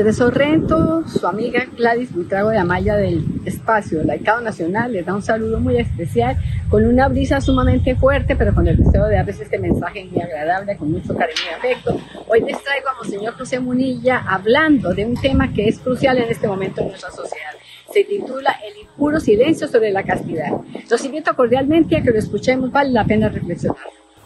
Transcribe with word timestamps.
Desde 0.00 0.14
Sorrento, 0.14 1.06
su 1.06 1.26
amiga 1.26 1.66
Gladys 1.76 2.10
Buitrago 2.14 2.48
de 2.48 2.56
Amaya 2.56 2.96
del 2.96 3.22
Espacio 3.44 4.02
Laicado 4.02 4.40
Nacional 4.40 4.92
les 4.92 5.04
da 5.04 5.14
un 5.14 5.20
saludo 5.20 5.60
muy 5.60 5.76
especial 5.76 6.38
con 6.70 6.86
una 6.86 7.06
brisa 7.08 7.38
sumamente 7.42 7.94
fuerte, 7.96 8.34
pero 8.34 8.54
con 8.54 8.66
el 8.66 8.78
deseo 8.78 9.04
de 9.04 9.16
darles 9.16 9.38
este 9.40 9.58
mensaje 9.58 10.06
muy 10.10 10.22
agradable, 10.22 10.78
con 10.78 10.90
mucho 10.90 11.14
cariño 11.14 11.40
y 11.50 11.54
afecto. 11.54 12.00
Hoy 12.28 12.40
les 12.40 12.64
traigo 12.64 12.88
a 12.88 12.94
Monseñor 12.94 13.34
José 13.34 13.60
Munilla 13.60 14.24
hablando 14.26 14.94
de 14.94 15.04
un 15.04 15.20
tema 15.20 15.52
que 15.52 15.68
es 15.68 15.78
crucial 15.78 16.16
en 16.16 16.30
este 16.30 16.48
momento 16.48 16.80
en 16.80 16.88
nuestra 16.88 17.10
sociedad. 17.10 17.50
Se 17.92 18.02
titula 18.04 18.56
El 18.66 18.80
impuro 18.80 19.20
silencio 19.20 19.68
sobre 19.68 19.90
la 19.90 20.02
castidad. 20.02 20.48
Los 20.90 21.04
invito 21.04 21.36
cordialmente 21.36 21.98
a 21.98 22.02
que 22.02 22.10
lo 22.10 22.18
escuchemos, 22.18 22.72
vale 22.72 22.88
la 22.88 23.04
pena 23.04 23.28
reflexionar. 23.28 23.76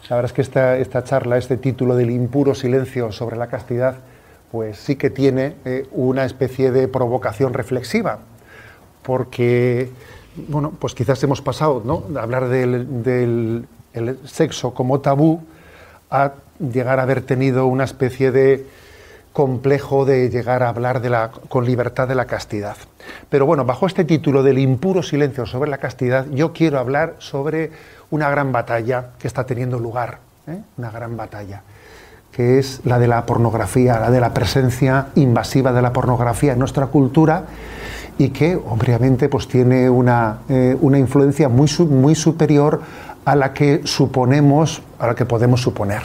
La 0.09 0.15
verdad 0.15 0.31
es 0.31 0.33
que 0.33 0.41
esta, 0.41 0.77
esta 0.77 1.03
charla, 1.03 1.37
este 1.37 1.57
título 1.57 1.97
del 1.97 2.11
impuro 2.11 2.55
silencio 2.55 3.11
sobre 3.11 3.35
la 3.35 3.47
castidad, 3.47 3.97
pues 4.55 4.77
sí 4.77 4.95
que 4.95 5.09
tiene 5.09 5.57
eh, 5.65 5.85
una 5.91 6.23
especie 6.23 6.71
de 6.71 6.87
provocación 6.87 7.53
reflexiva, 7.53 8.19
porque, 9.03 9.89
bueno, 10.47 10.71
pues 10.79 10.95
quizás 10.95 11.21
hemos 11.23 11.41
pasado, 11.41 11.81
¿no?, 11.83 12.05
de 12.07 12.17
hablar 12.21 12.47
del, 12.47 13.67
sexo 14.23 14.73
como 14.73 15.01
tabú 15.01 15.41
a 16.09 16.35
llegar 16.57 17.01
a 17.01 17.03
haber 17.03 17.21
tenido 17.23 17.67
una 17.67 17.83
especie 17.83 18.31
de 18.31 18.65
complejo 19.33 20.05
de 20.05 20.29
llegar 20.29 20.63
a 20.63 20.69
hablar 20.69 21.01
de 21.01 21.09
la, 21.09 21.31
con 21.49 21.65
libertad 21.65 22.07
de 22.07 22.15
la 22.15 22.23
castidad. 22.23 22.77
Pero 23.29 23.45
bueno, 23.45 23.65
bajo 23.65 23.87
este 23.87 24.05
título 24.05 24.41
del 24.41 24.57
impuro 24.57 25.03
silencio 25.03 25.45
sobre 25.45 25.69
la 25.69 25.79
castidad, 25.79 26.27
yo 26.31 26.53
quiero 26.53 26.79
hablar 26.79 27.15
sobre 27.19 27.71
una 28.09 28.29
gran 28.29 28.53
batalla 28.53 29.09
que 29.19 29.27
está 29.27 29.45
teniendo 29.45 29.79
lugar, 29.79 30.19
¿eh? 30.47 30.61
una 30.77 30.91
gran 30.91 31.17
batalla 31.17 31.61
que 32.35 32.59
es 32.59 32.81
la 32.83 32.99
de 32.99 33.07
la 33.07 33.25
pornografía, 33.25 33.97
la 33.97 34.11
de 34.11 34.19
la 34.19 34.33
presencia 34.33 35.07
invasiva 35.15 35.71
de 35.71 35.81
la 35.81 35.93
pornografía 35.93 36.51
en 36.51 36.59
nuestra 36.59 36.87
cultura 36.87 37.45
y 38.17 38.29
que 38.29 38.55
obviamente 38.55 39.29
pues 39.29 39.47
tiene 39.47 39.89
una, 39.89 40.39
eh, 40.49 40.75
una 40.81 40.99
influencia 40.99 41.47
muy, 41.47 41.69
muy 41.89 42.13
superior 42.13 42.81
a 43.23 43.35
la 43.35 43.53
que 43.53 43.81
suponemos, 43.85 44.81
a 44.99 45.07
la 45.07 45.15
que 45.15 45.25
podemos 45.25 45.61
suponer. 45.61 46.01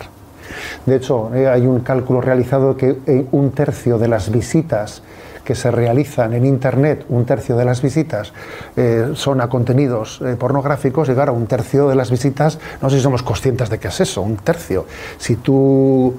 De 0.87 0.97
hecho, 0.97 1.35
eh, 1.35 1.49
hay 1.49 1.67
un 1.67 1.81
cálculo 1.81 2.21
realizado 2.21 2.77
que 2.77 2.99
eh, 3.07 3.27
un 3.33 3.51
tercio 3.51 3.99
de 3.99 4.09
las 4.09 4.31
visitas 4.31 5.03
que 5.45 5.55
se 5.55 5.71
realizan 5.71 6.33
en 6.35 6.45
Internet, 6.45 7.05
un 7.09 7.25
tercio 7.25 7.57
de 7.57 7.65
las 7.65 7.83
visitas 7.83 8.33
eh, 8.77 9.13
son 9.15 9.41
a 9.41 9.49
contenidos 9.49 10.21
eh, 10.25 10.37
pornográficos 10.39 11.09
y 11.09 11.13
claro, 11.13 11.33
un 11.33 11.47
tercio 11.47 11.89
de 11.89 11.95
las 11.95 12.11
visitas, 12.11 12.59
no 12.81 12.91
sé 12.91 12.97
si 12.97 13.03
somos 13.03 13.23
conscientes 13.23 13.71
de 13.71 13.79
qué 13.79 13.89
es 13.89 14.01
eso, 14.01 14.23
un 14.23 14.37
tercio. 14.37 14.87
Si 15.19 15.37
tú, 15.37 16.17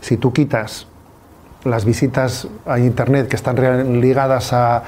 si 0.00 0.16
tú 0.16 0.32
quitas 0.32 0.86
las 1.64 1.84
visitas 1.84 2.48
a 2.66 2.78
Internet 2.78 3.28
que 3.28 3.36
están 3.36 4.00
ligadas 4.00 4.52
a 4.52 4.82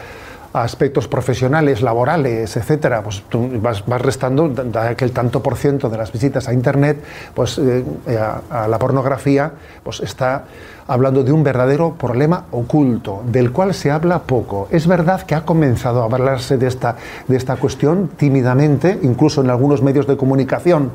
aspectos 0.64 1.08
profesionales, 1.08 1.82
laborales, 1.82 2.56
etcétera, 2.56 3.02
pues 3.02 3.22
tú 3.28 3.48
vas, 3.60 3.84
restando 3.86 4.52
aquel 4.78 5.12
tanto 5.12 5.42
por 5.42 5.56
ciento 5.56 5.88
de 5.88 5.98
las 5.98 6.12
visitas 6.12 6.48
a 6.48 6.52
internet, 6.52 6.98
pues 7.34 7.58
eh, 7.58 7.84
a, 8.50 8.68
la 8.68 8.78
pornografía, 8.78 9.52
pues 9.82 10.00
está 10.00 10.44
hablando 10.86 11.24
de 11.24 11.32
un 11.32 11.42
verdadero 11.42 11.94
problema 11.94 12.44
oculto, 12.52 13.22
del 13.26 13.52
cual 13.52 13.74
se 13.74 13.90
habla 13.90 14.20
poco. 14.20 14.68
Es 14.70 14.86
verdad 14.86 15.22
que 15.22 15.34
ha 15.34 15.44
comenzado 15.44 16.02
a 16.02 16.04
hablarse 16.04 16.56
de 16.56 16.68
esta, 16.68 16.96
de 17.26 17.36
esta 17.36 17.56
cuestión 17.56 18.10
tímidamente, 18.16 18.98
incluso 19.02 19.42
en 19.42 19.50
algunos 19.50 19.82
medios 19.82 20.06
de 20.06 20.16
comunicación 20.16 20.90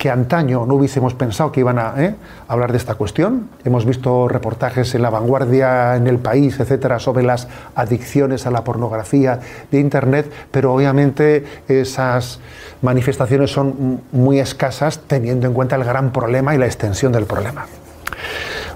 que 0.00 0.08
antaño 0.08 0.64
no 0.64 0.76
hubiésemos 0.76 1.12
pensado 1.12 1.52
que 1.52 1.60
iban 1.60 1.78
a 1.78 1.92
¿eh? 1.98 2.14
hablar 2.48 2.72
de 2.72 2.78
esta 2.78 2.94
cuestión. 2.94 3.50
Hemos 3.66 3.84
visto 3.84 4.28
reportajes 4.28 4.94
en 4.94 5.02
La 5.02 5.10
Vanguardia, 5.10 5.94
en 5.94 6.06
El 6.06 6.18
País, 6.18 6.58
etcétera, 6.58 6.98
sobre 6.98 7.22
las 7.22 7.48
adicciones 7.74 8.46
a 8.46 8.50
la 8.50 8.64
pornografía 8.64 9.40
de 9.70 9.78
Internet, 9.78 10.32
pero 10.50 10.72
obviamente 10.72 11.44
esas 11.68 12.40
manifestaciones 12.80 13.50
son 13.50 14.00
muy 14.10 14.40
escasas 14.40 15.00
teniendo 15.06 15.46
en 15.46 15.52
cuenta 15.52 15.76
el 15.76 15.84
gran 15.84 16.12
problema 16.12 16.54
y 16.54 16.58
la 16.58 16.64
extensión 16.64 17.12
del 17.12 17.26
problema. 17.26 17.66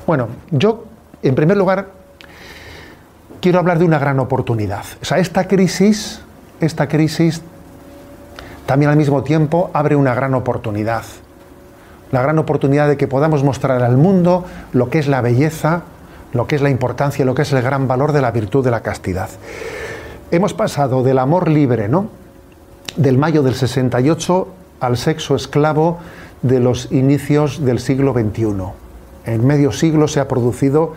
Bueno, 0.06 0.28
yo, 0.50 0.84
en 1.22 1.34
primer 1.34 1.56
lugar, 1.56 1.86
quiero 3.41 3.60
hablar 3.60 3.78
de 3.78 3.86
una 3.86 3.98
gran 3.98 4.20
oportunidad. 4.20 4.84
O 5.00 5.06
sea, 5.06 5.16
esta 5.16 5.48
crisis, 5.48 6.20
esta 6.60 6.86
crisis 6.86 7.41
también 8.66 8.91
al 8.91 8.97
mismo 8.97 9.22
tiempo 9.22 9.70
abre 9.72 9.97
una 9.97 10.14
gran 10.14 10.34
oportunidad. 10.34 11.02
La 12.12 12.22
gran 12.22 12.38
oportunidad 12.38 12.88
de 12.88 12.97
que 12.97 13.08
podamos 13.08 13.42
mostrar 13.42 13.82
al 13.82 13.97
mundo 13.97 14.44
lo 14.72 14.88
que 14.88 14.98
es 14.98 15.08
la 15.08 15.20
belleza, 15.20 15.82
lo 16.32 16.47
que 16.47 16.56
es 16.56 16.62
la 16.62 16.70
importancia, 16.70 17.24
lo 17.24 17.34
que 17.34 17.42
es 17.42 17.53
el 17.53 17.62
gran 17.62 17.88
valor 17.88 18.12
de 18.12 18.20
la 18.20 18.30
virtud 18.30 18.64
de 18.64 18.70
la 18.70 18.80
castidad. 18.80 19.28
Hemos 20.30 20.54
pasado 20.54 21.03
del 21.03 21.19
amor 21.19 21.48
libre, 21.48 21.88
¿no? 21.88 22.08
Del 22.97 23.19
mayo 23.19 23.42
del 23.42 23.54
68 23.54 24.48
al 24.80 24.97
sexo 24.97 25.36
esclavo 25.36 25.98
de 26.42 26.60
los 26.60 26.91
inicios 26.92 27.64
del 27.64 27.80
siglo 27.80 28.12
XXI. 28.12 28.47
En 29.26 29.47
medio 29.47 29.72
siglo 29.72 30.08
se 30.08 30.20
ha 30.20 30.28
producido 30.28 30.94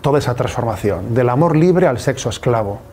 toda 0.00 0.18
esa 0.18 0.34
transformación, 0.34 1.14
del 1.14 1.28
amor 1.28 1.56
libre 1.56 1.86
al 1.86 1.98
sexo 1.98 2.28
esclavo. 2.28 2.91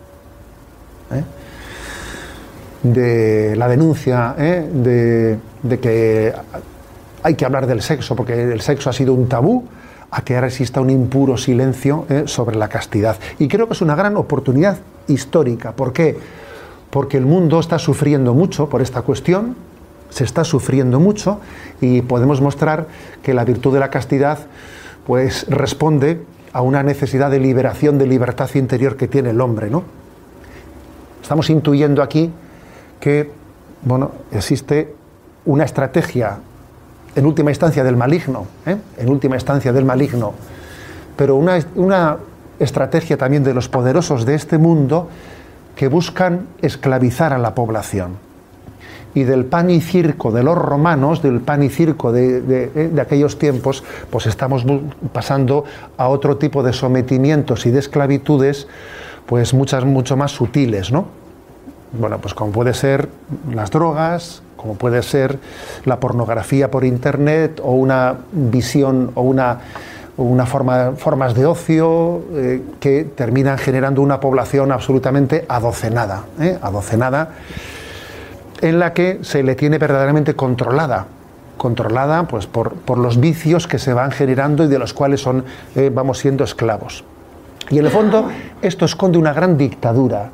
De 2.83 3.55
la 3.55 3.67
denuncia 3.67 4.35
¿eh? 4.37 5.39
de, 5.63 5.79
que 5.79 6.33
hay 7.23 7.35
que 7.35 7.45
hablar 7.45 7.67
del 7.67 7.81
sexo, 7.81 8.15
porque 8.15 8.51
el 8.51 8.61
sexo 8.61 8.89
ha 8.89 8.93
sido 8.93 9.13
un 9.13 9.27
tabú, 9.27 9.65
a 10.11 10.23
que 10.23 10.35
ahora 10.35 10.47
exista 10.47 10.81
un 10.81 10.89
impuro 10.89 11.37
silencio 11.37 12.05
¿eh? 12.09 12.23
sobre 12.25 12.55
la 12.57 12.67
castidad. 12.67 13.17
Y 13.37 13.47
creo 13.47 13.67
que 13.67 13.73
es 13.73 13.81
una 13.81 13.95
gran 13.95 14.17
oportunidad 14.17 14.79
histórica. 15.07 15.73
¿Por 15.73 15.93
qué? 15.93 16.17
Porque 16.89 17.17
el 17.17 17.25
mundo 17.25 17.59
está 17.59 17.77
sufriendo 17.77 18.33
mucho 18.33 18.69
por 18.69 18.81
esta 18.81 19.03
cuestión, 19.03 19.55
se 20.09 20.23
está 20.23 20.43
sufriendo 20.43 20.99
mucho 20.99 21.39
y 21.79 22.01
podemos 22.01 22.41
mostrar 22.41 22.87
que 23.21 23.35
la 23.35 23.45
virtud 23.45 23.73
de 23.73 23.79
la 23.79 23.91
castidad 23.91 24.39
pues 25.05 25.45
responde 25.47 26.23
a 26.53 26.63
una 26.63 26.81
necesidad 26.81 27.29
de 27.29 27.39
liberación, 27.39 27.99
de 27.99 28.07
libertad 28.07 28.49
interior 28.55 28.97
que 28.97 29.07
tiene 29.07 29.29
el 29.29 29.41
hombre, 29.41 29.69
¿no? 29.69 29.83
Estamos 31.21 31.51
intuyendo 31.51 32.01
aquí 32.01 32.31
que 32.99 33.31
bueno, 33.81 34.11
existe 34.31 34.93
una 35.45 35.63
estrategia 35.63 36.39
en 37.15 37.25
última 37.25 37.51
instancia 37.51 37.83
del 37.83 37.97
maligno, 37.97 38.45
¿eh? 38.65 38.77
en 38.97 39.09
última 39.09 39.35
instancia 39.35 39.73
del 39.73 39.85
maligno, 39.85 40.33
pero 41.15 41.35
una, 41.35 41.59
una 41.75 42.17
estrategia 42.59 43.17
también 43.17 43.43
de 43.43 43.53
los 43.53 43.69
poderosos 43.69 44.25
de 44.25 44.35
este 44.35 44.57
mundo 44.57 45.09
que 45.75 45.87
buscan 45.87 46.47
esclavizar 46.61 47.33
a 47.33 47.37
la 47.37 47.55
población. 47.55 48.17
Y 49.15 49.23
del 49.23 49.45
pan 49.45 49.71
y 49.71 49.81
circo 49.81 50.31
de 50.31 50.43
los 50.43 50.55
romanos, 50.55 51.23
del 51.23 51.39
pan 51.39 51.63
y 51.63 51.69
circo 51.69 52.11
de, 52.11 52.41
de, 52.41 52.71
¿eh? 52.75 52.89
de, 52.93 53.01
aquellos 53.01 53.39
tiempos, 53.39 53.83
pues 54.11 54.27
estamos 54.27 54.65
pasando 55.11 55.63
a 55.97 56.09
otro 56.09 56.37
tipo 56.37 56.61
de 56.61 56.73
sometimientos 56.73 57.65
y 57.65 57.71
de 57.71 57.79
esclavitudes, 57.79 58.67
pues 59.25 59.53
muchas, 59.53 59.83
mucho 59.83 60.15
más 60.15 60.31
sutiles, 60.31 60.91
¿no? 60.91 61.18
Bueno, 61.91 62.19
pues 62.19 62.33
como 62.33 62.51
puede 62.51 62.73
ser 62.73 63.09
las 63.51 63.71
drogas, 63.71 64.43
como 64.55 64.75
puede 64.75 65.01
ser 65.01 65.39
la 65.85 65.99
pornografía 65.99 66.69
por 66.69 66.83
internet 66.83 67.59
o 67.63 67.71
una 67.71 68.15
visión 68.31 69.11
o 69.15 69.21
una, 69.21 69.59
una 70.17 70.45
forma, 70.45 70.91
formas 70.97 71.33
de 71.33 71.45
ocio 71.45 72.21
eh, 72.33 72.61
que 72.79 73.05
terminan 73.05 73.57
generando 73.57 74.01
una 74.01 74.19
población 74.19 74.71
absolutamente 74.71 75.45
adocenada, 75.47 76.25
¿eh? 76.39 76.59
adocenada, 76.61 77.29
en 78.61 78.79
la 78.79 78.93
que 78.93 79.19
se 79.21 79.41
le 79.41 79.55
tiene 79.55 79.77
verdaderamente 79.77 80.35
controlada, 80.35 81.07
controlada 81.57 82.27
pues, 82.27 82.45
por, 82.45 82.73
por 82.73 82.97
los 82.97 83.19
vicios 83.19 83.65
que 83.65 83.79
se 83.79 83.93
van 83.93 84.11
generando 84.11 84.65
y 84.65 84.67
de 84.67 84.77
los 84.77 84.93
cuales 84.93 85.21
son, 85.21 85.45
eh, 85.75 85.89
vamos 85.91 86.19
siendo 86.19 86.43
esclavos. 86.43 87.03
Y 87.69 87.79
en 87.79 87.85
el 87.85 87.91
fondo 87.91 88.29
esto 88.61 88.85
esconde 88.85 89.17
una 89.17 89.31
gran 89.31 89.57
dictadura. 89.57 90.31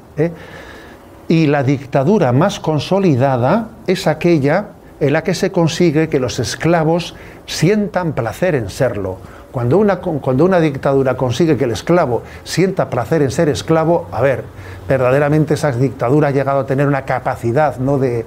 Y 1.28 1.48
la 1.48 1.64
dictadura 1.64 2.32
más 2.32 2.60
consolidada 2.60 3.70
es 3.88 4.08
aquella 4.08 4.68
en 5.00 5.14
la 5.14 5.24
que 5.24 5.34
se 5.34 5.52
consigue 5.52 6.08
que 6.08 6.20
los 6.20 6.40
esclavos 6.40 7.16
sientan 7.46 8.14
placer 8.14 8.56
en 8.56 8.70
serlo. 8.70 9.18
Cuando 9.52 9.78
una, 9.78 9.98
cuando 9.98 10.46
una 10.46 10.60
dictadura 10.60 11.16
consigue 11.16 11.58
que 11.58 11.64
el 11.64 11.72
esclavo 11.72 12.24
sienta 12.44 12.90
placer 12.90 13.22
en 13.22 13.32
ser 13.32 13.50
esclavo, 13.50 14.08
a 14.12 14.22
ver, 14.22 14.44
verdaderamente 14.88 15.54
esa 15.54 15.72
dictadura 15.72 16.28
ha 16.28 16.32
llegado 16.32 16.60
a 16.60 16.66
tener 16.66 16.88
una 16.88 17.06
capacidad 17.06 17.78
¿no? 17.78 17.98
de, 17.98 18.26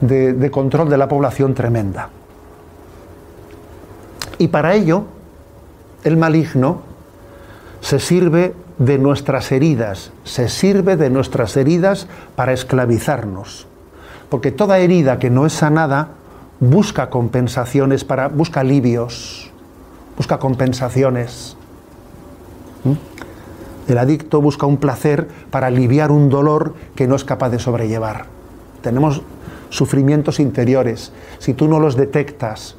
de, 0.00 0.32
de 0.32 0.50
control 0.50 0.88
de 0.88 0.96
la 0.96 1.08
población 1.08 1.54
tremenda. 1.54 2.08
Y 4.38 4.48
para 4.48 4.74
ello, 4.74 5.04
el 6.04 6.16
maligno 6.16 6.82
se 7.80 7.98
sirve 7.98 8.54
de 8.78 8.98
nuestras 8.98 9.52
heridas, 9.52 10.12
se 10.24 10.48
sirve 10.48 10.96
de 10.96 11.10
nuestras 11.10 11.56
heridas 11.56 12.08
para 12.36 12.52
esclavizarnos. 12.52 13.66
Porque 14.28 14.50
toda 14.50 14.78
herida 14.78 15.18
que 15.18 15.30
no 15.30 15.46
es 15.46 15.52
sanada 15.52 16.08
busca 16.60 17.10
compensaciones 17.10 18.04
para 18.04 18.28
busca 18.28 18.60
alivios, 18.60 19.50
busca 20.16 20.38
compensaciones. 20.38 21.56
¿Mm? 22.84 23.90
El 23.90 23.98
adicto 23.98 24.40
busca 24.40 24.66
un 24.66 24.76
placer 24.76 25.28
para 25.50 25.66
aliviar 25.66 26.10
un 26.10 26.28
dolor 26.28 26.74
que 26.94 27.06
no 27.06 27.16
es 27.16 27.24
capaz 27.24 27.50
de 27.50 27.58
sobrellevar. 27.58 28.26
Tenemos 28.80 29.22
sufrimientos 29.70 30.38
interiores. 30.38 31.12
Si 31.38 31.54
tú 31.54 31.66
no 31.66 31.80
los 31.80 31.96
detectas, 31.96 32.76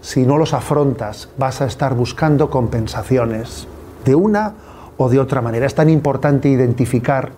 si 0.00 0.24
no 0.24 0.38
los 0.38 0.54
afrontas, 0.54 1.28
vas 1.36 1.60
a 1.60 1.66
estar 1.66 1.94
buscando 1.94 2.48
compensaciones 2.48 3.66
de 4.04 4.14
una 4.14 4.54
o 4.96 5.08
de 5.08 5.18
otra 5.18 5.40
manera. 5.40 5.66
Es 5.66 5.74
tan 5.74 5.88
importante 5.88 6.48
identificar, 6.48 7.30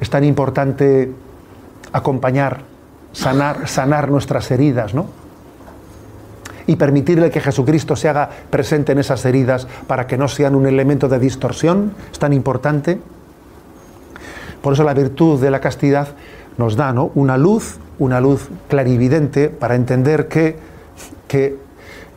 es 0.00 0.10
tan 0.10 0.24
importante 0.24 1.12
acompañar, 1.92 2.62
sanar, 3.12 3.68
sanar 3.68 4.10
nuestras 4.10 4.50
heridas, 4.50 4.94
¿no? 4.94 5.06
Y 6.66 6.76
permitirle 6.76 7.30
que 7.30 7.40
Jesucristo 7.40 7.96
se 7.96 8.08
haga 8.08 8.30
presente 8.50 8.92
en 8.92 8.98
esas 8.98 9.24
heridas 9.24 9.66
para 9.86 10.06
que 10.06 10.16
no 10.16 10.28
sean 10.28 10.54
un 10.54 10.66
elemento 10.66 11.08
de 11.08 11.18
distorsión, 11.18 11.94
es 12.12 12.18
tan 12.18 12.32
importante. 12.32 13.00
Por 14.62 14.74
eso 14.74 14.84
la 14.84 14.94
virtud 14.94 15.40
de 15.40 15.50
la 15.50 15.60
castidad 15.60 16.08
nos 16.58 16.76
da 16.76 16.92
¿no? 16.92 17.10
una 17.14 17.38
luz, 17.38 17.78
una 17.98 18.20
luz 18.20 18.48
clarividente 18.68 19.48
para 19.48 19.74
entender 19.74 20.28
que, 20.28 20.58
que 21.26 21.56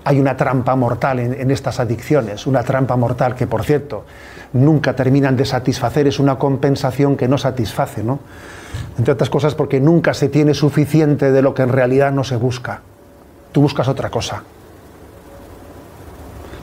hay 0.03 0.19
una 0.19 0.35
trampa 0.35 0.75
mortal 0.75 1.19
en, 1.19 1.51
estas 1.51 1.79
adicciones, 1.79 2.45
una 2.45 2.63
trampa 2.63 2.95
mortal 2.95 3.35
que, 3.35 3.47
por 3.47 3.63
cierto, 3.63 4.05
nunca 4.53 4.95
terminan 4.95 5.38
de 5.38 5.45
satisfacer, 5.45 6.07
es 6.07 6.19
una 6.19 6.38
compensación 6.38 7.15
que 7.15 7.27
no 7.27 7.38
satisface, 7.38 8.03
¿no? 8.03 8.19
Entre 8.97 9.13
otras 9.13 9.29
cosas 9.29 9.55
porque 9.55 9.79
nunca 9.79 10.13
se 10.13 10.29
tiene 10.29 10.53
suficiente 10.53 11.31
de 11.31 11.41
lo 11.41 11.53
que 11.53 11.63
en 11.63 11.69
realidad 11.69 12.11
no 12.11 12.23
se 12.23 12.35
busca. 12.35 12.81
Tú 13.51 13.61
buscas 13.61 13.88
otra 13.88 14.09
cosa. 14.09 14.44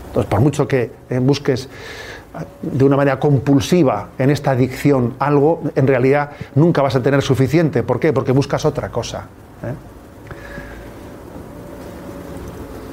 Entonces, 0.09 0.29
por 0.29 0.41
mucho 0.41 0.67
que 0.67 0.91
eh, 1.09 1.19
busques 1.19 1.69
de 2.63 2.85
una 2.85 2.97
manera 2.97 3.19
compulsiva 3.19 4.11
en 4.19 4.31
esta 4.31 4.53
adicción 4.53 5.15
algo, 5.19 5.63
en 5.75 5.87
realidad 5.87 6.31
nunca 6.55 6.83
vas 6.83 6.95
a 6.97 7.03
tener 7.03 7.23
suficiente. 7.23 7.83
¿Por 7.83 7.99
qué? 7.99 8.13
Porque 8.13 8.33
buscas 8.33 8.65
otra 8.65 8.89
cosa. 8.89 9.27
¿eh? 9.65 10.00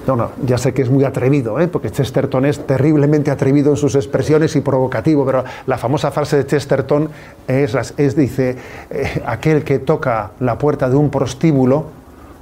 No, 0.08 0.16
no, 0.16 0.32
ya 0.46 0.58
sé 0.58 0.74
que 0.74 0.82
es 0.82 0.90
muy 0.90 1.04
atrevido, 1.04 1.60
¿eh? 1.60 1.68
porque 1.68 1.92
Chesterton 1.92 2.46
es 2.46 2.66
terriblemente 2.66 3.30
atrevido 3.30 3.72
en 3.72 3.78
sus 3.78 3.94
expresiones 3.96 4.56
y 4.56 4.62
provocativo, 4.62 5.26
pero 5.26 5.44
la 5.66 5.78
famosa 5.78 6.12
frase 6.12 6.38
de 6.38 6.46
Chesterton 6.46 7.10
es, 7.46 8.16
dice, 8.16 8.56
eh, 8.90 9.22
aquel 9.26 9.66
que 9.66 9.80
toca 9.80 10.32
la 10.40 10.58
puerta 10.58 10.90
de 10.90 10.96
un 10.96 11.10
prostíbulo, 11.10 11.86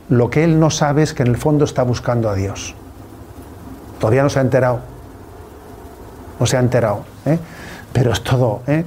lo 0.09 0.29
que 0.29 0.43
él 0.43 0.59
no 0.59 0.69
sabe 0.69 1.01
es 1.01 1.15
que 1.15 1.23
en 1.23 1.29
el 1.29 1.37
fondo 1.37 1.65
está 1.65 1.81
buscando 1.81 2.29
a 2.29 2.35
Dios. 2.35 2.75
Todavía 3.99 4.21
no 4.21 4.29
se 4.29 4.37
ha 4.37 4.43
enterado 4.43 4.95
no 6.39 6.45
se 6.45 6.57
ha 6.57 6.59
enterado. 6.59 7.03
¿eh? 7.25 7.37
Pero 7.93 8.11
es 8.11 8.21
todo, 8.23 8.61
¿eh? 8.67 8.83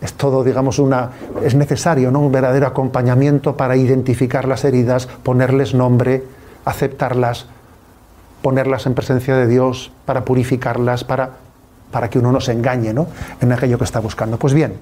es 0.00 0.12
todo, 0.14 0.44
digamos, 0.44 0.78
una. 0.78 1.10
es 1.42 1.54
necesario, 1.54 2.10
¿no? 2.10 2.20
Un 2.20 2.32
verdadero 2.32 2.66
acompañamiento 2.66 3.56
para 3.56 3.76
identificar 3.76 4.46
las 4.46 4.64
heridas, 4.64 5.06
ponerles 5.06 5.74
nombre, 5.74 6.24
aceptarlas, 6.64 7.46
ponerlas 8.42 8.86
en 8.86 8.94
presencia 8.94 9.36
de 9.36 9.46
Dios, 9.46 9.92
para 10.04 10.24
purificarlas, 10.24 11.04
para, 11.04 11.30
para 11.90 12.10
que 12.10 12.18
uno 12.18 12.32
no 12.32 12.40
se 12.40 12.52
engañe 12.52 12.92
¿no? 12.92 13.06
en 13.40 13.52
aquello 13.52 13.78
que 13.78 13.84
está 13.84 14.00
buscando. 14.00 14.38
Pues 14.38 14.54
bien, 14.54 14.74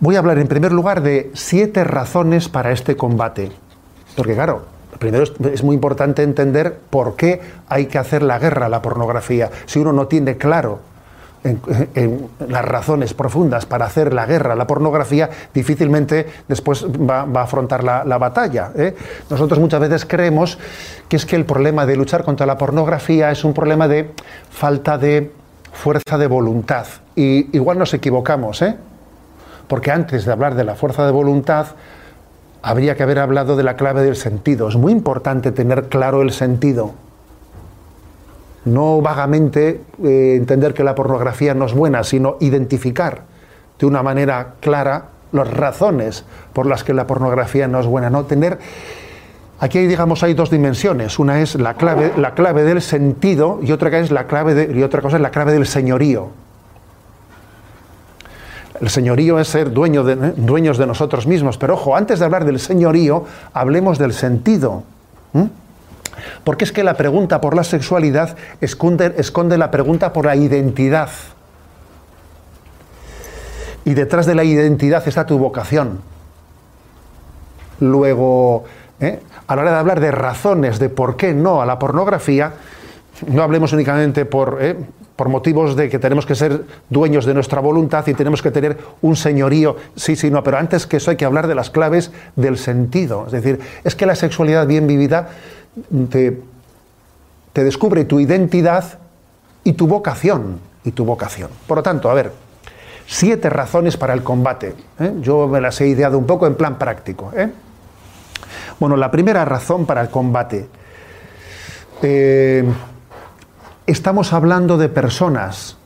voy 0.00 0.16
a 0.16 0.18
hablar 0.18 0.38
en 0.38 0.48
primer 0.48 0.72
lugar 0.72 1.02
de 1.02 1.30
siete 1.34 1.84
razones 1.84 2.48
para 2.48 2.72
este 2.72 2.96
combate. 2.96 3.52
Porque 4.16 4.34
claro, 4.34 4.64
primero 4.98 5.24
es, 5.24 5.62
muy 5.62 5.74
importante 5.74 6.22
entender 6.22 6.78
por 6.90 7.16
qué 7.16 7.40
hay 7.68 7.86
que 7.86 7.98
hacer 7.98 8.22
la 8.22 8.38
guerra 8.38 8.66
a 8.66 8.68
la 8.68 8.82
pornografía. 8.82 9.50
Si 9.66 9.78
uno 9.78 9.92
no 9.92 10.06
tiene 10.06 10.36
claro 10.36 10.80
en, 11.44 12.28
las 12.48 12.64
razones 12.64 13.14
profundas 13.14 13.66
para 13.66 13.86
hacer 13.86 14.12
la 14.12 14.26
guerra 14.26 14.54
la 14.54 14.66
pornografía, 14.66 15.30
difícilmente 15.54 16.26
después 16.48 16.86
va, 16.86 17.20
a 17.22 17.42
afrontar 17.42 17.84
la, 17.84 18.18
batalla. 18.18 18.72
¿eh? 18.76 18.94
Nosotros 19.30 19.58
muchas 19.58 19.80
veces 19.80 20.04
creemos 20.04 20.58
que 21.08 21.16
es 21.16 21.26
que 21.26 21.36
el 21.36 21.44
problema 21.44 21.86
de 21.86 21.96
luchar 21.96 22.24
contra 22.24 22.46
la 22.46 22.58
pornografía 22.58 23.30
es 23.30 23.44
un 23.44 23.54
problema 23.54 23.88
de 23.88 24.10
falta 24.50 24.98
de 24.98 25.32
fuerza 25.72 26.18
de 26.18 26.26
voluntad. 26.26 26.86
Y 27.14 27.56
igual 27.56 27.78
nos 27.78 27.94
equivocamos, 27.94 28.62
¿eh? 28.62 28.76
porque 29.68 29.90
antes 29.90 30.24
de 30.24 30.32
hablar 30.32 30.54
de 30.54 30.64
la 30.64 30.74
fuerza 30.74 31.04
de 31.04 31.12
voluntad, 31.12 31.68
habría 32.62 32.96
que 32.96 33.02
haber 33.02 33.18
hablado 33.18 33.56
de 33.56 33.62
la 33.62 33.76
clave 33.76 34.02
del 34.02 34.16
sentido. 34.16 34.68
Es 34.68 34.76
muy 34.76 34.92
importante 34.92 35.52
tener 35.52 35.88
claro 35.88 36.22
el 36.22 36.32
sentido. 36.32 36.94
No 38.66 39.00
vagamente 39.00 39.80
eh, 40.04 40.34
entender 40.36 40.74
que 40.74 40.84
la 40.84 40.94
pornografía 40.94 41.54
no 41.54 41.64
es 41.64 41.72
buena, 41.72 42.04
sino 42.04 42.36
identificar 42.40 43.22
de 43.78 43.86
una 43.86 44.02
manera 44.02 44.54
clara 44.60 45.08
las 45.32 45.50
razones 45.50 46.24
por 46.52 46.66
las 46.66 46.84
que 46.84 46.92
la 46.92 47.06
pornografía 47.06 47.66
no 47.68 47.80
es 47.80 47.86
buena. 47.86 48.10
No 48.10 48.24
tener 48.24 48.58
Aquí 49.58 49.86
digamos 49.86 50.22
hay 50.22 50.34
dos 50.34 50.50
dimensiones. 50.50 51.18
Una 51.18 51.40
es 51.40 51.54
la 51.54 51.74
clave, 51.74 52.12
la 52.16 52.34
clave 52.34 52.62
del 52.62 52.82
sentido 52.82 53.60
y 53.62 53.72
otra 53.72 53.98
es 53.98 54.10
la 54.10 54.26
clave 54.26 54.54
de, 54.54 54.78
y 54.78 54.82
otra 54.82 55.00
cosa 55.00 55.16
es 55.16 55.22
la 55.22 55.30
clave 55.30 55.52
del 55.52 55.66
señorío. 55.66 56.28
El 58.78 58.90
señorío 58.90 59.38
es 59.38 59.48
ser 59.48 59.72
dueño 59.72 60.04
de, 60.04 60.16
dueños 60.36 60.76
de 60.76 60.86
nosotros 60.86 61.26
mismos. 61.26 61.56
Pero 61.56 61.74
ojo, 61.74 61.96
antes 61.96 62.18
de 62.18 62.26
hablar 62.26 62.44
del 62.44 62.58
señorío, 62.58 63.24
hablemos 63.54 63.98
del 63.98 64.12
sentido. 64.12 64.82
Porque 66.46 66.62
es 66.62 66.70
que 66.70 66.84
la 66.84 66.94
pregunta 66.94 67.40
por 67.40 67.56
la 67.56 67.64
sexualidad 67.64 68.36
esconde, 68.60 69.16
esconde 69.18 69.58
la 69.58 69.72
pregunta 69.72 70.12
por 70.12 70.26
la 70.26 70.36
identidad. 70.36 71.10
Y 73.84 73.94
detrás 73.94 74.26
de 74.26 74.36
la 74.36 74.44
identidad 74.44 75.02
está 75.08 75.26
tu 75.26 75.38
vocación. 75.38 76.02
Luego, 77.80 78.62
¿eh? 79.00 79.18
a 79.48 79.56
la 79.56 79.62
hora 79.62 79.70
de 79.72 79.76
hablar 79.76 79.98
de 79.98 80.12
razones 80.12 80.78
de 80.78 80.88
por 80.88 81.16
qué 81.16 81.34
no 81.34 81.62
a 81.62 81.66
la 81.66 81.80
pornografía, 81.80 82.52
no 83.26 83.42
hablemos 83.42 83.72
únicamente 83.72 84.24
por, 84.24 84.58
¿eh? 84.60 84.76
por 85.16 85.28
motivos 85.28 85.74
de 85.74 85.88
que 85.88 85.98
tenemos 85.98 86.26
que 86.26 86.36
ser 86.36 86.62
dueños 86.88 87.24
de 87.24 87.34
nuestra 87.34 87.60
voluntad 87.60 88.06
y 88.06 88.14
tenemos 88.14 88.40
que 88.40 88.52
tener 88.52 88.78
un 89.02 89.16
señorío. 89.16 89.78
Sí, 89.96 90.14
sí, 90.14 90.30
no, 90.30 90.44
pero 90.44 90.58
antes 90.58 90.86
que 90.86 90.98
eso 90.98 91.10
hay 91.10 91.16
que 91.16 91.24
hablar 91.24 91.48
de 91.48 91.56
las 91.56 91.70
claves 91.70 92.12
del 92.36 92.56
sentido. 92.56 93.24
Es 93.26 93.32
decir, 93.32 93.58
es 93.82 93.96
que 93.96 94.06
la 94.06 94.14
sexualidad 94.14 94.68
bien 94.68 94.86
vivida 94.86 95.30
te, 96.10 96.42
descubre 97.54 98.04
tu 98.04 98.20
identidad 98.20 98.98
y 99.64 99.74
tu 99.74 99.86
vocación. 99.86 100.60
Y 100.84 100.92
tu 100.92 101.04
vocación. 101.04 101.50
Por 101.66 101.78
lo 101.78 101.82
tanto, 101.82 102.10
a 102.10 102.14
ver, 102.14 102.32
siete 103.06 103.50
razones 103.50 103.96
para 103.96 104.14
el 104.14 104.22
combate. 104.22 104.74
¿eh? 105.00 105.14
Yo 105.20 105.48
me 105.48 105.60
las 105.60 105.80
he 105.80 105.88
ideado 105.88 106.16
un 106.16 106.26
poco 106.26 106.46
en 106.46 106.54
plan 106.54 106.78
práctico. 106.78 107.32
¿eh? 107.34 107.50
Bueno, 108.78 108.96
la 108.96 109.10
primera 109.10 109.44
razón 109.44 109.86
para 109.86 110.00
el 110.00 110.10
combate. 110.10 110.68
Eh, 112.02 112.64
estamos 113.86 114.32
hablando 114.32 114.78
de 114.78 114.88
personas. 114.88 115.76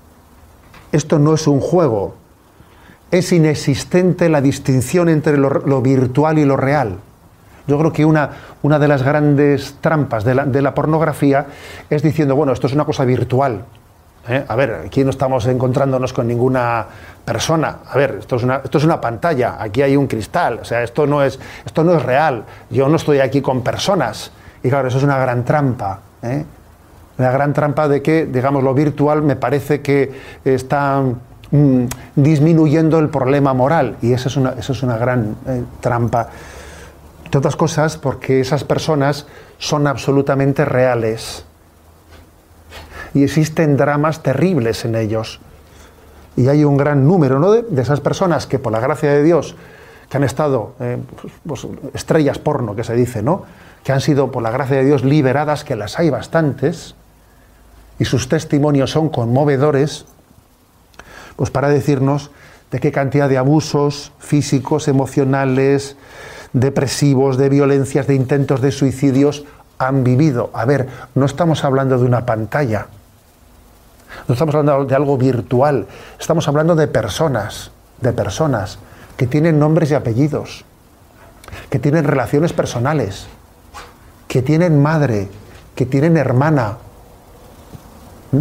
Esto 0.93 1.19
no 1.19 1.35
es 1.35 1.47
un 1.47 1.61
juego. 1.61 2.17
Es 3.11 3.33
inexistente 3.33 4.29
la 4.29 4.41
distinción 4.41 5.09
entre 5.09 5.37
lo, 5.37 5.83
virtual 5.83 6.39
y 6.39 6.45
lo 6.45 6.57
real. 6.57 6.99
Yo 7.67 7.79
creo 7.79 7.93
que 7.93 8.05
una, 8.05 8.31
una 8.63 8.79
de 8.79 8.89
las 8.89 9.03
grandes 9.03 9.77
trampas 9.81 10.25
de 10.25 10.35
la, 10.35 10.75
pornografía 10.75 11.47
es 11.89 12.03
diciendo, 12.03 12.37
bueno, 12.37 12.53
esto 12.53 12.67
es 12.67 12.73
una 12.73 12.85
cosa 12.85 13.05
virtual. 13.05 13.65
¿eh? 14.29 14.45
A 14.47 14.57
ver, 14.57 14.83
aquí 14.87 15.05
no 15.05 15.11
estamos 15.11 15.47
encontrándonos 15.47 16.13
con 16.13 16.27
ninguna 16.27 16.87
persona. 17.25 17.79
A 17.89 17.97
ver, 17.97 18.17
esto 18.21 18.37
es, 18.37 18.43
una, 18.43 18.57
esto 18.65 18.79
es 18.79 18.85
una 18.85 19.01
pantalla, 19.01 19.57
aquí 19.59 19.83
hay 19.83 19.97
un 19.97 20.07
cristal. 20.07 20.61
O 20.63 20.65
sea, 20.65 20.83
esto 20.83 21.07
no, 21.07 21.23
es, 21.23 21.39
esto 21.65 21.85
no 21.85 21.95
es 21.95 22.03
real. 22.03 22.45
Yo 22.71 22.89
no 22.89 22.97
estoy 22.97 23.21
aquí 23.21 23.41
con 23.41 23.63
personas. 23.63 24.33
Y 24.63 24.69
claro, 24.69 24.89
eso 24.89 24.99
es 24.99 25.05
una 25.05 25.19
gran 25.19 25.45
trampa. 25.45 26.01
¿eh? 26.23 26.45
la 27.21 27.31
gran 27.31 27.53
trampa 27.53 27.87
de 27.87 28.03
que, 28.03 28.27
digamos, 28.27 28.65
lo 28.65 28.75
virtual 28.75 29.23
me 29.23 29.37
parece 29.37 29.83
que 29.83 30.11
está 30.45 31.03
mm, 31.51 31.85
disminuyendo 32.17 32.99
el 32.99 33.11
problema 33.11 33.53
moral 33.53 33.97
y 34.01 34.13
eso 34.13 34.29
es 34.29 34.37
una, 34.37 34.55
eso 34.59 34.73
es 34.73 34.83
una 34.83 34.97
gran 34.97 35.37
eh, 35.47 35.63
trampa. 35.81 36.29
De 37.31 37.39
otras 37.39 37.57
cosas, 37.57 37.97
porque 37.97 38.41
esas 38.41 38.65
personas 38.65 39.27
son 39.59 39.87
absolutamente 39.87 40.65
reales 40.65 41.45
y 43.15 43.25
existen 43.25 43.77
dramas 43.77 44.23
terribles 44.23 44.85
en 44.85 44.95
ellos. 44.95 45.41
Y 46.37 46.49
hay 46.49 46.65
un 46.65 46.77
gran 46.77 47.07
número 47.07 47.39
¿no? 47.39 47.51
de, 47.53 47.83
esas 47.83 48.01
personas 48.01 48.47
que, 48.47 48.59
por 48.59 48.73
la 48.73 48.81
gracia 48.81 49.13
de 49.13 49.23
Dios, 49.23 49.57
que 50.09 50.17
han 50.17 50.25
estado, 50.25 50.75
eh, 50.81 50.99
pues, 51.47 51.67
estrellas 51.95 52.39
porno, 52.39 52.75
que 52.75 52.85
se 52.85 52.95
dice, 52.95 53.23
¿no? 53.23 53.45
que 53.85 53.93
han 53.93 54.01
sido, 54.01 54.31
por 54.31 54.43
la 54.43 54.51
gracia 54.51 54.77
de 54.77 54.85
Dios, 54.85 55.05
liberadas, 55.05 55.65
que 55.65 55.77
las 55.77 55.99
hay 55.99 56.11
bastantes, 56.11 56.95
y 57.99 58.05
sus 58.05 58.29
testimonios 58.29 58.91
son 58.91 59.09
conmovedores, 59.09 60.07
pues 61.37 61.51
para 61.51 61.69
decirnos 61.69 62.31
de 62.71 62.81
qué 62.81 62.93
cantidad 62.93 63.29
de 63.29 63.39
abusos 63.39 64.13
físicos, 64.19 64.89
emocionales, 64.89 65.97
depresivos, 66.53 67.37
de 67.37 67.49
violencias, 67.49 68.07
de 68.07 68.15
intentos 68.15 68.61
de 68.61 68.73
suicidios 68.73 69.45
han 69.79 70.05
vivido. 70.05 70.51
A 70.53 70.65
ver, 70.65 70.89
no 71.15 71.25
estamos 71.27 71.65
hablando 71.65 71.99
de 71.99 72.05
una 72.05 72.27
pantalla. 72.27 72.89
No 74.29 74.35
estamos 74.35 74.55
hablando 74.55 74.85
de 74.85 74.95
algo 74.95 75.17
virtual, 75.17 75.87
estamos 76.19 76.47
hablando 76.49 76.75
de 76.75 76.89
personas, 76.89 77.71
de 78.01 78.13
personas 78.13 78.79
que 79.17 79.27
tienen 79.27 79.59
nombres 79.59 79.91
y 79.91 79.95
apellidos, 79.95 80.65
que 81.69 81.79
tienen 81.79 82.05
relaciones 82.05 82.53
personales, 82.53 83.27
que 84.29 84.43
tienen 84.43 84.83
madre, 84.83 85.29
que 85.75 85.87
tienen 85.87 86.17
hermana. 86.17 86.79
¿Mm? 88.33 88.41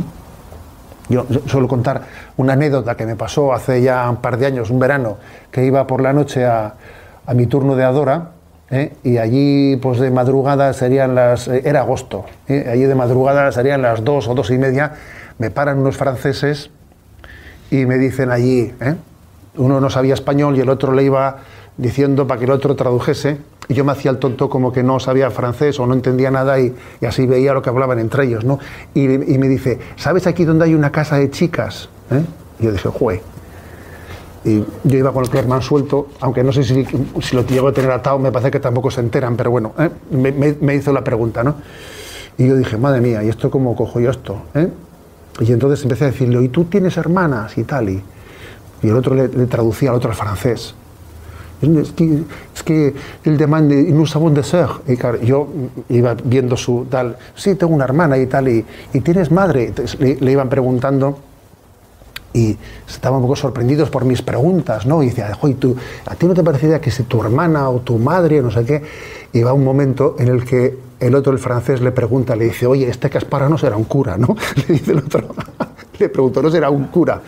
Yo, 1.09 1.25
suelo 1.47 1.67
contar 1.67 2.03
una 2.37 2.53
anécdota 2.53 2.95
que 2.95 3.05
me 3.05 3.15
pasó 3.15 3.53
hace 3.53 3.81
ya 3.81 4.07
un 4.09 4.17
par 4.17 4.37
de 4.37 4.45
años, 4.45 4.69
un 4.69 4.79
verano, 4.79 5.17
que 5.51 5.65
iba 5.65 5.85
por 5.87 6.01
la 6.01 6.13
noche 6.13 6.45
a, 6.45 6.75
mi 7.33 7.45
turno 7.45 7.75
de 7.75 7.83
Adora, 7.83 8.31
¿eh? 8.71 8.93
y 9.03 9.17
allí 9.17 9.77
pues 9.77 9.99
de 9.99 10.11
madrugada 10.11 10.73
serían 10.73 11.15
las, 11.15 11.47
eh, 11.47 11.61
era 11.65 11.81
agosto, 11.81 12.25
¿eh? 12.47 12.67
allí 12.71 12.83
de 12.83 12.95
madrugada 12.95 13.51
serían 13.51 13.81
las 13.81 14.03
dos 14.03 14.27
o 14.27 14.35
dos 14.35 14.51
y 14.51 14.57
media, 14.57 14.93
me 15.37 15.51
paran 15.51 15.79
unos 15.79 15.97
franceses 15.97 16.69
y 17.71 17.85
me 17.85 17.97
dicen 17.97 18.31
allí, 18.31 18.73
uno 19.55 19.79
no 19.79 19.89
sabía 19.89 20.13
español 20.13 20.57
y 20.57 20.61
el 20.61 20.69
otro 20.69 20.91
le 20.91 21.03
iba 21.03 21.37
diciendo 21.77 22.27
para 22.27 22.39
que 22.39 22.45
el 22.45 22.51
otro 22.51 22.75
tradujese, 22.75 23.37
y 23.67 23.75
yo 23.75 23.85
me 23.85 23.91
hacía 23.91 24.11
el 24.11 24.17
tonto 24.17 24.49
como 24.49 24.73
que 24.73 24.83
no 24.83 24.99
sabía 24.99 25.29
francés 25.29 25.79
o 25.79 25.85
no 25.85 25.93
entendía 25.93 26.31
nada 26.31 26.59
y, 26.59 26.75
así 27.07 27.27
veía 27.27 27.53
lo 27.53 27.61
que 27.61 27.69
hablaban 27.69 27.99
entre 27.99 28.25
ellos, 28.25 28.43
¿no? 28.43 28.59
Y, 28.95 29.07
me 29.07 29.47
dice, 29.47 29.79
¿sabes 29.95 30.25
aquí 30.25 30.43
donde 30.43 30.65
hay 30.65 30.73
una 30.73 30.91
casa 30.91 31.17
de 31.17 31.29
chicas? 31.29 31.87
Y 32.59 32.63
yo 32.63 32.71
dije, 32.71 32.89
jue. 32.89 33.21
Y 34.45 34.63
yo 34.83 34.97
iba 34.97 35.11
con 35.11 35.23
el 35.23 35.29
Clerman 35.29 35.61
suelto, 35.61 36.07
aunque 36.21 36.43
no 36.43 36.51
sé 36.51 36.63
si, 36.63 36.85
si, 37.21 37.35
lo 37.35 37.45
llego 37.45 37.67
a 37.67 37.73
tener 37.73 37.91
atado, 37.91 38.19
me 38.19 38.31
parece 38.31 38.51
que 38.51 38.59
tampoco 38.59 38.89
se 38.89 39.01
enteran, 39.01 39.35
pero 39.35 39.51
bueno, 39.51 39.73
¿eh? 39.77 39.89
me, 40.61 40.75
hizo 40.75 40.93
la 40.93 41.03
pregunta, 41.03 41.43
¿no? 41.43 41.55
Y 42.37 42.47
yo 42.47 42.55
dije, 42.55 42.77
madre 42.77 43.01
mía, 43.01 43.21
¿y 43.21 43.27
esto 43.27 43.51
cómo 43.51 43.75
cojo 43.75 43.99
yo 43.99 44.09
esto? 44.09 44.43
¿eh? 44.55 44.69
Y 45.41 45.51
entonces 45.51 45.83
empecé 45.83 46.05
a 46.05 46.07
decirle, 46.07 46.41
¿y 46.41 46.47
tú 46.49 46.65
tienes 46.65 46.95
hermanas? 46.95 47.57
y 47.57 47.63
tal, 47.63 47.89
y, 47.89 48.01
el 48.81 48.95
otro 48.95 49.13
le, 49.13 49.27
le 49.27 49.45
traducía 49.45 49.89
al 49.89 49.97
otro 49.97 50.09
al 50.09 50.15
francés. 50.15 50.73
Es 51.61 51.91
que, 51.91 52.23
es 52.55 52.63
que 52.63 52.93
él 53.25 53.37
demanda, 53.37 53.75
y 53.75 53.91
no 53.91 54.05
sabemos 54.05 54.33
de 54.33 54.43
ser. 54.43 54.67
Y 54.87 54.95
claro, 54.95 55.21
yo 55.21 55.47
iba 55.89 56.15
viendo 56.23 56.55
su 56.55 56.85
tal, 56.89 57.17
sí, 57.35 57.55
tengo 57.55 57.73
una 57.73 57.83
hermana 57.83 58.17
y 58.17 58.27
tal, 58.27 58.47
y, 58.47 58.65
y 58.93 59.01
tienes 59.01 59.29
madre. 59.29 59.73
Le, 59.99 60.31
iban 60.31 60.47
preguntando 60.47 61.19
y 62.33 62.57
estaban 62.87 63.17
un 63.17 63.23
poco 63.23 63.35
sorprendidos 63.35 63.89
por 63.89 64.05
mis 64.05 64.21
preguntas, 64.21 64.85
¿no? 64.85 65.01
Y 65.01 65.07
decía, 65.07 65.37
¿tú, 65.59 65.75
¿a 66.05 66.15
ti 66.15 66.27
no 66.27 66.33
te 66.33 66.43
parecería 66.43 66.79
que 66.79 66.91
si 66.91 67.03
tu 67.03 67.21
hermana 67.21 67.69
o 67.69 67.79
tu 67.79 67.97
madre 67.97 68.39
o 68.39 68.43
no 68.43 68.51
sé 68.51 68.65
qué? 68.65 68.83
Y 69.33 69.43
va 69.43 69.53
un 69.53 69.63
momento 69.63 70.15
en 70.19 70.27
el 70.27 70.45
que 70.45 70.77
el 70.99 71.15
otro, 71.15 71.31
el 71.31 71.39
francés, 71.39 71.81
le 71.81 71.91
pregunta, 71.91 72.35
le 72.35 72.45
dice, 72.45 72.67
oye, 72.67 72.87
este 72.87 73.09
Caspara 73.09 73.49
no 73.49 73.57
será 73.57 73.77
un 73.77 73.85
cura, 73.85 74.17
¿no? 74.17 74.35
Le 74.55 74.73
dice 74.73 74.91
el 74.91 74.99
otro, 74.99 75.29
le 75.99 76.09
preguntó, 76.09 76.41
no 76.41 76.51
será 76.51 76.69
un 76.69 76.87
cura. 76.87 77.21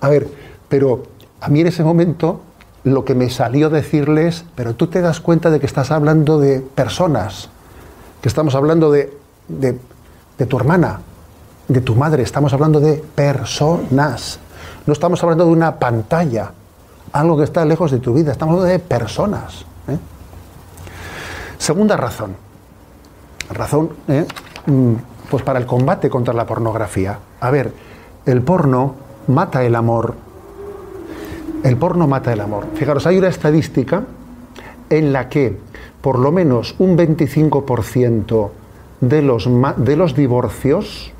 A 0.00 0.08
ver, 0.08 0.26
pero 0.68 1.04
a 1.40 1.48
mí 1.48 1.60
en 1.60 1.68
ese 1.68 1.84
momento 1.84 2.40
lo 2.84 3.04
que 3.04 3.14
me 3.14 3.30
salió 3.30 3.70
decirles, 3.70 4.44
pero 4.54 4.74
tú 4.74 4.88
te 4.88 5.00
das 5.00 5.20
cuenta 5.20 5.50
de 5.50 5.60
que 5.60 5.66
estás 5.66 5.90
hablando 5.90 6.40
de 6.40 6.60
personas, 6.60 7.48
que 8.20 8.28
estamos 8.28 8.54
hablando 8.54 8.90
de, 8.90 9.12
de, 9.48 9.78
tu 10.46 10.56
hermana, 10.56 11.00
de 11.68 11.80
tu 11.80 11.94
madre, 11.94 12.22
estamos 12.22 12.52
hablando 12.52 12.80
de 12.80 13.02
personas, 13.14 14.38
no 14.86 14.92
estamos 14.92 15.22
hablando 15.22 15.44
de 15.44 15.50
una 15.52 15.78
pantalla, 15.78 16.52
algo 17.12 17.36
que 17.36 17.44
está 17.44 17.64
lejos 17.64 17.90
de 17.90 17.98
tu 17.98 18.14
vida, 18.14 18.32
estamos 18.32 18.54
hablando 18.54 18.72
de 18.72 18.78
personas. 18.78 19.64
¿eh? 19.88 19.98
Segunda 21.58 21.96
razón, 21.96 22.34
razón 23.50 23.90
¿eh? 24.08 24.26
mm, 24.66 24.94
pues 25.30 25.42
para 25.42 25.58
el 25.58 25.66
combate 25.66 26.10
contra 26.10 26.34
la 26.34 26.46
pornografía. 26.46 27.18
A 27.40 27.50
ver, 27.50 27.72
el 28.26 28.42
porno 28.42 28.94
mata 29.28 29.64
el 29.64 29.74
amor, 29.74 30.14
el 31.62 31.76
porno 31.76 32.06
mata 32.06 32.32
el 32.32 32.40
amor. 32.40 32.66
Fijaros, 32.74 33.06
hay 33.06 33.18
una 33.18 33.28
estadística 33.28 34.02
en 34.90 35.12
la 35.12 35.28
que 35.28 35.58
por 36.00 36.18
lo 36.18 36.32
menos 36.32 36.74
un 36.78 36.98
25% 36.98 38.50
de 39.00 39.22
los, 39.22 39.48
de 39.76 39.96
los 39.96 40.14
divorcios 40.14 41.11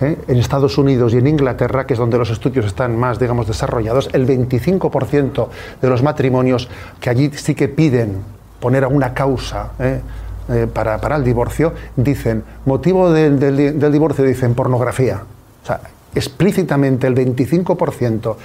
¿eh? 0.00 0.16
en 0.26 0.38
Estados 0.38 0.78
Unidos 0.78 1.14
y 1.14 1.18
en 1.18 1.26
Inglaterra, 1.26 1.86
que 1.86 1.94
es 1.94 1.98
donde 1.98 2.18
los 2.18 2.30
estudios 2.30 2.66
están 2.66 2.98
más, 2.98 3.18
digamos, 3.18 3.46
desarrollados, 3.46 4.10
el 4.12 4.26
25% 4.26 5.48
de 5.80 5.88
los 5.88 6.02
matrimonios 6.02 6.68
que 7.00 7.10
allí 7.10 7.30
sí 7.34 7.54
que 7.54 7.68
piden 7.68 8.22
poner 8.60 8.84
a 8.84 8.88
una 8.88 9.12
causa 9.14 9.72
¿eh? 9.78 10.00
Eh, 10.48 10.66
para, 10.72 11.16
el 11.16 11.24
divorcio, 11.24 11.72
dicen, 11.96 12.44
motivo 12.66 13.10
del, 13.10 13.38
del 13.38 13.92
divorcio, 13.92 14.24
dicen 14.24 14.54
pornografía. 14.54 15.22
O 15.62 15.66
sea, 15.66 15.80
explícitamente 16.14 17.06
el 17.06 17.14
25% 17.14 18.36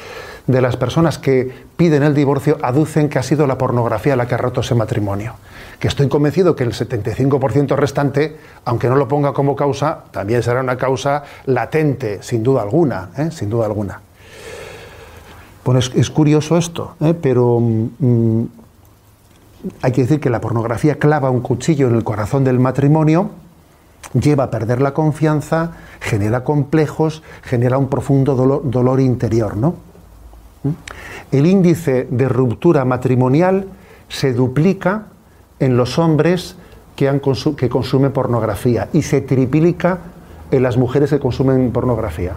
de 0.49 0.61
las 0.61 0.77
personas 0.77 1.19
que 1.19 1.53
piden 1.77 2.01
el 2.01 2.15
divorcio 2.15 2.57
aducen 2.63 3.07
que 3.07 3.19
ha 3.19 3.23
sido 3.23 3.45
la 3.45 3.59
pornografía 3.59 4.15
la 4.15 4.27
que 4.27 4.33
ha 4.33 4.39
roto 4.39 4.61
ese 4.61 4.73
matrimonio. 4.73 5.35
Que 5.79 5.87
estoy 5.87 6.09
convencido 6.09 6.55
que 6.55 6.63
el 6.63 6.73
75% 6.73 7.75
restante, 7.75 8.35
aunque 8.65 8.89
no 8.89 8.95
lo 8.95 9.07
ponga 9.07 9.31
como 9.31 9.55
causa, 9.55 10.05
también 10.09 10.41
será 10.41 10.61
una 10.61 10.75
causa 10.75 11.23
latente, 11.45 12.23
sin 12.23 12.41
duda 12.41 12.63
alguna, 12.63 13.11
¿eh? 13.15 13.29
sin 13.29 13.51
duda 13.51 13.67
alguna. 13.67 14.01
Bueno, 15.63 15.79
es, 15.79 16.09
curioso 16.09 16.57
esto, 16.57 16.95
¿eh? 16.99 17.13
pero 17.13 17.59
mm, 17.59 18.43
hay 19.83 19.91
que 19.91 20.01
decir 20.01 20.19
que 20.19 20.31
la 20.31 20.41
pornografía 20.41 20.95
clava 20.95 21.29
un 21.29 21.41
cuchillo 21.41 21.89
en 21.89 21.95
el 21.95 22.03
corazón 22.03 22.43
del 22.43 22.57
matrimonio, 22.57 23.29
lleva 24.19 24.45
a 24.45 24.49
perder 24.49 24.81
la 24.81 24.95
confianza, 24.95 25.73
genera 25.99 26.43
complejos, 26.43 27.21
genera 27.43 27.77
un 27.77 27.87
profundo 27.87 28.33
dolor, 28.33 28.61
dolor 28.63 28.99
interior, 28.99 29.55
¿no? 29.55 29.88
El 31.31 31.45
índice 31.45 32.07
de 32.09 32.27
ruptura 32.27 32.85
matrimonial 32.85 33.67
se 34.09 34.33
duplica 34.33 35.05
en 35.59 35.77
los 35.77 35.99
hombres 35.99 36.55
que, 36.95 37.69
consumen 37.69 38.11
pornografía 38.11 38.89
y 38.91 39.03
se 39.03 39.21
triplica 39.21 39.99
en 40.51 40.63
las 40.63 40.77
mujeres 40.77 41.11
que 41.11 41.19
consumen 41.19 41.71
pornografía. 41.71 42.33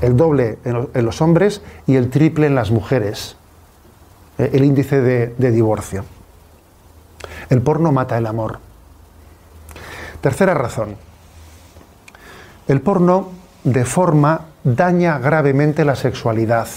El 0.00 0.16
doble 0.16 0.58
en, 0.64 1.04
los 1.04 1.20
hombres 1.20 1.62
y 1.86 1.96
el 1.96 2.10
triple 2.10 2.46
en 2.46 2.54
las 2.54 2.70
mujeres. 2.70 3.36
Eh, 4.38 4.50
el 4.54 4.64
índice 4.64 5.00
de 5.00 5.50
divorcio. 5.50 6.04
El 7.50 7.62
porno 7.62 7.92
mata 7.92 8.16
el 8.16 8.26
amor. 8.26 8.58
Tercera 10.20 10.54
razón. 10.54 10.96
El 12.66 12.80
porno 12.80 13.28
deforma, 13.64 14.46
daña 14.64 15.18
gravemente 15.18 15.84
la 15.84 15.96
sexualidad 15.96 16.68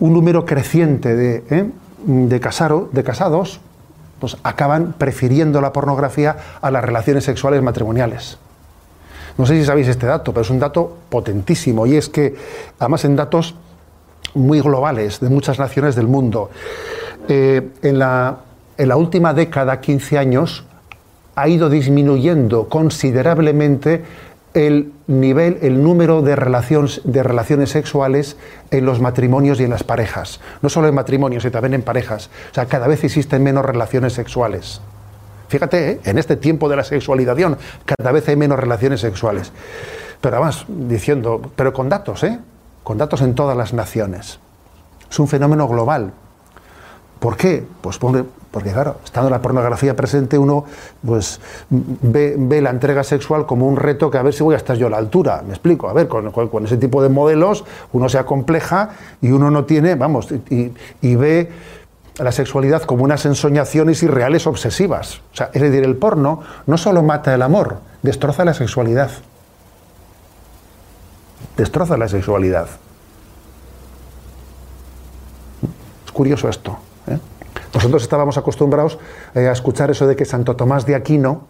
un 0.00 0.12
número 0.12 0.44
creciente 0.44 1.14
de, 1.14 1.44
¿eh? 1.50 1.70
de, 2.06 2.40
casados 2.40 3.60
pues 4.20 4.36
acaban 4.42 4.94
prefiriendo 4.96 5.60
la 5.60 5.72
pornografía 5.72 6.36
a 6.60 6.70
las 6.70 6.84
relaciones 6.84 7.24
sexuales 7.24 7.62
matrimoniales. 7.62 8.38
No 9.36 9.46
sé 9.46 9.58
si 9.58 9.64
sabéis 9.64 9.88
este 9.88 10.06
dato, 10.06 10.32
pero 10.32 10.42
es 10.42 10.50
un 10.50 10.60
dato 10.60 10.96
potentísimo 11.08 11.86
y 11.86 11.96
es 11.96 12.08
que, 12.08 12.34
además 12.78 13.04
en 13.04 13.16
datos 13.16 13.54
muy 14.34 14.60
globales 14.60 15.20
de 15.20 15.28
muchas 15.28 15.58
naciones 15.58 15.96
del 15.96 16.06
mundo, 16.06 16.50
eh, 17.28 17.70
en, 17.82 17.98
la, 17.98 18.38
en 18.78 18.88
la 18.88 18.96
última 18.96 19.34
década, 19.34 19.80
15 19.80 20.18
años, 20.18 20.64
ha 21.34 21.48
ido 21.48 21.68
disminuyendo 21.68 22.68
considerablemente 22.68 24.04
el 24.54 24.92
nivel, 25.08 25.58
el 25.62 25.82
número 25.82 26.22
de 26.22 26.36
relaciones, 26.36 27.00
de 27.04 27.22
relaciones 27.22 27.70
sexuales 27.70 28.36
en 28.70 28.86
los 28.86 29.00
matrimonios 29.00 29.60
y 29.60 29.64
en 29.64 29.70
las 29.70 29.82
parejas. 29.82 30.40
No 30.62 30.68
solo 30.68 30.88
en 30.88 30.94
matrimonios, 30.94 31.42
sino 31.42 31.52
también 31.52 31.74
en 31.74 31.82
parejas. 31.82 32.30
O 32.50 32.54
sea, 32.54 32.66
cada 32.66 32.86
vez 32.86 33.02
existen 33.04 33.42
menos 33.42 33.64
relaciones 33.64 34.12
sexuales. 34.12 34.80
Fíjate, 35.48 35.90
¿eh? 35.90 36.00
en 36.04 36.18
este 36.18 36.36
tiempo 36.36 36.68
de 36.68 36.76
la 36.76 36.84
sexualización, 36.84 37.58
cada 37.84 38.12
vez 38.12 38.28
hay 38.28 38.36
menos 38.36 38.58
relaciones 38.58 39.00
sexuales. 39.00 39.52
Pero 40.20 40.36
además, 40.36 40.64
diciendo, 40.68 41.42
pero 41.54 41.72
con 41.72 41.88
datos, 41.88 42.22
¿eh? 42.22 42.38
Con 42.82 42.96
datos 42.96 43.20
en 43.22 43.34
todas 43.34 43.56
las 43.56 43.72
naciones. 43.72 44.38
Es 45.10 45.18
un 45.18 45.28
fenómeno 45.28 45.68
global. 45.68 46.12
¿Por 47.18 47.36
qué? 47.36 47.64
Pues 47.80 47.98
porque 48.54 48.70
claro, 48.70 48.98
estando 49.04 49.28
la 49.30 49.42
pornografía 49.42 49.96
presente, 49.96 50.38
uno 50.38 50.64
pues 51.04 51.40
ve, 51.70 52.60
la 52.62 52.70
entrega 52.70 53.02
sexual 53.02 53.46
como 53.46 53.66
un 53.66 53.76
reto 53.76 54.12
que 54.12 54.16
a 54.16 54.22
ver 54.22 54.32
si 54.32 54.44
voy 54.44 54.54
a 54.54 54.58
estar 54.58 54.76
yo 54.76 54.86
a 54.86 54.90
la 54.90 54.96
altura. 54.96 55.42
Me 55.44 55.54
explico, 55.54 55.88
a 55.88 55.92
ver, 55.92 56.06
con, 56.06 56.64
ese 56.64 56.76
tipo 56.76 57.02
de 57.02 57.08
modelos 57.08 57.64
uno 57.92 58.08
se 58.08 58.16
acompleja 58.16 58.90
y 59.20 59.32
uno 59.32 59.50
no 59.50 59.64
tiene, 59.64 59.96
vamos, 59.96 60.28
y, 60.50 61.16
ve 61.16 61.50
la 62.18 62.30
sexualidad 62.30 62.82
como 62.82 63.02
unas 63.02 63.26
ensoñaciones 63.26 64.04
irreales 64.04 64.46
obsesivas. 64.46 65.16
O 65.32 65.36
sea, 65.36 65.50
es 65.52 65.60
decir, 65.60 65.82
el 65.82 65.96
porno 65.96 66.38
no 66.66 66.78
solo 66.78 67.02
mata 67.02 67.34
el 67.34 67.42
amor, 67.42 67.78
destroza 68.02 68.44
la 68.44 68.54
sexualidad. 68.54 69.10
Destroza 71.56 71.96
la 71.96 72.06
sexualidad. 72.06 72.68
Es 76.06 76.12
curioso 76.12 76.48
esto. 76.48 76.78
Nosotros 77.72 78.02
estábamos 78.02 78.38
acostumbrados 78.38 78.98
eh, 79.34 79.48
a 79.48 79.52
escuchar 79.52 79.90
eso 79.90 80.06
de 80.06 80.16
que 80.16 80.24
Santo 80.24 80.56
Tomás 80.56 80.86
de 80.86 80.94
Aquino 80.94 81.46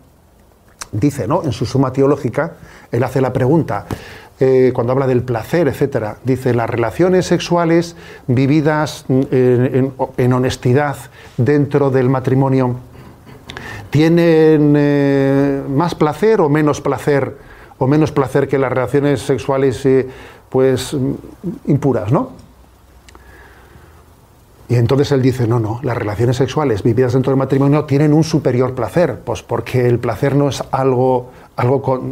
dice, 0.93 1.27
¿no? 1.29 1.43
En 1.43 1.53
su 1.53 1.67
suma 1.67 1.93
teológica, 1.93 2.55
él 2.91 3.03
hace 3.03 3.21
la 3.21 3.33
pregunta, 3.33 3.87
eh, 4.41 4.73
cuando 4.75 4.93
habla 4.93 5.07
del 5.07 5.23
placer, 5.23 5.69
etcétera, 5.69 6.17
dice 6.25 6.55
las 6.55 6.69
relaciones 6.69 7.27
sexuales 7.27 7.97
vividas 8.27 9.05
mm, 9.09 9.23
en, 9.31 10.33
honestidad 10.33 10.97
dentro 11.37 11.91
del 11.91 12.09
matrimonio 12.09 12.77
tienen 13.91 14.75
eh, 14.77 15.63
más 15.69 15.95
placer 15.95 16.41
o 16.41 16.49
menos 16.49 16.81
placer 16.81 17.37
o 17.79 17.87
menos 17.87 18.11
placer 18.11 18.49
que 18.49 18.59
las 18.59 18.73
relaciones 18.73 19.21
sexuales 19.21 19.87
pues 20.49 20.95
mm, 20.95 21.15
impuras, 21.67 22.11
¿no? 22.11 22.44
Y 24.69 24.77
entonces 24.77 25.13
él 25.13 25.21
dice, 25.21 25.47
no, 25.47 25.61
no, 25.61 25.81
las 25.83 25.97
relaciones 25.97 26.37
sexuales 26.37 26.83
vividas 26.83 27.13
dentro 27.13 27.31
del 27.31 27.39
matrimonio 27.39 27.85
tienen 27.85 28.15
un 28.15 28.25
superior 28.25 28.75
placer, 28.75 29.21
pues 29.23 29.43
porque 29.43 29.87
el 29.87 29.99
placer 29.99 30.35
no 30.35 30.49
es 30.49 30.63
algo, 30.71 31.31
algo 31.57 32.03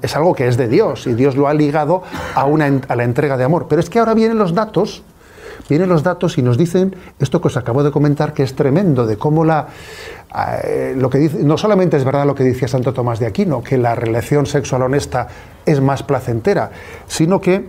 es 0.00 0.14
algo 0.14 0.32
que 0.34 0.46
es 0.46 0.56
de 0.56 0.68
Dios 0.68 1.08
y 1.08 1.14
Dios 1.14 1.36
lo 1.36 1.48
ha 1.48 1.54
ligado 1.54 2.02
a, 2.34 2.44
una, 2.44 2.70
a 2.88 2.96
la 2.96 3.02
entrega 3.02 3.36
de 3.36 3.42
amor. 3.42 3.66
Pero 3.68 3.80
es 3.80 3.90
que 3.90 3.98
ahora 3.98 4.14
vienen 4.14 4.38
los 4.38 4.54
datos, 4.54 5.02
vienen 5.68 5.88
los 5.88 6.04
datos 6.04 6.38
y 6.38 6.42
nos 6.42 6.56
dicen 6.56 6.94
esto 7.18 7.40
que 7.40 7.48
os 7.48 7.56
acabo 7.56 7.82
de 7.82 7.90
comentar 7.90 8.32
que 8.34 8.44
es 8.44 8.54
tremendo, 8.54 9.04
de 9.04 9.16
cómo 9.16 9.44
la, 9.44 9.66
eh, 10.62 10.94
lo 10.96 11.10
que 11.10 11.18
dice, 11.18 11.42
no 11.42 11.58
solamente 11.58 11.96
es 11.96 12.04
verdad 12.04 12.24
lo 12.24 12.36
que 12.36 12.44
decía 12.44 12.68
Santo 12.68 12.92
Tomás 12.92 13.18
de 13.18 13.26
Aquino, 13.26 13.64
que 13.64 13.78
la 13.78 13.96
relación 13.96 14.46
sexual 14.46 14.82
honesta 14.82 15.26
es 15.64 15.80
más 15.80 16.04
placentera, 16.04 16.70
sino 17.08 17.40
que 17.40 17.64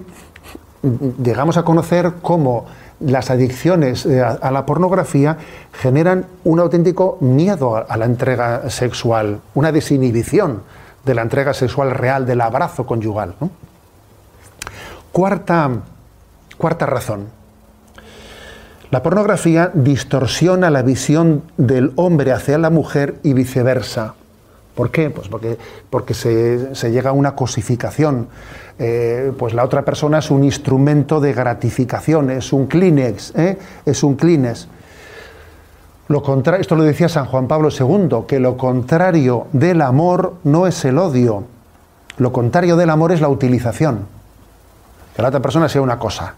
llegamos 1.23 1.57
a 1.57 1.63
conocer 1.63 2.13
cómo 2.21 2.65
las 2.99 3.29
adicciones 3.29 4.05
eh, 4.05 4.21
a, 4.21 4.51
la 4.51 4.65
pornografía 4.65 5.37
generan 5.71 6.25
un 6.43 6.59
auténtico 6.59 7.17
miedo 7.21 7.75
a, 7.75 7.97
la 7.97 8.05
entrega 8.05 8.69
sexual, 8.69 9.41
una 9.53 9.71
desinhibición 9.71 10.63
de 11.05 11.15
la 11.15 11.21
entrega 11.21 11.53
sexual 11.53 11.91
real, 11.91 12.25
del 12.25 12.41
abrazo 12.41 12.85
conyugal. 12.85 13.35
Cuarta, 15.11 15.69
cuarta 16.57 16.85
razón. 16.85 17.27
La 18.89 19.03
pornografía 19.03 19.71
distorsiona 19.73 20.69
la 20.69 20.81
visión 20.81 21.43
del 21.57 21.91
hombre 21.95 22.31
hacia 22.31 22.57
la 22.57 22.69
mujer 22.69 23.19
y 23.23 23.33
viceversa. 23.33 24.15
¿Por 24.77 24.91
qué? 24.91 25.09
Pues 25.09 25.27
porque, 25.27 25.57
porque 25.89 26.13
se, 26.13 26.73
se 26.73 26.91
llega 26.91 27.09
a 27.09 27.13
una 27.13 27.35
cosificación 27.35 28.29
eh, 28.79 29.33
pues 29.37 29.53
la 29.55 29.63
otra 29.63 29.83
persona 29.83 30.19
es 30.19 30.29
un 30.29 30.43
instrumento 30.43 31.19
de 31.19 31.33
gratificación, 31.33 32.29
es 32.29 32.53
un 32.53 32.67
Kleenex, 32.67 33.33
¿eh? 33.35 33.57
es 33.85 34.03
un 34.03 34.15
Kleenex. 34.15 34.67
Lo 36.09 36.23
esto 36.59 36.75
lo 36.75 36.83
decía 36.83 37.09
San 37.09 37.25
Juan 37.25 37.47
Pablo 37.47 37.69
II, 37.69 38.25
que 38.27 38.39
lo 38.39 38.55
contrario 38.55 39.47
del 39.51 39.81
amor 39.81 40.35
no 40.43 40.67
es 40.67 40.85
el 40.85 40.99
odio, 40.99 41.43
lo 42.17 42.31
contrario 42.31 42.77
del 42.77 42.89
amor 42.89 43.11
es 43.11 43.19
la 43.19 43.29
utilización. 43.29 44.05
Que 45.15 45.23
la 45.23 45.29
otra 45.29 45.41
persona 45.41 45.67
sea 45.67 45.81
una 45.81 45.97
cosa. 45.97 46.35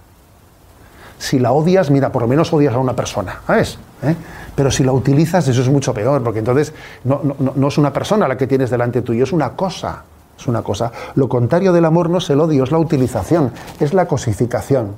Si 1.17 1.37
la 1.37 1.51
odias, 1.51 1.91
mira, 1.91 2.13
por 2.13 2.21
lo 2.21 2.29
menos 2.29 2.53
odias 2.53 2.73
a 2.73 2.77
una 2.77 2.95
persona, 2.95 3.41
¿sabes? 3.45 3.77
¿Eh? 4.03 4.15
Pero 4.59 4.71
si 4.71 4.83
la 4.83 4.91
utilizas, 4.91 5.47
eso 5.47 5.61
es 5.61 5.69
mucho 5.69 5.93
peor, 5.93 6.21
porque 6.21 6.39
entonces 6.39 6.73
no, 7.05 7.65
es 7.69 7.77
una 7.77 7.93
persona 7.93 8.27
la 8.27 8.35
que 8.35 8.45
tienes 8.45 8.69
delante 8.69 9.01
tuyo, 9.01 9.23
es 9.23 9.31
una 9.31 9.51
cosa 9.51 10.03
es 10.37 10.47
una 10.47 10.61
cosa. 10.63 10.91
Lo 11.15 11.29
contrario 11.29 11.71
del 11.71 11.85
amor 11.85 12.09
no 12.09 12.17
es 12.17 12.29
el 12.29 12.41
odio, 12.41 12.65
es 12.65 12.71
la 12.71 12.77
utilización, 12.77 13.53
es 13.79 13.93
la 13.93 14.05
cosificación. 14.05 14.95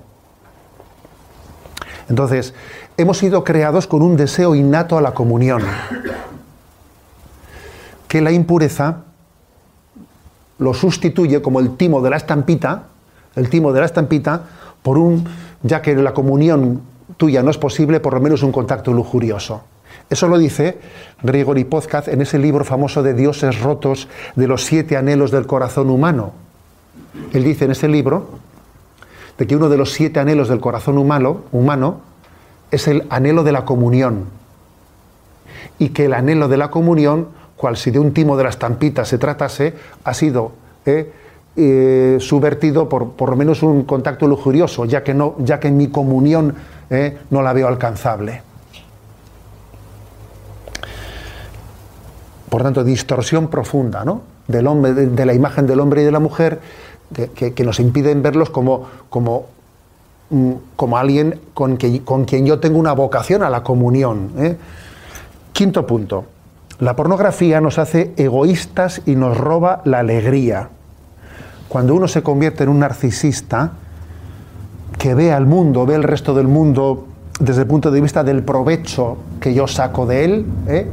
Entonces, 2.10 2.56
hemos 2.97 3.19
sido 3.19 3.43
creados 3.43 3.86
con 3.86 4.02
un 4.02 4.17
deseo 4.17 4.56
innato 4.56 4.97
a 4.97 5.02
la 5.02 5.13
comunión, 5.13 5.62
que 8.08 8.19
la 8.19 8.32
impureza 8.32 9.04
lo 10.58 10.74
sustituye 10.74 11.39
como 11.43 11.60
el 11.60 11.78
timo 11.78 12.02
de 12.02 12.10
la 12.10 12.17
estampita, 12.17 12.86
el 13.36 13.47
timo 13.52 13.74
de 13.74 13.82
la 13.82 13.86
estampita, 13.86 14.41
por 14.82 14.97
un, 14.97 15.24
ya 15.62 15.84
que 15.84 15.95
la 15.95 16.15
comunión 16.15 16.82
tuya 17.17 17.43
no 17.43 17.52
es 17.52 17.58
posible, 17.58 18.00
por 18.00 18.13
lo 18.13 18.21
menos 18.21 18.43
un 18.43 18.52
contacto 18.52 18.93
lujurioso. 18.93 19.63
Eso 20.10 20.28
lo 20.28 20.38
dice 20.38 20.78
Gregory 21.24 21.63
Pozcaz 21.63 22.08
en 22.08 22.21
ese 22.21 22.38
libro 22.38 22.65
famoso 22.65 23.02
de 23.02 23.13
Dioses 23.13 23.62
rotos 23.62 24.08
de 24.36 24.47
los 24.47 24.65
siete 24.65 24.97
anhelos 24.97 25.32
del 25.32 25.47
corazón 25.47 25.89
humano. 25.89 26.34
Él 27.34 27.43
dice 27.43 27.65
en 27.65 27.71
ese 27.71 27.88
libro 27.88 28.28
de 29.38 29.47
que 29.47 29.56
uno 29.56 29.69
de 29.69 29.78
los 29.78 29.93
siete 29.93 30.19
anhelos 30.19 30.50
del 30.50 30.60
corazón 30.60 30.97
humano, 30.97 32.02
es 32.69 32.88
el 32.88 33.06
anhelo 33.10 33.43
de 33.43 33.52
la 33.52 33.65
comunión. 33.65 34.26
Y 35.80 35.89
que 35.89 36.06
el 36.06 36.13
anhelo 36.13 36.47
de 36.47 36.58
la 36.58 36.69
comunión, 36.69 37.30
cual 37.56 37.76
si 37.76 37.91
de 37.91 38.00
un 38.00 38.13
timo 38.13 38.38
de 38.38 38.43
la 38.43 38.50
estampita 38.50 39.04
se 39.04 39.17
tratase, 39.17 39.74
ha 40.04 40.13
sido 40.13 40.52
eh, 40.86 41.12
eh, 41.56 42.17
subvertido 42.19 42.88
por 42.88 43.13
por 43.13 43.30
lo 43.30 43.36
menos 43.36 43.63
un 43.63 43.84
contacto 43.84 44.28
lujurioso, 44.28 44.86
ya 44.86 45.04
que, 45.04 45.13
no, 45.13 45.36
ya 45.39 45.60
que 45.60 45.71
mi 45.71 45.88
comunión 45.88 46.56
eh, 46.91 47.17
no 47.32 47.41
la 47.41 47.54
veo 47.54 47.67
alcanzable. 47.67 48.43
por 52.51 52.63
tanto, 52.63 52.84
distorsión 52.84 53.47
profunda 53.47 54.04
¿no? 54.04 54.23
de, 54.45 54.62
la 55.25 55.34
imagen 55.34 55.65
del 55.65 55.80
hombre 55.80 56.01
y 56.01 56.06
de 56.06 56.12
la 56.12 56.19
mujer, 56.19 56.60
que, 57.34 57.63
nos 57.63 57.80
impiden 57.80 58.21
verlos 58.21 58.49
como, 58.49 58.88
como, 59.10 59.45
mm, 60.32 60.51
como 60.75 60.97
alguien 60.97 61.39
con, 61.54 61.77
con, 62.04 62.25
quien 62.25 62.45
yo 62.45 62.60
tengo 62.60 62.77
una 62.77 62.91
vocación 62.91 63.41
a 63.43 63.49
la 63.49 63.63
comunión. 63.63 64.32
¿eh? 64.38 64.58
Quinto 65.54 65.88
punto. 65.88 66.25
La 66.80 66.93
pornografía 66.97 67.62
nos 67.62 67.80
hace 67.80 68.12
egoístas 68.17 69.01
y 69.06 69.15
nos 69.15 69.38
roba 69.38 69.82
la 69.86 69.99
alegría. 69.99 70.67
Cuando 71.69 71.95
uno 71.95 72.10
se 72.10 72.21
convierte 72.21 72.63
en 72.63 72.69
un 72.69 72.80
narcisista, 72.80 73.71
que 75.01 75.15
ve 75.15 75.33
al 75.33 75.47
mundo, 75.47 75.87
ve 75.87 75.95
el 75.95 76.03
resto 76.03 76.35
del 76.35 76.47
mundo 76.47 77.07
desde 77.39 77.61
el 77.61 77.67
punto 77.67 77.89
de 77.89 77.99
vista 77.99 78.23
del 78.23 78.43
provecho 78.43 79.17
que 79.39 79.51
yo 79.51 79.65
saco 79.65 80.05
de 80.05 80.25
él, 80.25 80.45
¿eh? 80.67 80.85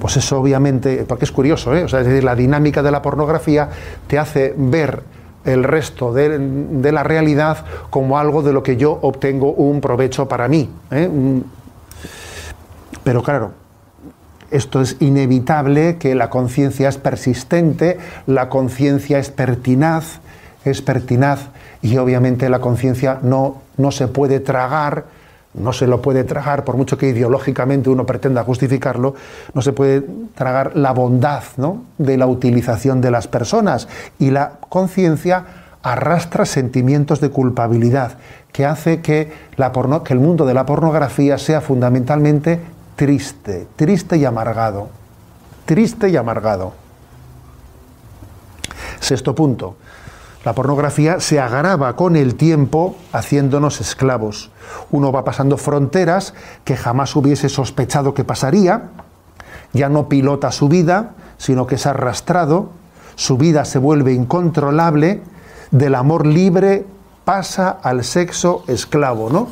pues 0.00 0.16
eso 0.16 0.40
obviamente, 0.40 1.04
porque 1.06 1.26
es 1.26 1.32
curioso, 1.32 1.76
¿eh? 1.76 1.84
o 1.84 1.88
sea, 1.88 2.00
es 2.00 2.06
decir, 2.06 2.24
la 2.24 2.34
dinámica 2.34 2.82
de 2.82 2.90
la 2.90 3.02
pornografía 3.02 3.68
te 4.06 4.18
hace 4.18 4.54
ver 4.56 5.02
el 5.44 5.64
resto 5.64 6.14
de, 6.14 6.92
la 6.92 7.02
realidad 7.02 7.58
como 7.90 8.18
algo 8.18 8.42
de 8.42 8.54
lo 8.54 8.62
que 8.62 8.78
yo 8.78 8.98
obtengo 9.02 9.52
un 9.52 9.82
provecho 9.82 10.26
para 10.26 10.48
mí. 10.48 10.70
¿eh? 10.90 11.10
Pero 13.04 13.22
claro, 13.22 13.50
esto 14.50 14.80
es 14.80 14.96
inevitable 15.00 15.98
que 15.98 16.14
la 16.14 16.30
conciencia 16.30 16.88
es 16.88 16.96
persistente, 16.96 17.98
la 18.26 18.48
conciencia 18.48 19.18
es 19.18 19.28
pertinaz, 19.28 20.20
es 20.64 20.80
pertinaz 20.80 21.50
y 21.82 21.96
obviamente 21.98 22.48
la 22.48 22.60
conciencia 22.60 23.18
no, 23.22 23.56
no 23.76 23.90
se 23.90 24.08
puede 24.08 24.40
tragar 24.40 25.04
no 25.54 25.72
se 25.72 25.86
lo 25.86 26.00
puede 26.00 26.24
tragar, 26.24 26.64
por 26.64 26.76
mucho 26.76 26.96
que 26.96 27.08
ideológicamente 27.08 27.90
uno 27.90 28.06
pretenda 28.06 28.42
justificarlo, 28.42 29.14
no 29.52 29.60
se 29.60 29.72
puede 29.72 30.02
tragar 30.34 30.76
la 30.76 30.92
bondad 30.92 31.42
de 31.98 32.16
la 32.16 32.26
utilización 32.26 33.00
de 33.00 33.10
las 33.10 33.28
personas. 33.28 33.88
Y 34.18 34.30
la 34.30 34.52
conciencia 34.68 35.44
arrastra 35.82 36.46
sentimientos 36.46 37.20
de 37.20 37.30
culpabilidad, 37.30 38.16
que 38.52 38.64
hace 38.64 39.02
que, 39.02 39.32
la 39.56 39.72
que 40.04 40.12
el 40.14 40.20
mundo 40.20 40.46
de 40.46 40.54
la 40.54 40.64
pornografía 40.64 41.36
sea 41.36 41.60
fundamentalmente 41.60 42.60
triste, 42.96 43.66
triste 43.76 44.16
y 44.16 44.24
amargado. 44.24 44.88
Triste 45.66 46.08
y 46.08 46.16
amargado. 46.16 46.72
Sexto 49.00 49.34
punto. 49.34 49.76
La 50.44 50.54
pornografía 50.54 51.20
se 51.20 51.38
agrava 51.38 51.94
con 51.94 52.16
el 52.16 52.34
tiempo 52.34 52.96
haciéndonos 53.12 53.80
esclavos. 53.80 54.50
Uno 54.90 55.12
va 55.12 55.24
pasando 55.24 55.56
fronteras 55.56 56.34
que 56.64 56.76
jamás 56.76 57.14
hubiese 57.14 57.48
sospechado 57.48 58.12
que 58.12 58.24
pasaría, 58.24 58.90
ya 59.72 59.88
no 59.88 60.08
pilota 60.08 60.50
su 60.50 60.68
vida, 60.68 61.12
sino 61.38 61.66
que 61.66 61.76
es 61.76 61.86
arrastrado, 61.86 62.70
su 63.14 63.38
vida 63.38 63.64
se 63.64 63.78
vuelve 63.78 64.14
incontrolable, 64.14 65.22
del 65.70 65.94
amor 65.94 66.26
libre 66.26 66.86
pasa 67.24 67.70
al 67.70 68.02
sexo 68.02 68.64
esclavo, 68.66 69.30
¿no? 69.30 69.48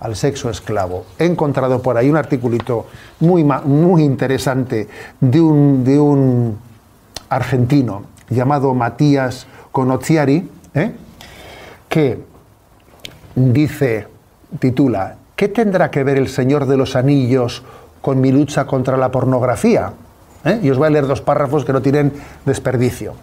Al 0.00 0.16
sexo 0.16 0.50
esclavo. 0.50 1.04
He 1.18 1.26
encontrado 1.26 1.80
por 1.80 1.96
ahí 1.96 2.10
un 2.10 2.16
articulito 2.16 2.86
muy, 3.20 3.44
muy 3.44 4.02
interesante 4.02 4.88
de 5.20 5.40
un, 5.40 5.84
de 5.84 6.00
un 6.00 6.58
argentino 7.28 8.02
llamado 8.28 8.74
Matías 8.74 9.46
con 9.74 9.90
¿eh? 10.74 10.92
que 11.88 12.24
dice, 13.34 14.06
titula, 14.60 15.16
¿qué 15.34 15.48
tendrá 15.48 15.90
que 15.90 16.04
ver 16.04 16.16
el 16.16 16.28
Señor 16.28 16.66
de 16.66 16.76
los 16.76 16.94
Anillos 16.94 17.64
con 18.00 18.20
mi 18.20 18.30
lucha 18.30 18.66
contra 18.66 18.96
la 18.96 19.10
pornografía? 19.10 19.92
¿Eh? 20.44 20.60
Y 20.62 20.70
os 20.70 20.78
voy 20.78 20.86
a 20.86 20.90
leer 20.90 21.08
dos 21.08 21.22
párrafos 21.22 21.64
que 21.64 21.72
no 21.72 21.82
tienen 21.82 22.12
desperdicio. 22.46 23.14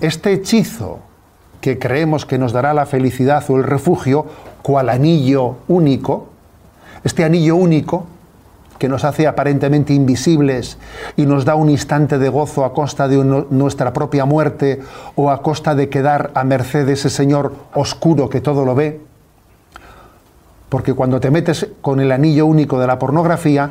Este 0.00 0.32
hechizo 0.32 0.98
que 1.60 1.78
creemos 1.78 2.26
que 2.26 2.36
nos 2.36 2.52
dará 2.52 2.74
la 2.74 2.84
felicidad 2.84 3.48
o 3.48 3.56
el 3.56 3.62
refugio, 3.62 4.26
cual 4.60 4.88
anillo 4.88 5.58
único, 5.68 6.30
este 7.04 7.22
anillo 7.22 7.54
único 7.54 8.06
que 8.82 8.88
nos 8.88 9.04
hace 9.04 9.28
aparentemente 9.28 9.94
invisibles 9.94 10.76
y 11.16 11.24
nos 11.24 11.44
da 11.44 11.54
un 11.54 11.70
instante 11.70 12.18
de 12.18 12.28
gozo 12.28 12.64
a 12.64 12.74
costa 12.74 13.06
de 13.06 13.22
nuestra 13.48 13.92
propia 13.92 14.24
muerte 14.24 14.80
o 15.14 15.30
a 15.30 15.40
costa 15.40 15.76
de 15.76 15.88
quedar 15.88 16.32
a 16.34 16.42
merced 16.42 16.84
de 16.84 16.94
ese 16.94 17.08
Señor 17.08 17.54
oscuro 17.74 18.28
que 18.28 18.40
todo 18.40 18.64
lo 18.64 18.74
ve. 18.74 19.00
Porque 20.68 20.94
cuando 20.94 21.20
te 21.20 21.30
metes 21.30 21.68
con 21.80 22.00
el 22.00 22.10
anillo 22.10 22.44
único 22.44 22.80
de 22.80 22.88
la 22.88 22.98
pornografía, 22.98 23.70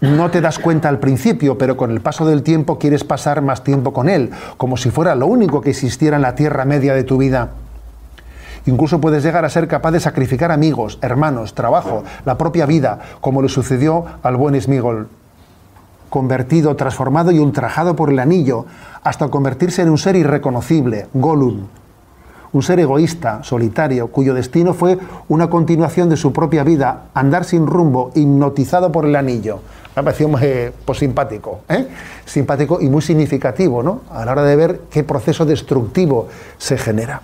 no 0.00 0.30
te 0.30 0.40
das 0.40 0.60
cuenta 0.60 0.88
al 0.88 1.00
principio, 1.00 1.58
pero 1.58 1.76
con 1.76 1.90
el 1.90 2.00
paso 2.00 2.24
del 2.28 2.44
tiempo 2.44 2.78
quieres 2.78 3.02
pasar 3.02 3.42
más 3.42 3.64
tiempo 3.64 3.92
con 3.92 4.08
él, 4.08 4.30
como 4.56 4.76
si 4.76 4.90
fuera 4.90 5.16
lo 5.16 5.26
único 5.26 5.60
que 5.60 5.70
existiera 5.70 6.14
en 6.14 6.22
la 6.22 6.36
tierra 6.36 6.64
media 6.64 6.94
de 6.94 7.02
tu 7.02 7.16
vida. 7.18 7.48
Incluso 8.66 9.00
puedes 9.00 9.22
llegar 9.22 9.44
a 9.44 9.48
ser 9.48 9.68
capaz 9.68 9.92
de 9.92 10.00
sacrificar 10.00 10.50
amigos, 10.50 10.98
hermanos, 11.00 11.54
trabajo, 11.54 12.02
la 12.24 12.36
propia 12.36 12.66
vida, 12.66 12.98
como 13.20 13.40
le 13.40 13.48
sucedió 13.48 14.04
al 14.22 14.36
buen 14.36 14.60
Smigol, 14.60 15.08
convertido, 16.10 16.74
transformado 16.74 17.30
y 17.30 17.38
ultrajado 17.38 17.94
por 17.94 18.10
el 18.10 18.18
anillo, 18.18 18.66
hasta 19.04 19.28
convertirse 19.28 19.82
en 19.82 19.90
un 19.90 19.98
ser 19.98 20.16
irreconocible, 20.16 21.06
Gollum, 21.14 21.66
un 22.52 22.62
ser 22.62 22.80
egoísta, 22.80 23.44
solitario, 23.44 24.08
cuyo 24.08 24.34
destino 24.34 24.74
fue 24.74 24.98
una 25.28 25.48
continuación 25.48 26.08
de 26.08 26.16
su 26.16 26.32
propia 26.32 26.64
vida, 26.64 27.04
andar 27.14 27.44
sin 27.44 27.66
rumbo, 27.66 28.10
hipnotizado 28.14 28.90
por 28.90 29.04
el 29.04 29.14
anillo. 29.14 29.60
Me 29.94 30.00
ha 30.00 30.02
parecido 30.02 30.28
muy 30.28 30.40
pues, 30.84 30.98
simpático, 30.98 31.60
¿eh? 31.68 31.86
simpático 32.24 32.80
y 32.80 32.88
muy 32.88 33.02
significativo, 33.02 33.82
¿no? 33.82 34.00
A 34.10 34.24
la 34.24 34.32
hora 34.32 34.42
de 34.42 34.56
ver 34.56 34.80
qué 34.90 35.04
proceso 35.04 35.44
destructivo 35.44 36.28
se 36.58 36.76
genera. 36.78 37.22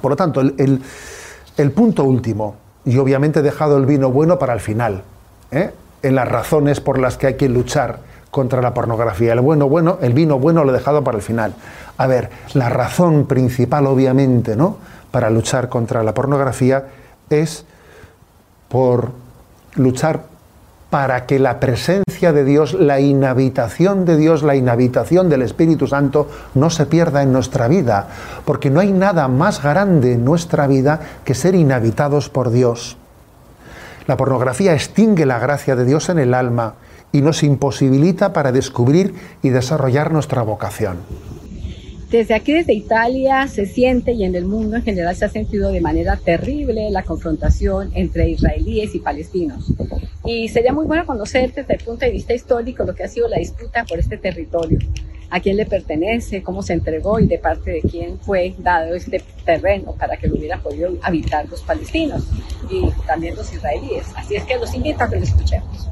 Por 0.00 0.10
lo 0.12 0.16
tanto, 0.16 0.40
el, 0.40 1.70
punto 1.72 2.04
último, 2.04 2.56
y 2.84 2.98
obviamente 2.98 3.40
he 3.40 3.42
dejado 3.42 3.76
el 3.76 3.86
vino 3.86 4.10
bueno 4.10 4.38
para 4.38 4.52
el 4.52 4.60
final, 4.60 5.02
¿eh? 5.50 5.72
en 6.02 6.14
las 6.14 6.28
razones 6.28 6.80
por 6.80 6.98
las 6.98 7.16
que 7.16 7.28
hay 7.28 7.34
que 7.34 7.48
luchar 7.48 8.00
contra 8.30 8.60
la 8.60 8.74
pornografía. 8.74 9.32
El 9.32 9.40
bueno, 9.40 9.68
bueno, 9.68 9.98
el 10.00 10.12
vino 10.12 10.38
bueno 10.38 10.64
lo 10.64 10.70
he 10.70 10.74
dejado 10.74 11.02
para 11.02 11.16
el 11.16 11.22
final. 11.22 11.54
A 11.96 12.06
ver, 12.06 12.30
la 12.54 12.68
razón 12.68 13.26
principal, 13.26 13.86
obviamente, 13.86 14.54
¿no? 14.54 14.76
Para 15.10 15.30
luchar 15.30 15.68
contra 15.68 16.02
la 16.02 16.14
pornografía 16.14 16.84
es 17.30 17.64
por 18.68 19.12
luchar 19.74 20.22
para 20.90 21.26
que 21.26 21.38
la 21.38 21.60
presencia 21.60 22.32
de 22.32 22.44
Dios, 22.44 22.72
la 22.74 23.00
inhabitación 23.00 24.04
de 24.04 24.16
Dios, 24.16 24.42
la 24.42 24.56
inhabitación 24.56 25.28
del 25.28 25.42
Espíritu 25.42 25.86
Santo 25.86 26.28
no 26.54 26.70
se 26.70 26.86
pierda 26.86 27.22
en 27.22 27.32
nuestra 27.32 27.68
vida, 27.68 28.08
porque 28.44 28.70
no 28.70 28.80
hay 28.80 28.92
nada 28.92 29.28
más 29.28 29.62
grande 29.62 30.14
en 30.14 30.24
nuestra 30.24 30.66
vida 30.66 31.00
que 31.24 31.34
ser 31.34 31.54
inhabitados 31.54 32.30
por 32.30 32.50
Dios. 32.50 32.96
La 34.06 34.16
pornografía 34.16 34.72
extingue 34.72 35.26
la 35.26 35.38
gracia 35.38 35.76
de 35.76 35.84
Dios 35.84 36.08
en 36.08 36.18
el 36.18 36.32
alma 36.32 36.74
y 37.12 37.20
nos 37.20 37.42
imposibilita 37.42 38.32
para 38.32 38.52
descubrir 38.52 39.14
y 39.42 39.50
desarrollar 39.50 40.12
nuestra 40.12 40.42
vocación. 40.42 40.96
Desde 42.10 42.32
aquí, 42.32 42.54
desde 42.54 42.72
Italia, 42.72 43.46
se 43.48 43.66
siente 43.66 44.12
y 44.12 44.24
en 44.24 44.34
el 44.34 44.46
mundo 44.46 44.76
en 44.76 44.82
general 44.82 45.14
se 45.14 45.26
ha 45.26 45.28
sentido 45.28 45.70
de 45.70 45.82
manera 45.82 46.16
terrible 46.16 46.90
la 46.90 47.02
confrontación 47.02 47.90
entre 47.94 48.30
israelíes 48.30 48.94
y 48.94 48.98
palestinos. 49.00 49.74
Y 50.24 50.48
sería 50.48 50.72
muy 50.72 50.86
bueno 50.86 51.04
conocer 51.04 51.52
desde 51.52 51.74
el 51.74 51.84
punto 51.84 52.06
de 52.06 52.12
vista 52.12 52.32
histórico 52.32 52.84
lo 52.84 52.94
que 52.94 53.04
ha 53.04 53.08
sido 53.08 53.28
la 53.28 53.36
disputa 53.36 53.84
por 53.84 53.98
este 53.98 54.16
territorio, 54.16 54.78
a 55.28 55.40
quién 55.40 55.58
le 55.58 55.66
pertenece, 55.66 56.42
cómo 56.42 56.62
se 56.62 56.72
entregó 56.72 57.20
y 57.20 57.26
de 57.26 57.38
parte 57.38 57.72
de 57.72 57.82
quién 57.82 58.18
fue 58.18 58.54
dado 58.56 58.94
este 58.94 59.22
terreno 59.44 59.94
para 59.94 60.16
que 60.16 60.28
lo 60.28 60.36
hubieran 60.36 60.62
podido 60.62 60.96
habitar 61.02 61.46
los 61.50 61.60
palestinos 61.60 62.24
y 62.70 62.88
también 63.06 63.36
los 63.36 63.52
israelíes. 63.52 64.06
Así 64.16 64.34
es 64.34 64.44
que 64.44 64.56
los 64.56 64.72
invito 64.72 65.04
a 65.04 65.10
que 65.10 65.16
lo 65.16 65.24
escuchemos. 65.24 65.90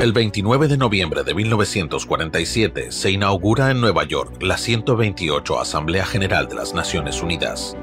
El 0.00 0.12
29 0.12 0.66
de 0.66 0.76
noviembre 0.76 1.22
de 1.22 1.32
1947 1.32 2.90
se 2.90 3.10
inaugura 3.10 3.70
en 3.70 3.80
Nueva 3.80 4.04
York 4.04 4.42
la 4.42 4.56
128 4.56 5.60
Asamblea 5.60 6.04
General 6.04 6.48
de 6.48 6.56
las 6.56 6.74
Naciones 6.74 7.22
Unidas. 7.22 7.76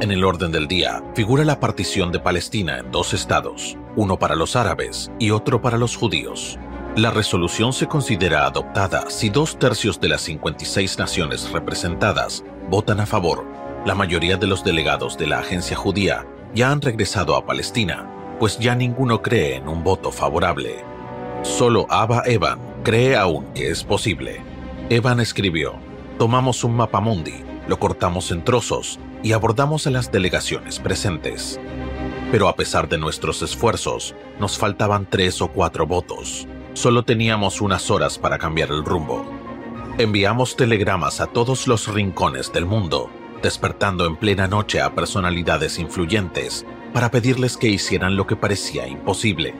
En 0.00 0.12
el 0.12 0.22
orden 0.22 0.52
del 0.52 0.68
día 0.68 1.02
figura 1.14 1.44
la 1.44 1.58
partición 1.58 2.12
de 2.12 2.20
Palestina 2.20 2.78
en 2.78 2.92
dos 2.92 3.14
estados, 3.14 3.76
uno 3.96 4.18
para 4.18 4.36
los 4.36 4.54
árabes 4.54 5.10
y 5.18 5.30
otro 5.30 5.60
para 5.60 5.76
los 5.76 5.96
judíos. 5.96 6.58
La 6.94 7.10
resolución 7.10 7.72
se 7.72 7.88
considera 7.88 8.46
adoptada 8.46 9.10
si 9.10 9.28
dos 9.28 9.58
tercios 9.58 10.00
de 10.00 10.08
las 10.08 10.20
56 10.22 10.98
naciones 10.98 11.50
representadas 11.50 12.44
votan 12.68 13.00
a 13.00 13.06
favor. 13.06 13.44
La 13.86 13.96
mayoría 13.96 14.36
de 14.36 14.46
los 14.46 14.62
delegados 14.62 15.18
de 15.18 15.26
la 15.26 15.40
agencia 15.40 15.76
judía 15.76 16.26
ya 16.54 16.70
han 16.70 16.80
regresado 16.80 17.34
a 17.34 17.44
Palestina, 17.44 18.08
pues 18.38 18.58
ya 18.58 18.74
ninguno 18.74 19.20
cree 19.20 19.56
en 19.56 19.68
un 19.68 19.82
voto 19.82 20.12
favorable. 20.12 20.89
Solo 21.42 21.86
Abba 21.88 22.22
Evan 22.26 22.58
cree 22.84 23.16
aún 23.16 23.46
que 23.54 23.70
es 23.70 23.82
posible. 23.82 24.42
Evan 24.90 25.20
escribió, 25.20 25.74
tomamos 26.18 26.64
un 26.64 26.76
mapa 26.76 27.00
mundi, 27.00 27.42
lo 27.66 27.78
cortamos 27.78 28.30
en 28.30 28.44
trozos 28.44 28.98
y 29.22 29.32
abordamos 29.32 29.86
a 29.86 29.90
las 29.90 30.12
delegaciones 30.12 30.78
presentes. 30.78 31.58
Pero 32.30 32.46
a 32.46 32.56
pesar 32.56 32.90
de 32.90 32.98
nuestros 32.98 33.40
esfuerzos, 33.40 34.14
nos 34.38 34.58
faltaban 34.58 35.06
tres 35.08 35.40
o 35.40 35.48
cuatro 35.48 35.86
votos. 35.86 36.46
Solo 36.74 37.04
teníamos 37.04 37.62
unas 37.62 37.90
horas 37.90 38.18
para 38.18 38.38
cambiar 38.38 38.68
el 38.68 38.84
rumbo. 38.84 39.24
Enviamos 39.96 40.56
telegramas 40.56 41.20
a 41.22 41.26
todos 41.26 41.66
los 41.66 41.88
rincones 41.88 42.52
del 42.52 42.66
mundo, 42.66 43.10
despertando 43.42 44.06
en 44.06 44.16
plena 44.16 44.46
noche 44.46 44.82
a 44.82 44.94
personalidades 44.94 45.78
influyentes 45.78 46.66
para 46.92 47.10
pedirles 47.10 47.56
que 47.56 47.68
hicieran 47.68 48.16
lo 48.16 48.26
que 48.26 48.36
parecía 48.36 48.86
imposible 48.86 49.54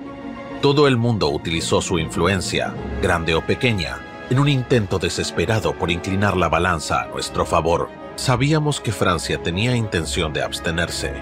todo 0.61 0.87
el 0.87 0.99
mundo 0.99 1.31
utilizó 1.31 1.81
su 1.81 1.99
influencia, 1.99 2.75
grande 3.01 3.35
o 3.35 3.41
pequeña, 3.41 3.97
en 4.29 4.39
un 4.39 4.49
intento 4.49 4.99
desesperado 4.99 5.73
por 5.73 5.91
inclinar 5.91 6.37
la 6.37 6.51
balanza 6.51 7.01
a 7.01 7.07
nuestro 7.07 7.47
favor. 7.47 7.89
Sabíamos 8.17 8.79
que 8.79 8.93
Francia 8.93 9.43
tenía 9.43 9.75
intención 9.75 10.35
de 10.35 10.43
abstenerse. 10.43 11.15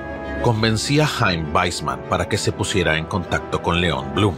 Convencí 0.43 0.99
a 0.99 1.07
Jaime 1.07 1.51
Weissman 1.53 2.01
para 2.09 2.29
que 2.29 2.37
se 2.37 2.51
pusiera 2.51 2.99
en 2.99 3.05
contacto 3.05 3.63
con 3.63 3.81
Leon 3.81 4.13
Blum. 4.13 4.35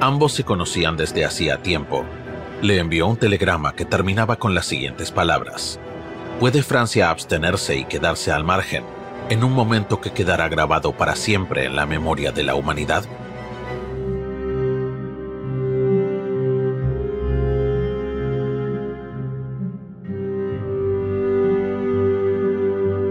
Ambos 0.00 0.32
se 0.32 0.42
conocían 0.42 0.96
desde 0.96 1.24
hacía 1.24 1.62
tiempo. 1.62 2.04
Le 2.60 2.78
envió 2.78 3.06
un 3.06 3.16
telegrama 3.16 3.74
que 3.74 3.84
terminaba 3.84 4.36
con 4.36 4.54
las 4.54 4.66
siguientes 4.66 5.12
palabras. 5.12 5.78
¿Puede 6.40 6.64
Francia 6.64 7.10
abstenerse 7.10 7.76
y 7.76 7.84
quedarse 7.84 8.32
al 8.32 8.42
margen, 8.42 8.82
en 9.28 9.44
un 9.44 9.52
momento 9.52 10.00
que 10.00 10.12
quedará 10.12 10.48
grabado 10.48 10.92
para 10.92 11.14
siempre 11.14 11.66
en 11.66 11.76
la 11.76 11.86
memoria 11.86 12.32
de 12.32 12.42
la 12.42 12.56
humanidad? 12.56 13.04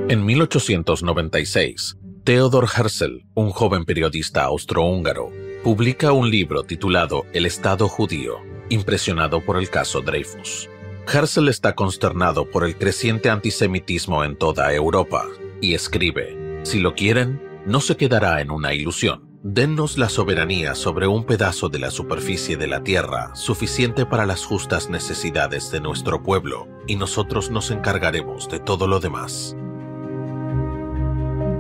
En 0.10 0.26
1896, 0.26 2.00
Theodor 2.24 2.68
Herzl, 2.76 3.28
un 3.36 3.52
joven 3.52 3.86
periodista 3.86 4.44
austrohúngaro, 4.46 5.30
publica 5.64 6.14
un 6.14 6.32
libro 6.32 6.64
titulado 6.64 7.28
El 7.32 7.46
Estado 7.46 7.88
judío, 7.88 8.38
impresionado 8.70 9.46
por 9.46 9.58
el 9.58 9.70
caso 9.70 10.02
Dreyfus. 10.02 10.68
Herzl 11.14 11.48
está 11.48 11.76
consternado 11.76 12.50
por 12.50 12.66
el 12.66 12.76
creciente 12.76 13.30
antisemitismo 13.30 14.24
en 14.24 14.36
toda 14.36 14.74
Europa 14.74 15.28
y 15.62 15.76
escribe, 15.76 16.60
si 16.64 16.80
lo 16.80 16.96
quieren, 16.96 17.40
no 17.68 17.80
se 17.80 17.96
quedará 17.96 18.42
en 18.42 18.50
una 18.50 18.74
ilusión. 18.74 19.30
Dennos 19.44 20.00
la 20.00 20.10
soberanía 20.10 20.74
sobre 20.74 21.06
un 21.06 21.24
pedazo 21.24 21.70
de 21.70 21.78
la 21.78 21.92
superficie 21.92 22.58
de 22.58 22.66
la 22.66 22.84
tierra 22.84 23.36
suficiente 23.36 24.08
para 24.08 24.26
las 24.26 24.44
justas 24.44 24.90
necesidades 24.90 25.70
de 25.70 25.82
nuestro 25.82 26.24
pueblo, 26.24 26.68
y 26.88 26.96
nosotros 26.96 27.52
nos 27.52 27.70
encargaremos 27.70 28.50
de 28.50 28.60
todo 28.60 28.88
lo 28.88 29.00
demás. 29.00 29.56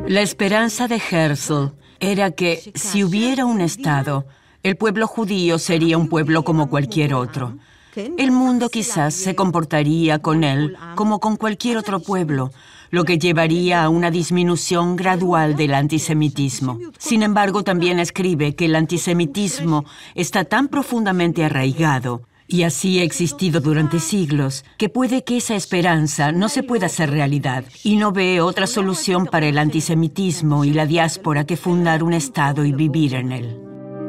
La 0.09 0.21
esperanza 0.21 0.87
de 0.87 0.95
Herzl 0.95 1.73
era 1.99 2.31
que 2.31 2.71
si 2.73 3.03
hubiera 3.03 3.45
un 3.45 3.61
Estado, 3.61 4.25
el 4.63 4.75
pueblo 4.75 5.05
judío 5.05 5.59
sería 5.59 5.99
un 5.99 6.09
pueblo 6.09 6.43
como 6.43 6.67
cualquier 6.67 7.13
otro. 7.13 7.59
El 7.95 8.31
mundo 8.31 8.69
quizás 8.69 9.13
se 9.13 9.35
comportaría 9.35 10.17
con 10.17 10.43
él 10.43 10.75
como 10.95 11.19
con 11.19 11.35
cualquier 11.37 11.77
otro 11.77 11.99
pueblo, 11.99 12.49
lo 12.89 13.03
que 13.03 13.19
llevaría 13.19 13.83
a 13.83 13.89
una 13.89 14.09
disminución 14.09 14.95
gradual 14.95 15.55
del 15.55 15.75
antisemitismo. 15.75 16.79
Sin 16.97 17.21
embargo, 17.21 17.63
también 17.63 17.99
escribe 17.99 18.55
que 18.55 18.65
el 18.65 18.75
antisemitismo 18.77 19.85
está 20.15 20.43
tan 20.43 20.69
profundamente 20.69 21.45
arraigado 21.45 22.23
y 22.49 22.63
así 22.63 22.99
ha 22.99 23.03
existido 23.03 23.61
durante 23.61 23.99
siglos, 23.99 24.65
que 24.77 24.89
puede 24.89 25.23
que 25.23 25.37
esa 25.37 25.55
esperanza 25.55 26.31
no 26.31 26.49
se 26.49 26.63
pueda 26.63 26.87
hacer 26.87 27.11
realidad 27.11 27.63
y 27.83 27.95
no 27.95 28.11
ve 28.11 28.41
otra 28.41 28.65
solución 28.67 29.27
para 29.27 29.47
el 29.47 29.57
antisemitismo 29.57 30.65
y 30.65 30.71
la 30.71 30.87
diáspora 30.87 31.45
que 31.45 31.55
fundar 31.55 32.03
un 32.03 32.13
Estado 32.13 32.65
y 32.65 32.73
vivir 32.73 33.13
en 33.13 33.31
él. 33.31 33.59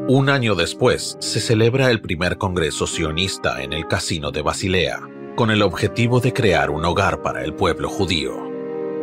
Un 0.08 0.30
año 0.30 0.54
después 0.54 1.16
se 1.20 1.38
celebra 1.38 1.90
el 1.90 2.00
primer 2.00 2.38
Congreso 2.38 2.86
sionista 2.86 3.62
en 3.62 3.74
el 3.74 3.86
Casino 3.86 4.32
de 4.32 4.42
Basilea, 4.42 5.00
con 5.36 5.50
el 5.50 5.62
objetivo 5.62 6.20
de 6.20 6.32
crear 6.32 6.70
un 6.70 6.84
hogar 6.84 7.22
para 7.22 7.44
el 7.44 7.54
pueblo 7.54 7.88
judío. 7.88 8.32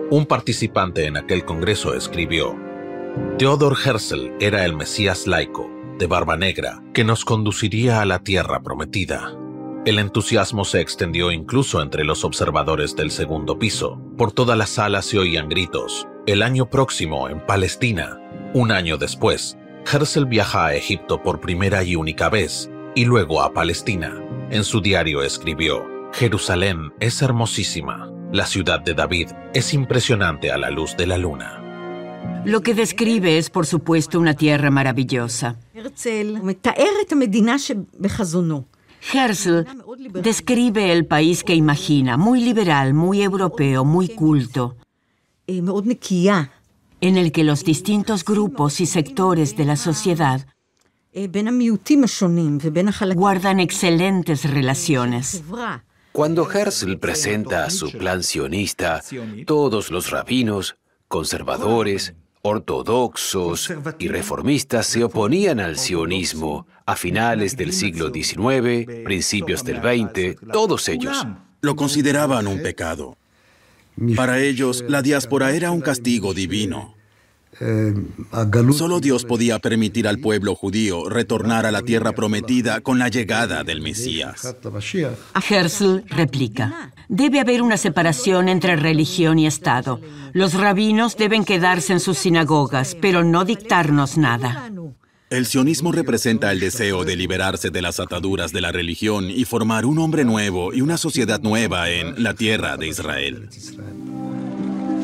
Un 0.10 0.26
participante 0.26 1.06
en 1.06 1.15
aquel 1.15 1.45
Congreso 1.45 1.93
escribió, 1.93 2.56
Theodor 3.38 3.78
Herzl 3.86 4.32
era 4.39 4.65
el 4.65 4.76
Mesías 4.76 5.28
laico, 5.28 5.77
de 5.98 6.08
barba 6.08 6.38
negra, 6.38 6.84
que 6.94 7.04
nos 7.04 7.26
conduciría 7.26 8.02
a 8.02 8.06
la 8.06 8.20
tierra 8.20 8.62
prometida. 8.62 9.34
El 9.86 10.00
entusiasmo 10.00 10.66
se 10.66 10.82
extendió 10.82 11.32
incluso 11.32 11.82
entre 11.82 12.04
los 12.04 12.26
observadores 12.26 12.96
del 12.96 13.10
segundo 13.10 13.58
piso. 13.58 14.02
Por 14.18 14.32
toda 14.34 14.56
la 14.56 14.66
sala 14.66 15.02
se 15.02 15.18
oían 15.18 15.48
gritos. 15.48 16.08
El 16.26 16.44
año 16.44 16.70
próximo, 16.70 17.30
en 17.30 17.46
Palestina. 17.46 18.20
Un 18.54 18.72
año 18.72 18.98
después, 18.98 19.58
Herzl 19.92 20.26
viaja 20.26 20.66
a 20.66 20.76
Egipto 20.76 21.24
por 21.24 21.40
primera 21.40 21.84
y 21.84 21.96
única 21.96 22.30
vez, 22.30 22.70
y 22.96 23.06
luego 23.06 23.42
a 23.42 23.54
Palestina. 23.54 24.22
En 24.50 24.66
su 24.66 24.82
diario 24.82 25.22
escribió, 25.24 25.86
Jerusalén 26.14 26.94
es 27.00 27.22
hermosísima, 27.22 28.12
la 28.34 28.46
ciudad 28.46 28.82
de 28.82 28.94
David 28.94 29.30
es 29.54 29.74
impresionante 29.74 30.52
a 30.52 30.58
la 30.58 30.70
luz 30.70 30.98
de 30.98 31.08
la 31.08 31.18
luna. 31.18 31.57
Lo 32.46 32.62
que 32.62 32.74
describe 32.74 33.38
es, 33.38 33.50
por 33.50 33.66
supuesto, 33.66 34.20
una 34.20 34.34
tierra 34.34 34.72
maravillosa. 34.72 35.58
Herzl 39.13 39.66
describe 40.22 40.92
el 40.92 41.06
país 41.06 41.44
que 41.44 41.56
imagina, 41.56 42.18
muy 42.18 42.42
liberal, 42.42 42.94
muy 42.94 43.22
europeo, 43.22 43.86
muy 43.86 44.10
culto, 44.10 44.78
en 45.46 47.18
el 47.18 47.32
que 47.32 47.44
los 47.44 47.63
distintos 47.63 48.26
grupos 48.26 48.82
y 48.82 48.86
sectores 48.86 49.56
de 49.56 49.66
la 49.66 49.76
sociedad 49.76 50.48
guardan 53.16 53.60
excelentes 53.60 54.50
relaciones. 54.50 55.44
Cuando 56.12 56.52
Herzl 56.52 56.98
presenta 56.98 57.70
su 57.70 57.92
plan 57.92 58.24
sionista, 58.24 59.04
todos 59.46 59.92
los 59.92 60.10
rabinos, 60.10 60.76
conservadores, 61.08 62.13
ortodoxos 62.41 63.74
y 64.00 64.08
reformistas 64.08 64.88
se 64.88 65.04
oponían 65.04 65.60
al 65.60 65.78
sionismo 65.78 66.67
a 66.86 66.96
finales 66.96 67.58
del 67.58 67.74
siglo 67.74 68.12
XIX, 68.13 69.04
principios 69.04 69.63
del 69.63 69.78
XX, 69.78 70.39
todos 70.52 70.88
ellos. 70.88 71.26
Lo 71.62 71.76
consideraban 71.76 72.48
un 72.48 72.62
pecado. 72.62 73.17
Para 74.15 74.39
ellos, 74.39 74.84
la 74.88 75.02
diáspora 75.02 75.52
era 75.52 75.72
un 75.72 75.82
castigo 75.82 76.34
divino. 76.34 76.96
Solo 78.72 79.00
Dios 79.00 79.26
podía 79.26 79.58
permitir 79.60 80.08
al 80.08 80.20
pueblo 80.20 80.56
judío 80.56 81.10
retornar 81.10 81.65
a 81.65 81.72
la 81.72 81.82
tierra 81.82 82.12
prometida 82.13 82.82
con 82.82 83.00
la 83.00 83.08
llegada 83.08 83.63
del 83.63 83.82
Mesías. 83.82 84.56
Herzl 85.50 86.04
replica, 86.08 86.93
debe 87.10 87.39
haber 87.39 87.62
una 87.62 87.78
separación 87.78 88.50
entre 88.50 88.76
religión 88.76 89.39
y 89.39 89.48
Estado. 89.48 90.00
Los 90.34 90.54
rabinos 90.54 91.17
deben 91.17 91.46
quedarse 91.46 91.93
en 91.93 92.00
sus 92.00 92.17
sinagogas, 92.17 92.96
pero 92.96 93.24
no 93.24 93.46
dictarnos 93.46 94.17
nada. 94.17 94.72
El 95.30 95.46
sionismo 95.46 95.91
representa 95.91 96.54
el 96.54 96.62
deseo 96.62 97.04
de 97.04 97.17
liberarse 97.17 97.70
de 97.70 97.82
las 97.82 98.00
ataduras 98.00 98.54
de 98.54 98.62
la 98.62 98.72
religión 98.72 99.30
y 99.30 99.43
formar 99.43 99.86
un 99.86 100.00
hombre 100.00 100.24
nuevo 100.24 100.74
y 100.74 100.80
una 100.80 100.98
sociedad 100.98 101.41
nueva 101.41 101.89
en 101.89 102.24
la 102.24 102.34
tierra 102.34 102.78
de 102.78 102.88
Israel. 102.88 103.50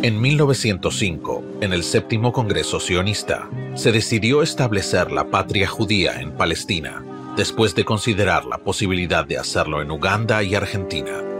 En 0.01 0.21
1905, 0.21 1.43
en 1.61 1.73
el 1.73 1.83
séptimo 1.83 2.31
Congreso 2.31 2.79
sionista, 2.79 3.49
se 3.75 3.91
decidió 3.91 4.43
establecer 4.43 5.11
la 5.11 5.29
patria 5.29 5.67
judía 5.67 6.21
en 6.21 6.31
Palestina, 6.31 7.03
después 7.35 7.75
de 7.75 7.83
considerar 7.83 8.45
la 8.45 8.59
posibilidad 8.59 9.25
de 9.25 9.37
hacerlo 9.37 9.81
en 9.81 9.91
Uganda 9.91 10.41
y 10.41 10.55
Argentina. 10.55 11.32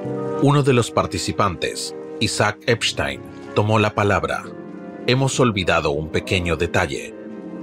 Uno 0.43 0.61
de 0.61 0.73
los 0.73 0.91
participantes, 0.91 1.95
Isaac 2.19 2.57
Epstein, 2.67 3.21
tomó 3.55 3.79
la 3.79 3.95
palabra. 3.95 4.43
Hemos 5.07 5.39
olvidado 5.39 5.91
un 5.91 6.09
pequeño 6.09 6.57
detalle. 6.57 7.15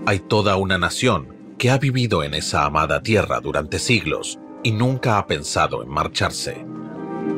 Hay 0.07 0.21
toda 0.21 0.57
una 0.57 0.79
nación 0.79 1.29
que 1.59 1.69
ha 1.71 1.77
vivido 1.77 2.25
en 2.25 2.33
esa 2.33 2.65
amada 2.65 3.03
tierra 3.03 3.41
durante 3.43 3.79
siglos 3.79 4.39
y 4.63 4.73
nunca 4.73 5.19
ha 5.19 5.27
pensado 5.27 5.83
en 5.83 5.91
marcharse. 5.91 6.65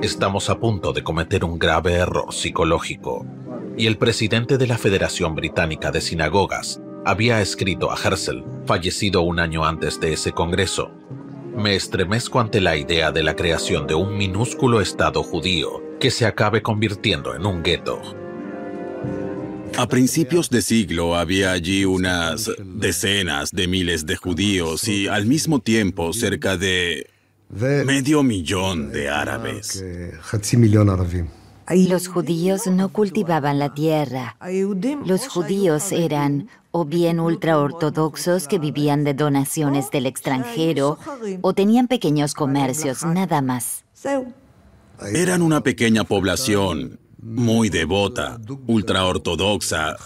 Estamos 0.01 0.49
a 0.49 0.61
punto 0.61 0.93
de 0.93 1.03
cometer 1.03 1.45
un 1.45 1.59
grave 1.59 1.95
error 1.95 2.33
psicológico 2.33 3.27
y 3.77 3.89
el 3.89 3.99
presidente 3.99 4.59
de 4.59 4.69
la 4.69 4.79
Federación 4.79 5.35
Británica 5.35 5.91
de 5.91 6.03
Sinagogas 6.03 6.81
había 7.05 7.41
escrito 7.41 7.91
a 7.91 7.97
Herzl, 7.97 8.45
fallecido 8.65 9.23
un 9.23 9.41
año 9.41 9.65
antes 9.65 9.99
de 9.99 10.13
ese 10.13 10.31
congreso. 10.31 10.93
Me 11.57 11.77
estremezco 11.77 12.41
ante 12.41 12.61
la 12.61 12.77
idea 12.77 13.13
de 13.13 13.23
la 13.23 13.37
creación 13.37 13.87
de 13.87 13.95
un 13.95 14.17
minúsculo 14.17 14.81
Estado 14.81 15.23
judío 15.23 15.83
que 16.01 16.11
se 16.11 16.25
acabe 16.27 16.63
convirtiendo 16.63 17.35
en 17.35 17.45
un 17.45 17.63
gueto. 17.63 18.01
A 19.77 19.87
principios 19.87 20.51
de 20.51 20.63
siglo 20.63 21.15
había 21.15 21.53
allí 21.53 21.85
unas 21.85 22.51
decenas 22.59 23.53
de 23.53 23.69
miles 23.69 24.07
de 24.07 24.17
judíos 24.17 24.89
y 24.89 25.09
al 25.09 25.27
mismo 25.27 25.61
tiempo 25.61 26.13
cerca 26.13 26.57
de 26.57 27.07
medio 27.51 28.23
millón 28.23 28.91
de 28.91 29.09
árabes. 29.09 29.85
Los 31.69 32.09
judíos 32.09 32.67
no 32.67 32.89
cultivaban 32.91 33.59
la 33.59 33.75
tierra. 33.75 34.37
Los 35.05 35.29
judíos 35.29 35.93
eran 35.93 36.49
o 36.71 36.85
bien 36.85 37.21
ultraortodoxos 37.21 38.49
que 38.49 38.59
vivían 38.59 39.05
de 39.05 39.15
donaciones 39.15 39.91
del 39.91 40.07
extranjero 40.07 40.99
o 41.43 41.53
tenían 41.53 41.87
pequeños 41.89 42.35
comercios, 42.35 43.05
nada 43.05 43.43
más. 43.43 43.85
Eran 45.15 45.43
una 45.43 45.63
pequeña 45.63 46.05
población 46.05 46.99
muy 47.21 47.69
devota, 47.69 48.41
ultraortodoxa, 48.67 49.97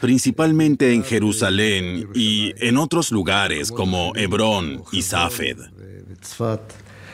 principalmente 0.00 0.92
en 0.92 1.04
Jerusalén 1.04 2.08
y 2.14 2.52
en 2.56 2.76
otros 2.76 3.12
lugares 3.12 3.70
como 3.70 4.14
Hebrón 4.16 4.82
y 4.92 5.02
Safed. 5.02 5.58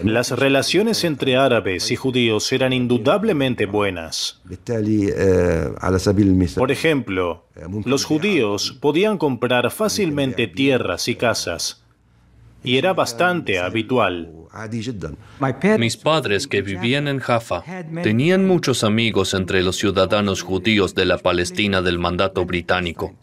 Las 0.03 0.31
relaciones 0.33 1.05
entre 1.05 1.37
árabes 1.37 1.91
y 1.91 1.97
judíos 1.97 2.53
eran 2.53 2.73
indudablemente 2.73 3.67
buenas. 3.67 4.41
Por 6.57 6.73
ejemplo, 6.73 7.47
los 7.85 8.05
judíos 8.05 8.77
podían 8.81 9.19
comprar 9.19 9.71
fácilmente 9.71 10.49
tierras 10.49 11.07
y 11.09 11.15
casas, 11.15 11.85
y 12.65 12.79
era 12.79 12.93
bastante 12.93 13.61
habitual. 13.61 14.33
Mis 15.79 15.97
padres 15.97 16.47
que 16.49 16.63
vivían 16.63 17.09
en 17.09 17.19
Jaffa 17.21 17.63
tenían 18.03 18.47
muchos 18.47 18.85
amigos 18.85 19.35
entre 19.35 19.63
los 19.63 19.77
ciudadanos 19.77 20.43
judíos 20.43 20.95
de 20.95 21.05
la 21.05 21.19
Palestina 21.19 21.83
del 21.83 21.99
mandato 21.99 22.45
británico. 22.45 23.15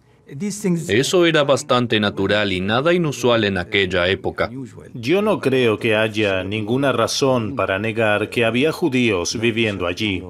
Eso 0.88 1.26
era 1.26 1.44
bastante 1.44 2.00
natural 2.00 2.54
y 2.54 2.62
nada 2.62 2.94
inusual 2.94 3.44
en 3.44 3.58
aquella 3.58 4.08
época. 4.08 4.50
Yo 4.94 5.22
no 5.22 5.42
creo 5.42 5.78
que 5.78 5.96
haya 5.96 6.44
ninguna 6.44 6.94
razón 6.94 7.56
para 7.56 7.78
negar 7.80 8.30
que 8.30 8.46
había 8.46 8.72
judíos 8.72 9.38
viviendo 9.40 9.88
allí. 9.88 10.24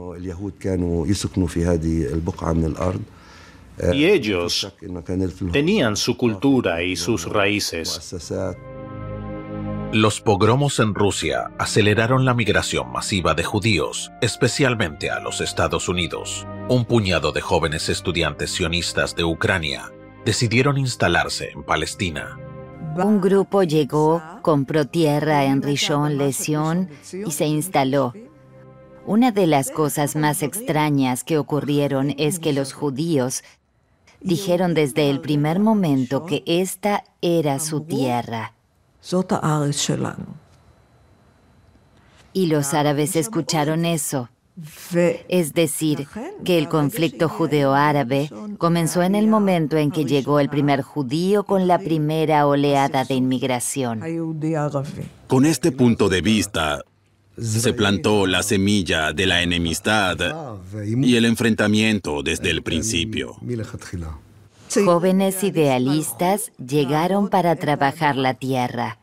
Y 3.94 4.06
ellos 4.06 4.74
tenían 5.52 5.96
su 5.96 6.18
cultura 6.18 6.84
y 6.84 6.96
sus 6.96 7.26
raíces. 7.26 8.16
Los 9.94 10.22
pogromos 10.22 10.80
en 10.80 10.96
Rusia 10.96 11.52
aceleraron 11.58 12.24
la 12.24 12.34
migración 12.34 12.92
masiva 12.92 13.34
de 13.34 13.44
judíos, 13.44 14.12
especialmente 14.22 15.12
a 15.12 15.20
los 15.20 15.42
Estados 15.42 15.90
Unidos 15.90 16.48
un 16.72 16.86
puñado 16.86 17.34
de 17.34 17.42
jóvenes 17.42 17.90
estudiantes 17.90 18.52
sionistas 18.52 19.14
de 19.14 19.26
Ucrania 19.26 19.92
decidieron 20.24 20.78
instalarse 20.78 21.50
en 21.50 21.64
Palestina. 21.64 22.40
Un 22.96 23.20
grupo 23.20 23.64
llegó, 23.64 24.24
compró 24.42 24.88
tierra 24.88 25.44
en 25.44 25.62
Rishon 25.62 26.18
LeZion 26.18 26.90
y 27.26 27.32
se 27.32 27.46
instaló. 27.46 28.14
Una 29.06 29.34
de 29.34 29.48
las 29.48 29.70
cosas 29.70 30.16
más 30.16 30.44
extrañas 30.44 31.26
que 31.26 31.38
ocurrieron 31.38 32.16
es 32.18 32.40
que 32.40 32.54
los 32.54 32.72
judíos 32.72 33.44
dijeron 34.22 34.74
desde 34.74 35.10
el 35.10 35.20
primer 35.20 35.60
momento 35.60 36.26
que 36.26 36.44
esta 36.46 37.04
era 37.22 37.60
su 37.60 37.82
tierra. 37.82 38.54
Y 42.34 42.48
los 42.48 42.74
árabes 42.74 43.16
escucharon 43.16 43.86
eso. 43.86 44.30
es 45.28 45.54
decir, 45.54 46.08
que 46.46 46.58
el 46.58 46.70
conflicto 46.70 47.28
judeo-árabe 47.28 48.30
comenzó 48.58 49.02
en 49.02 49.16
el 49.16 49.28
momento 49.28 49.78
en 49.78 49.92
que 49.92 50.06
llegó 50.06 50.40
el 50.40 50.50
primer 50.50 50.82
judío 50.82 51.44
con 51.44 51.68
la 51.68 51.80
primera 51.80 52.46
oleada 52.48 53.04
de 53.04 53.16
inmigración. 53.16 54.02
Con 55.28 55.46
este 55.46 55.72
punto 55.72 56.10
de 56.10 56.22
vista, 56.22 56.84
se 57.38 57.74
plantó 57.74 58.28
la 58.28 58.44
semilla 58.44 59.14
de 59.14 59.26
la 59.26 59.42
enemistad 59.42 60.18
y 60.86 61.16
el 61.16 61.26
enfrentamiento 61.26 62.22
desde 62.24 62.52
el 62.52 62.62
principio. 62.62 63.38
Jóvenes 64.86 65.44
idealistas 65.44 66.52
llegaron 66.58 67.30
para 67.30 67.56
trabajar 67.56 68.16
la 68.16 68.34
tierra 68.34 68.98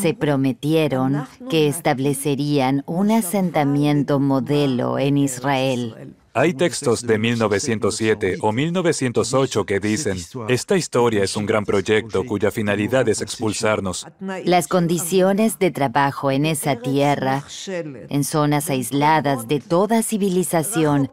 se 0.00 0.14
prometieron 0.14 1.26
que 1.50 1.68
establecerían 1.68 2.84
un 2.86 3.10
asentamiento 3.10 4.20
modelo 4.20 4.98
en 4.98 5.18
Israel. 5.18 6.14
Hay 6.36 6.52
textos 6.52 7.02
de 7.06 7.16
1907 7.16 8.38
o 8.40 8.50
1908 8.50 9.64
que 9.64 9.78
dicen, 9.78 10.18
esta 10.48 10.76
historia 10.76 11.22
es 11.22 11.36
un 11.36 11.46
gran 11.46 11.64
proyecto 11.64 12.24
cuya 12.24 12.50
finalidad 12.50 13.08
es 13.08 13.20
expulsarnos. 13.20 14.04
Las 14.44 14.66
condiciones 14.66 15.60
de 15.60 15.70
trabajo 15.70 16.32
en 16.32 16.44
esa 16.44 16.74
tierra, 16.74 17.44
en 17.68 18.24
zonas 18.24 18.68
aisladas 18.68 19.46
de 19.46 19.60
toda 19.60 20.02
civilización, 20.02 21.08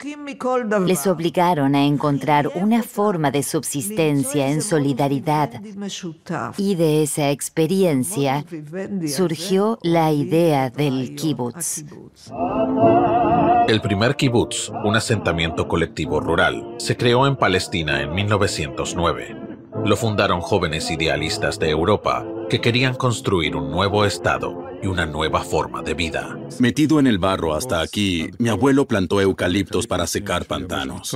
les 0.88 1.06
obligaron 1.06 1.76
a 1.76 1.86
encontrar 1.86 2.48
una 2.56 2.82
forma 2.82 3.30
de 3.30 3.44
subsistencia 3.44 4.50
en 4.50 4.64
solidaridad. 4.64 5.62
Y 6.58 6.74
de 6.74 7.04
esa 7.04 7.30
experiencia 7.30 8.44
surgió 9.06 9.78
la 9.84 10.12
idea 10.12 10.72
del 10.72 11.16
kibutz. 11.16 11.84
El 13.68 13.80
primer 13.80 14.16
kibutz, 14.16 14.70
un 14.84 14.96
asentamiento 14.96 15.68
colectivo 15.68 16.20
rural, 16.20 16.76
se 16.78 16.98
creó 16.98 17.28
en 17.28 17.36
Palestina 17.36 18.02
en 18.02 18.14
1909. 18.14 19.38
Lo 19.86 19.96
fundaron 19.96 20.42
jóvenes 20.42 20.90
idealistas 20.90 21.60
de 21.60 21.70
Europa 21.70 22.26
que 22.50 22.60
querían 22.60 22.96
construir 22.96 23.56
un 23.56 23.72
nuevo 23.72 24.04
Estado 24.04 24.66
y 24.82 24.88
una 24.88 25.06
nueva 25.06 25.42
forma 25.44 25.84
de 25.84 25.94
vida. 25.94 26.38
Metido 26.60 27.00
en 27.00 27.08
el 27.08 27.20
barro 27.20 27.54
hasta 27.54 27.82
aquí, 27.82 28.32
mi 28.40 28.50
abuelo 28.50 28.88
plantó 28.88 29.22
eucaliptos 29.22 29.88
para 29.88 30.08
secar 30.08 30.46
pantanos. 30.46 31.16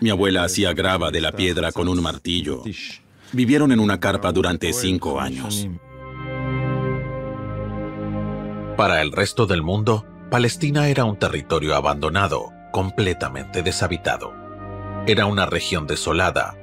Mi 0.00 0.10
abuela 0.10 0.44
hacía 0.44 0.72
grava 0.72 1.10
de 1.10 1.20
la 1.20 1.32
piedra 1.32 1.72
con 1.72 1.88
un 1.88 2.00
martillo. 2.00 2.62
Vivieron 3.32 3.72
en 3.72 3.80
una 3.80 3.98
carpa 3.98 4.32
durante 4.32 4.72
cinco 4.72 5.20
años. 5.20 5.68
Para 8.76 9.02
el 9.02 9.10
resto 9.10 9.46
del 9.46 9.62
mundo, 9.62 10.04
Palestina 10.30 10.88
era 10.88 11.04
un 11.04 11.16
territorio 11.16 11.76
abandonado, 11.76 12.52
completamente 12.72 13.62
deshabitado. 13.62 14.34
Era 15.06 15.26
una 15.26 15.46
región 15.46 15.86
desolada, 15.86 16.56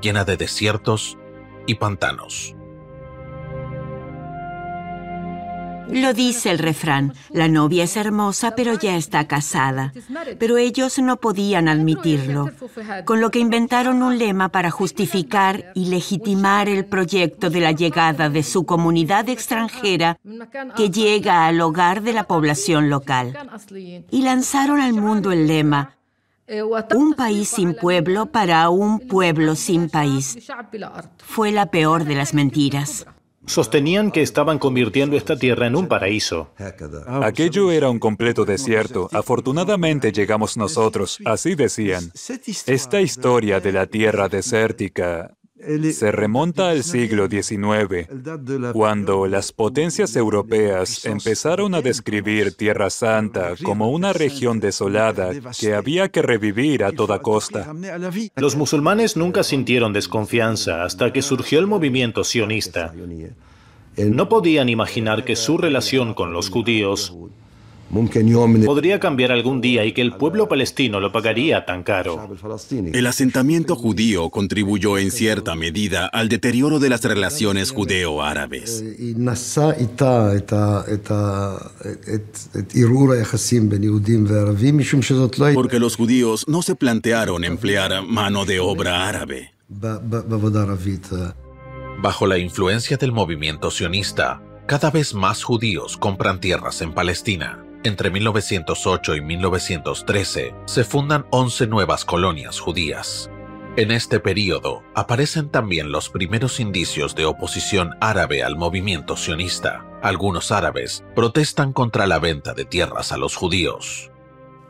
llena 0.00 0.24
de 0.24 0.38
desiertos 0.38 1.18
y 1.66 1.74
pantanos. 1.74 2.56
Lo 5.90 6.14
dice 6.14 6.50
el 6.50 6.58
refrán, 6.58 7.14
la 7.30 7.48
novia 7.48 7.84
es 7.84 7.96
hermosa 7.96 8.54
pero 8.54 8.78
ya 8.78 8.96
está 8.96 9.26
casada. 9.26 9.92
Pero 10.38 10.56
ellos 10.56 10.98
no 10.98 11.18
podían 11.18 11.68
admitirlo, 11.68 12.50
con 13.04 13.20
lo 13.20 13.30
que 13.30 13.38
inventaron 13.38 14.02
un 14.02 14.18
lema 14.18 14.50
para 14.50 14.70
justificar 14.70 15.72
y 15.74 15.86
legitimar 15.86 16.68
el 16.68 16.84
proyecto 16.84 17.50
de 17.50 17.60
la 17.60 17.72
llegada 17.72 18.28
de 18.28 18.42
su 18.42 18.64
comunidad 18.64 19.28
extranjera 19.28 20.18
que 20.76 20.90
llega 20.90 21.46
al 21.46 21.60
hogar 21.60 22.02
de 22.02 22.12
la 22.12 22.24
población 22.24 22.88
local. 22.90 23.36
Y 24.10 24.22
lanzaron 24.22 24.80
al 24.80 24.94
mundo 24.94 25.32
el 25.32 25.46
lema, 25.46 25.96
un 26.94 27.14
país 27.14 27.48
sin 27.48 27.74
pueblo 27.74 28.26
para 28.26 28.68
un 28.68 29.00
pueblo 29.00 29.54
sin 29.54 29.88
país. 29.88 30.38
Fue 31.18 31.52
la 31.52 31.66
peor 31.66 32.04
de 32.04 32.14
las 32.14 32.34
mentiras. 32.34 33.06
Sostenían 33.46 34.12
que 34.12 34.22
estaban 34.22 34.58
convirtiendo 34.58 35.16
esta 35.16 35.36
tierra 35.36 35.66
en 35.66 35.76
un 35.76 35.88
paraíso. 35.88 36.50
Aquello 37.22 37.70
era 37.70 37.90
un 37.90 37.98
completo 37.98 38.44
desierto. 38.44 39.08
Afortunadamente 39.12 40.12
llegamos 40.12 40.56
nosotros, 40.56 41.18
así 41.24 41.54
decían. 41.54 42.12
Esta 42.66 43.00
historia 43.00 43.60
de 43.60 43.72
la 43.72 43.86
tierra 43.86 44.28
desértica 44.28 45.36
se 45.92 46.12
remonta 46.12 46.70
al 46.70 46.82
siglo 46.82 47.28
XIX, 47.28 48.08
cuando 48.72 49.26
las 49.26 49.52
potencias 49.52 50.16
europeas 50.16 51.04
empezaron 51.04 51.74
a 51.74 51.80
describir 51.80 52.54
Tierra 52.56 52.90
Santa 52.90 53.54
como 53.62 53.90
una 53.90 54.12
región 54.12 54.60
desolada 54.60 55.30
que 55.58 55.74
había 55.74 56.08
que 56.08 56.22
revivir 56.22 56.84
a 56.84 56.92
toda 56.92 57.20
costa. 57.20 57.72
Los 58.36 58.56
musulmanes 58.56 59.16
nunca 59.16 59.42
sintieron 59.42 59.92
desconfianza 59.92 60.84
hasta 60.84 61.12
que 61.12 61.22
surgió 61.22 61.58
el 61.58 61.66
movimiento 61.66 62.24
sionista. 62.24 62.92
No 63.96 64.28
podían 64.28 64.68
imaginar 64.68 65.24
que 65.24 65.36
su 65.36 65.58
relación 65.58 66.14
con 66.14 66.32
los 66.32 66.48
judíos 66.48 67.14
podría 67.92 68.98
cambiar 68.98 69.32
algún 69.32 69.60
día 69.60 69.84
y 69.84 69.92
que 69.92 70.00
el 70.00 70.14
pueblo 70.14 70.48
palestino 70.48 70.98
lo 70.98 71.12
pagaría 71.12 71.66
tan 71.66 71.82
caro. 71.82 72.28
El 72.92 73.06
asentamiento 73.06 73.76
judío 73.76 74.30
contribuyó 74.30 74.96
en 74.96 75.10
cierta 75.10 75.54
medida 75.54 76.06
al 76.06 76.28
deterioro 76.28 76.78
de 76.78 76.88
las 76.88 77.04
relaciones 77.04 77.70
judeo-árabes. 77.70 78.82
Porque 85.54 85.78
los 85.78 85.96
judíos 85.96 86.44
no 86.48 86.62
se 86.62 86.74
plantearon 86.74 87.44
emplear 87.44 88.06
mano 88.06 88.46
de 88.46 88.60
obra 88.60 89.06
árabe. 89.08 89.52
Bajo 92.02 92.26
la 92.26 92.38
influencia 92.38 92.96
del 92.96 93.12
movimiento 93.12 93.70
sionista, 93.70 94.42
cada 94.66 94.90
vez 94.90 95.14
más 95.14 95.42
judíos 95.42 95.96
compran 95.96 96.40
tierras 96.40 96.80
en 96.80 96.94
Palestina. 96.94 97.61
Entre 97.84 98.10
1908 98.10 99.16
y 99.16 99.20
1913 99.20 100.54
se 100.66 100.84
fundan 100.84 101.26
11 101.30 101.66
nuevas 101.66 102.04
colonias 102.04 102.60
judías. 102.60 103.28
En 103.76 103.90
este 103.90 104.20
período 104.20 104.84
aparecen 104.94 105.48
también 105.48 105.90
los 105.90 106.08
primeros 106.08 106.60
indicios 106.60 107.16
de 107.16 107.24
oposición 107.24 107.96
árabe 108.00 108.44
al 108.44 108.54
movimiento 108.54 109.16
sionista. 109.16 109.84
Algunos 110.00 110.52
árabes 110.52 111.02
protestan 111.16 111.72
contra 111.72 112.06
la 112.06 112.20
venta 112.20 112.54
de 112.54 112.64
tierras 112.64 113.10
a 113.10 113.16
los 113.16 113.34
judíos. 113.34 114.12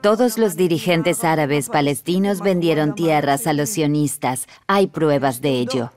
Todos 0.03 0.38
los 0.38 0.57
dirigentes 0.57 1.22
árabes 1.22 1.68
palestinos 1.68 2.40
vendieron 2.40 2.94
tierras 2.94 3.46
a 3.46 3.53
los 3.53 3.68
sionistas. 3.68 4.48
Hay 4.66 4.87
pruebas 4.87 5.42
de 5.42 5.51
ello. 5.61 5.92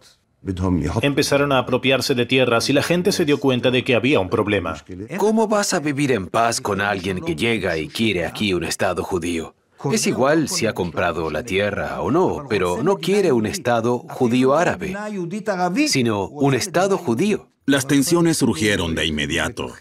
Empezaron 1.02 1.52
a 1.52 1.60
apropiarse 1.60 2.14
de 2.14 2.26
tierras 2.26 2.70
y 2.70 2.74
la 2.74 2.84
gente 2.84 3.12
se 3.12 3.26
dio 3.26 3.40
cuenta 3.40 3.72
de 3.72 3.84
que 3.84 3.96
había 3.96 4.20
un 4.20 4.30
problema. 4.30 4.84
¿Cómo 5.18 5.48
vas 5.48 5.74
a 5.74 5.80
vivir 5.80 6.12
en 6.12 6.28
paz 6.28 6.62
con 6.62 6.82
alguien 6.82 7.22
que 7.22 7.36
llega 7.36 7.78
y 7.78 7.88
quiere 7.88 8.26
aquí 8.26 8.54
un 8.54 8.64
Estado 8.64 9.04
judío? 9.04 9.56
Es 9.92 10.08
igual 10.08 10.50
si 10.50 10.66
ha 10.66 10.74
comprado 10.74 11.30
la 11.30 11.44
tierra 11.44 12.02
o 12.02 12.12
no, 12.12 12.46
pero 12.50 12.82
no 12.82 12.98
quiere 12.98 13.32
un 13.32 13.46
Estado 13.46 14.00
judío 14.00 14.56
árabe, 14.56 14.96
sino 15.88 16.28
un 16.28 16.54
Estado 16.54 16.98
judío. 16.98 17.48
Las 17.66 17.88
tensiones 17.88 18.38
surgieron 18.38 18.96
de 18.96 19.06
inmediato. 19.06 19.74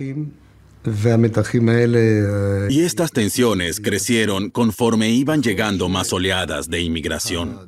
Y 2.68 2.80
estas 2.80 3.12
tensiones 3.12 3.80
crecieron 3.80 4.50
conforme 4.50 5.10
iban 5.10 5.42
llegando 5.42 5.88
más 5.88 6.12
oleadas 6.12 6.68
de 6.68 6.82
inmigración. 6.82 7.58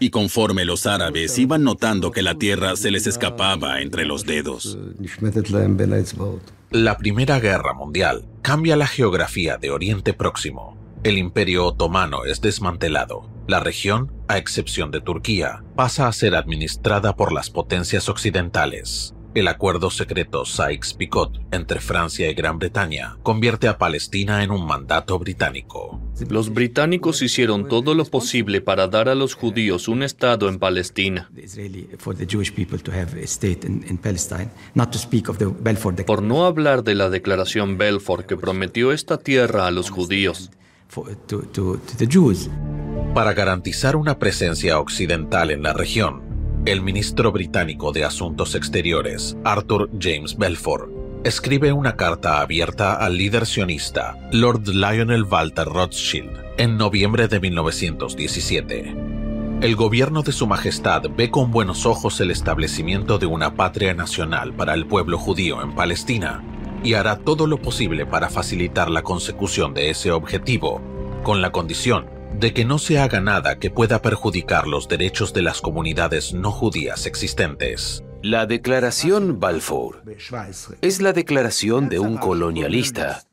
Y 0.00 0.10
conforme 0.10 0.64
los 0.64 0.86
árabes 0.86 1.38
iban 1.38 1.64
notando 1.64 2.10
que 2.10 2.22
la 2.22 2.36
tierra 2.36 2.76
se 2.76 2.90
les 2.90 3.06
escapaba 3.06 3.80
entre 3.80 4.04
los 4.04 4.24
dedos. 4.24 4.78
La 6.70 6.98
Primera 6.98 7.40
Guerra 7.40 7.74
Mundial 7.74 8.26
cambia 8.42 8.76
la 8.76 8.86
geografía 8.86 9.56
de 9.56 9.70
Oriente 9.70 10.12
Próximo. 10.12 10.76
El 11.02 11.16
Imperio 11.16 11.66
Otomano 11.66 12.24
es 12.24 12.40
desmantelado. 12.40 13.28
La 13.46 13.60
región, 13.60 14.12
a 14.28 14.36
excepción 14.36 14.90
de 14.90 15.00
Turquía, 15.00 15.64
pasa 15.76 16.06
a 16.06 16.12
ser 16.12 16.34
administrada 16.34 17.16
por 17.16 17.32
las 17.32 17.50
potencias 17.50 18.08
occidentales. 18.08 19.14
El 19.38 19.46
acuerdo 19.46 19.88
secreto 19.92 20.44
Sykes-Picot 20.44 21.40
entre 21.52 21.78
Francia 21.78 22.28
y 22.28 22.34
Gran 22.34 22.58
Bretaña 22.58 23.18
convierte 23.22 23.68
a 23.68 23.78
Palestina 23.78 24.42
en 24.42 24.50
un 24.50 24.66
mandato 24.66 25.16
británico. 25.16 26.00
Los 26.28 26.52
británicos 26.52 27.22
hicieron 27.22 27.68
todo 27.68 27.94
lo 27.94 28.04
posible 28.04 28.60
para 28.60 28.88
dar 28.88 29.08
a 29.08 29.14
los 29.14 29.34
judíos 29.34 29.86
un 29.86 30.02
estado 30.02 30.48
en 30.48 30.58
Palestina. 30.58 31.30
Por 36.04 36.22
no 36.22 36.44
hablar 36.44 36.82
de 36.82 36.94
la 36.96 37.08
declaración 37.08 37.78
Belfort 37.78 38.26
que 38.26 38.36
prometió 38.36 38.90
esta 38.90 39.18
tierra 39.18 39.68
a 39.68 39.70
los 39.70 39.90
judíos. 39.90 40.50
Para 43.14 43.34
garantizar 43.34 43.94
una 43.94 44.18
presencia 44.18 44.80
occidental 44.80 45.52
en 45.52 45.62
la 45.62 45.74
región, 45.74 46.27
el 46.70 46.82
ministro 46.82 47.32
británico 47.32 47.92
de 47.92 48.04
Asuntos 48.04 48.54
Exteriores, 48.54 49.38
Arthur 49.42 49.88
James 49.98 50.36
Belfort, 50.36 50.90
escribe 51.24 51.72
una 51.72 51.96
carta 51.96 52.42
abierta 52.42 52.92
al 52.92 53.16
líder 53.16 53.46
sionista, 53.46 54.18
Lord 54.32 54.68
Lionel 54.68 55.24
Walter 55.24 55.64
Rothschild, 55.64 56.30
en 56.58 56.76
noviembre 56.76 57.26
de 57.26 57.40
1917. 57.40 58.94
El 59.62 59.76
gobierno 59.76 60.22
de 60.22 60.32
Su 60.32 60.46
Majestad 60.46 61.04
ve 61.16 61.30
con 61.30 61.50
buenos 61.50 61.86
ojos 61.86 62.20
el 62.20 62.30
establecimiento 62.30 63.18
de 63.18 63.24
una 63.24 63.54
patria 63.54 63.94
nacional 63.94 64.52
para 64.52 64.74
el 64.74 64.86
pueblo 64.86 65.16
judío 65.16 65.62
en 65.62 65.74
Palestina 65.74 66.44
y 66.84 66.94
hará 66.94 67.16
todo 67.16 67.46
lo 67.46 67.56
posible 67.56 68.04
para 68.04 68.28
facilitar 68.28 68.90
la 68.90 69.02
consecución 69.02 69.72
de 69.72 69.88
ese 69.88 70.12
objetivo, 70.12 70.82
con 71.22 71.40
la 71.40 71.50
condición 71.50 72.17
de 72.38 72.52
que 72.52 72.64
no 72.64 72.78
se 72.78 72.98
haga 72.98 73.20
nada 73.20 73.58
que 73.58 73.70
pueda 73.70 74.00
perjudicar 74.00 74.66
los 74.66 74.88
derechos 74.88 75.32
de 75.32 75.42
las 75.42 75.60
comunidades 75.60 76.32
no 76.32 76.52
judías 76.52 77.06
existentes. 77.06 78.04
La 78.22 78.46
declaración 78.46 79.38
Balfour 79.38 80.02
es 80.80 81.00
la 81.00 81.12
declaración 81.12 81.88
de 81.88 81.98
un 81.98 82.16
colonialista 82.16 83.27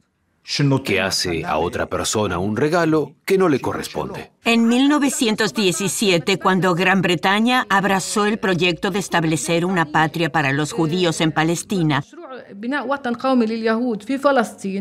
que 0.83 1.01
hace 1.01 1.43
a 1.43 1.57
otra 1.57 1.87
persona 1.87 2.37
un 2.37 2.55
regalo 2.55 3.13
que 3.25 3.37
no 3.37 3.49
le 3.49 3.59
corresponde. 3.59 4.31
En 4.43 4.67
1917, 4.67 6.37
cuando 6.37 6.75
Gran 6.75 7.01
Bretaña 7.01 7.65
abrazó 7.67 8.25
el 8.25 8.37
proyecto 8.37 8.91
de 8.91 8.99
establecer 8.99 9.65
una 9.65 9.85
patria 9.85 10.31
para 10.31 10.53
los 10.53 10.71
judíos 10.71 11.19
en 11.21 11.31
Palestina, 11.31 12.03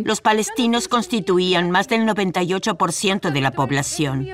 los 0.04 0.20
palestinos 0.20 0.88
constituían 0.88 1.70
más 1.70 1.88
del 1.88 2.02
98% 2.02 3.32
de 3.32 3.40
la 3.40 3.50
población. 3.52 4.26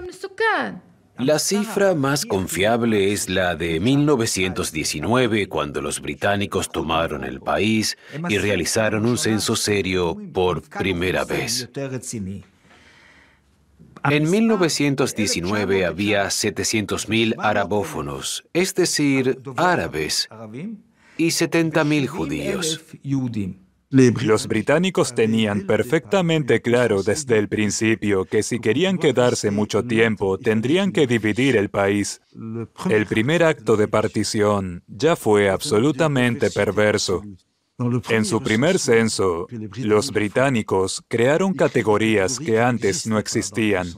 La 1.21 1.39
cifra 1.39 1.95
más 1.95 2.25
confiable 2.25 3.13
es 3.13 3.29
la 3.29 3.55
de 3.55 3.79
1919, 3.81 5.49
cuando 5.49 5.83
los 5.83 6.01
británicos 6.01 6.71
tomaron 6.71 7.25
el 7.25 7.41
país 7.41 7.97
y 8.29 8.39
realizaron 8.39 9.07
un 9.07 9.19
censo 9.19 9.57
serio 9.57 10.17
por 10.33 10.63
primera 10.63 11.25
vez. 11.25 11.69
En 14.05 14.31
1919 14.31 15.85
había 15.85 16.27
700.000 16.27 17.35
arabófonos, 17.39 18.45
es 18.55 18.75
decir, 18.75 19.41
árabes, 19.57 20.29
y 21.19 21.27
70.000 21.27 22.07
judíos. 22.07 22.81
Los 23.91 24.47
británicos 24.47 25.17
tenían 25.17 25.67
perfectamente 25.67 26.63
claro 26.63 27.03
desde 27.03 27.39
el 27.39 27.49
principio 27.49 28.25
que 28.25 28.45
si 28.45 28.61
querían 28.61 28.99
quedarse 28.99 29.51
mucho 29.51 29.83
tiempo 29.83 30.39
tendrían 30.39 30.93
que 30.93 31.09
dividir 31.09 31.57
el 31.57 31.71
país. 31.71 32.21
El 32.89 33.07
primer 33.07 33.43
acto 33.43 33.77
de 33.77 33.89
partición 33.89 34.85
ya 34.87 35.17
fue 35.17 35.51
absolutamente 35.51 36.53
perverso. 36.53 37.23
En 38.11 38.25
su 38.25 38.41
primer 38.41 38.79
censo, 38.79 39.49
los 39.79 40.13
británicos 40.13 41.03
crearon 41.09 41.53
categorías 41.55 42.39
que 42.39 42.61
antes 42.61 43.09
no 43.09 43.19
existían. 43.19 43.89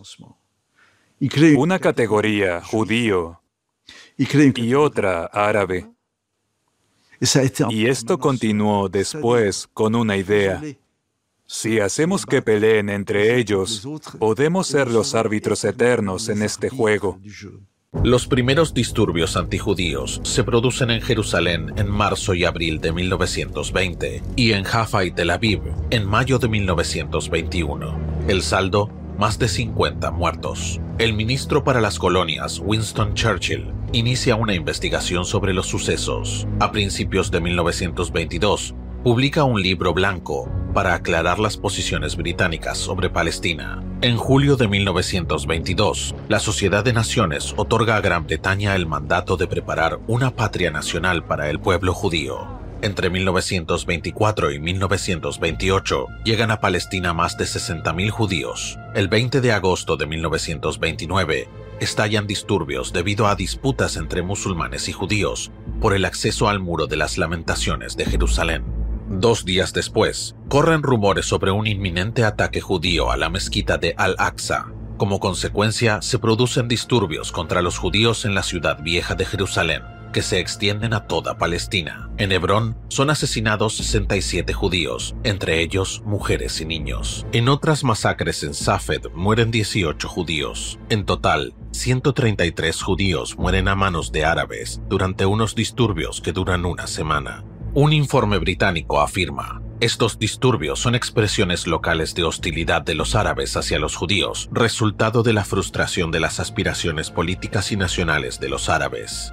Una 1.57 1.79
categoría 1.79 2.63
judío 2.63 3.43
y 4.17 4.75
otra 4.75 5.27
árabe. 5.27 5.92
Y 7.71 7.87
esto 7.87 8.19
continuó 8.19 8.89
después 8.89 9.69
con 9.73 9.95
una 9.95 10.17
idea. 10.17 10.61
Si 11.47 11.79
hacemos 11.81 12.27
que 12.27 12.43
peleen 12.43 12.89
entre 12.89 13.39
ellos, 13.39 13.87
podemos 14.19 14.67
ser 14.67 14.91
los 14.91 15.15
árbitros 15.15 15.65
eternos 15.65 16.29
en 16.29 16.43
este 16.43 16.69
juego. 16.69 17.21
Los 18.03 18.27
primeros 18.27 18.73
disturbios 18.73 19.37
antijudíos 19.37 20.23
se 20.25 20.43
producen 20.45 20.91
en 20.91 21.03
Jerusalén 21.03 21.75
en 21.77 21.89
marzo 21.91 22.33
y 22.33 22.45
abril 22.47 22.81
de 22.81 22.91
1920 22.91 24.23
y 24.35 24.53
en 24.53 24.65
Jaffa 24.65 25.05
y 25.05 25.11
Tel 25.11 25.29
Aviv 25.29 25.61
en 25.91 26.07
mayo 26.07 26.39
de 26.39 26.49
1921. 26.49 27.99
El 28.29 28.43
saldo, 28.43 28.89
más 29.19 29.39
de 29.39 29.47
50 29.47 30.11
muertos. 30.11 30.81
El 30.99 31.13
ministro 31.13 31.63
para 31.63 31.83
las 31.83 31.99
colonias, 31.99 32.61
Winston 32.65 33.13
Churchill, 33.13 33.73
inicia 33.93 34.37
una 34.37 34.55
investigación 34.55 35.27
sobre 35.27 35.53
los 35.53 35.67
sucesos. 35.67 36.47
A 36.61 36.73
principios 36.73 37.31
de 37.31 37.41
1922, 37.41 38.75
publica 39.05 39.45
un 39.45 39.61
libro 39.61 39.93
blanco 39.93 40.51
para 40.73 40.95
aclarar 40.95 41.39
las 41.39 41.59
posiciones 41.59 42.17
británicas 42.17 42.79
sobre 42.79 43.11
Palestina. 43.11 43.83
En 44.01 44.17
julio 44.17 44.57
de 44.57 44.67
1922, 44.69 46.15
la 46.29 46.39
Sociedad 46.39 46.83
de 46.83 46.95
Naciones 46.95 47.53
otorga 47.57 47.97
a 47.97 48.01
Gran 48.01 48.27
Bretaña 48.27 48.75
el 48.75 48.87
mandato 48.87 49.37
de 49.37 49.47
preparar 49.47 50.01
una 50.07 50.31
patria 50.31 50.71
nacional 50.71 51.25
para 51.25 51.51
el 51.51 51.61
pueblo 51.61 51.93
judío. 51.93 52.63
Entre 52.81 53.11
1924 53.11 54.51
y 54.51 54.59
1928 54.59 56.07
llegan 56.25 56.51
a 56.51 56.61
Palestina 56.61 57.13
más 57.13 57.37
de 57.37 57.45
60.000 57.45 58.11
judíos. 58.11 58.77
El 58.97 59.07
20 59.07 59.41
de 59.41 59.53
agosto 59.53 59.97
de 59.97 60.07
1929, 60.07 61.49
estallan 61.83 62.27
disturbios 62.27 62.93
debido 62.93 63.27
a 63.27 63.35
disputas 63.35 63.97
entre 63.97 64.23
musulmanes 64.23 64.89
y 64.89 64.93
judíos 64.93 65.51
por 65.81 65.95
el 65.95 66.05
acceso 66.05 66.49
al 66.49 66.61
Muro 66.61 66.87
de 66.87 66.97
las 66.97 67.19
Lamentaciones 67.19 67.97
de 67.97 68.07
Jerusalén. 68.07 68.65
Dos 69.09 69.45
días 69.45 69.73
después, 69.73 70.37
corren 70.49 70.83
rumores 70.83 71.27
sobre 71.27 71.51
un 71.51 71.67
inminente 71.67 72.25
ataque 72.25 72.61
judío 72.61 73.11
a 73.11 73.17
la 73.17 73.29
mezquita 73.29 73.79
de 73.79 73.95
Al-Aqsa. 73.97 74.73
Como 74.97 75.21
consecuencia, 75.21 76.01
se 76.03 76.19
producen 76.19 76.69
disturbios 76.69 77.33
contra 77.33 77.63
los 77.63 77.79
judíos 77.79 78.25
en 78.25 78.35
la 78.35 78.43
ciudad 78.43 78.83
vieja 78.83 79.15
de 79.15 79.25
Jerusalén 79.25 79.83
que 80.13 80.23
se 80.23 80.39
extienden 80.39 80.95
a 80.95 81.07
toda 81.07 81.39
Palestina. 81.39 82.11
En 82.19 82.31
Hebrón 82.31 82.77
son 82.89 83.11
asesinados 83.11 83.77
67 83.77 84.53
judíos, 84.53 85.17
entre 85.25 85.61
ellos 85.61 86.03
mujeres 86.05 86.61
y 86.61 86.67
niños. 86.67 87.27
En 87.33 87.49
otras 87.49 87.83
masacres 87.83 88.43
en 88.45 88.55
Safed 88.55 89.11
mueren 89.15 89.51
18 89.51 90.09
judíos. 90.09 90.79
En 90.91 91.05
total, 91.05 91.55
133 91.73 92.83
judíos 92.83 93.37
mueren 93.37 93.69
a 93.69 93.75
manos 93.75 94.13
de 94.13 94.25
árabes 94.25 94.81
durante 94.89 95.27
unos 95.27 95.55
disturbios 95.55 96.21
que 96.21 96.33
duran 96.33 96.65
una 96.67 96.87
semana. 96.87 97.45
Un 97.75 97.93
informe 97.93 98.39
británico 98.39 99.01
afirma, 99.01 99.63
estos 99.83 100.17
disturbios 100.17 100.79
son 100.79 100.95
expresiones 100.95 101.67
locales 101.67 102.15
de 102.15 102.23
hostilidad 102.23 102.83
de 102.83 102.95
los 102.95 103.17
árabes 103.17 103.57
hacia 103.57 103.81
los 103.81 103.97
judíos, 103.97 104.49
resultado 104.53 105.25
de 105.25 105.33
la 105.33 105.45
frustración 105.45 106.13
de 106.13 106.21
las 106.21 106.39
aspiraciones 106.39 107.11
políticas 107.11 107.73
y 107.73 107.77
nacionales 107.77 108.39
de 108.39 108.49
los 108.49 108.69
árabes. 108.69 109.33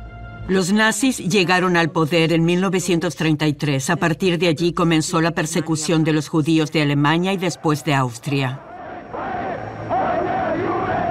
Los 0.49 0.73
nazis 0.73 1.19
llegaron 1.19 1.77
al 1.77 1.91
poder 1.91 2.33
en 2.33 2.43
1933. 2.43 3.91
A 3.91 3.97
partir 3.97 4.39
de 4.39 4.47
allí 4.47 4.73
comenzó 4.73 5.21
la 5.21 5.29
persecución 5.29 6.03
de 6.03 6.11
los 6.11 6.27
judíos 6.27 6.71
de 6.71 6.81
Alemania 6.81 7.33
y 7.33 7.37
después 7.37 7.83
de 7.83 7.93
Austria. 7.93 8.59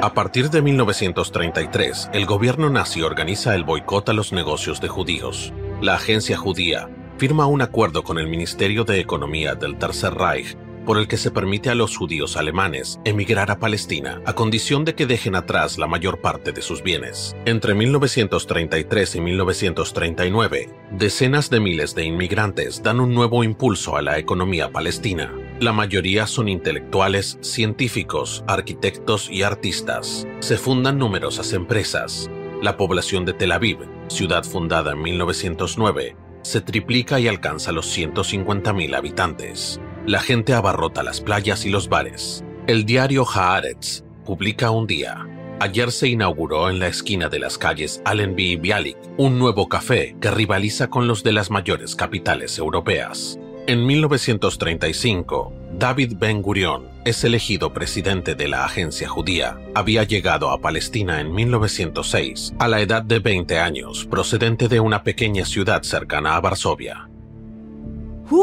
A 0.02 0.12
partir 0.12 0.50
de 0.50 0.60
1933, 0.60 2.10
el 2.12 2.26
gobierno 2.26 2.68
nazi 2.68 3.02
organiza 3.02 3.54
el 3.54 3.62
boicot 3.62 4.08
a 4.08 4.12
los 4.12 4.32
negocios 4.32 4.80
de 4.80 4.88
judíos. 4.88 5.52
La 5.80 5.94
agencia 5.94 6.36
judía 6.36 6.88
firma 7.16 7.46
un 7.46 7.62
acuerdo 7.62 8.02
con 8.02 8.18
el 8.18 8.26
Ministerio 8.26 8.82
de 8.82 8.98
Economía 8.98 9.54
del 9.54 9.78
Tercer 9.78 10.14
Reich 10.14 10.56
por 10.88 10.96
el 10.96 11.06
que 11.06 11.18
se 11.18 11.30
permite 11.30 11.68
a 11.68 11.74
los 11.74 11.98
judíos 11.98 12.38
alemanes 12.38 12.98
emigrar 13.04 13.50
a 13.50 13.58
Palestina 13.58 14.22
a 14.24 14.32
condición 14.32 14.86
de 14.86 14.94
que 14.94 15.04
dejen 15.04 15.34
atrás 15.34 15.76
la 15.76 15.86
mayor 15.86 16.22
parte 16.22 16.50
de 16.50 16.62
sus 16.62 16.82
bienes. 16.82 17.36
Entre 17.44 17.74
1933 17.74 19.16
y 19.16 19.20
1939, 19.20 20.70
decenas 20.92 21.50
de 21.50 21.60
miles 21.60 21.94
de 21.94 22.04
inmigrantes 22.04 22.82
dan 22.82 23.00
un 23.00 23.12
nuevo 23.12 23.44
impulso 23.44 23.98
a 23.98 24.02
la 24.02 24.18
economía 24.18 24.72
palestina. 24.72 25.30
La 25.60 25.74
mayoría 25.74 26.26
son 26.26 26.48
intelectuales, 26.48 27.36
científicos, 27.42 28.42
arquitectos 28.46 29.28
y 29.28 29.42
artistas. 29.42 30.26
Se 30.40 30.56
fundan 30.56 30.96
numerosas 30.96 31.52
empresas. 31.52 32.30
La 32.62 32.78
población 32.78 33.26
de 33.26 33.34
Tel 33.34 33.52
Aviv, 33.52 33.76
ciudad 34.08 34.42
fundada 34.42 34.92
en 34.92 35.02
1909, 35.02 36.16
se 36.40 36.62
triplica 36.62 37.20
y 37.20 37.28
alcanza 37.28 37.72
los 37.72 37.94
150.000 37.94 38.96
habitantes. 38.96 39.78
La 40.06 40.20
gente 40.20 40.54
abarrota 40.54 41.02
las 41.02 41.20
playas 41.20 41.64
y 41.64 41.70
los 41.70 41.88
bares. 41.88 42.44
El 42.66 42.84
diario 42.84 43.26
Haaretz 43.26 44.02
publica 44.24 44.70
un 44.70 44.86
día. 44.86 45.26
Ayer 45.60 45.90
se 45.90 46.08
inauguró 46.08 46.70
en 46.70 46.78
la 46.78 46.86
esquina 46.86 47.28
de 47.28 47.38
las 47.38 47.58
calles 47.58 48.00
Allenby 48.04 48.52
y 48.52 48.56
Bialik 48.56 48.96
un 49.16 49.38
nuevo 49.38 49.68
café 49.68 50.16
que 50.20 50.30
rivaliza 50.30 50.88
con 50.88 51.08
los 51.08 51.24
de 51.24 51.32
las 51.32 51.50
mayores 51.50 51.96
capitales 51.96 52.58
europeas. 52.58 53.38
En 53.66 53.84
1935, 53.84 55.52
David 55.74 56.14
Ben 56.16 56.40
Gurion 56.40 56.88
es 57.04 57.22
elegido 57.24 57.74
presidente 57.74 58.34
de 58.34 58.48
la 58.48 58.64
agencia 58.64 59.08
judía. 59.08 59.58
Había 59.74 60.04
llegado 60.04 60.50
a 60.50 60.60
Palestina 60.60 61.20
en 61.20 61.34
1906, 61.34 62.54
a 62.58 62.68
la 62.68 62.80
edad 62.80 63.02
de 63.02 63.18
20 63.18 63.58
años, 63.58 64.06
procedente 64.06 64.68
de 64.68 64.80
una 64.80 65.02
pequeña 65.02 65.44
ciudad 65.44 65.82
cercana 65.82 66.36
a 66.36 66.40
Varsovia. 66.40 67.10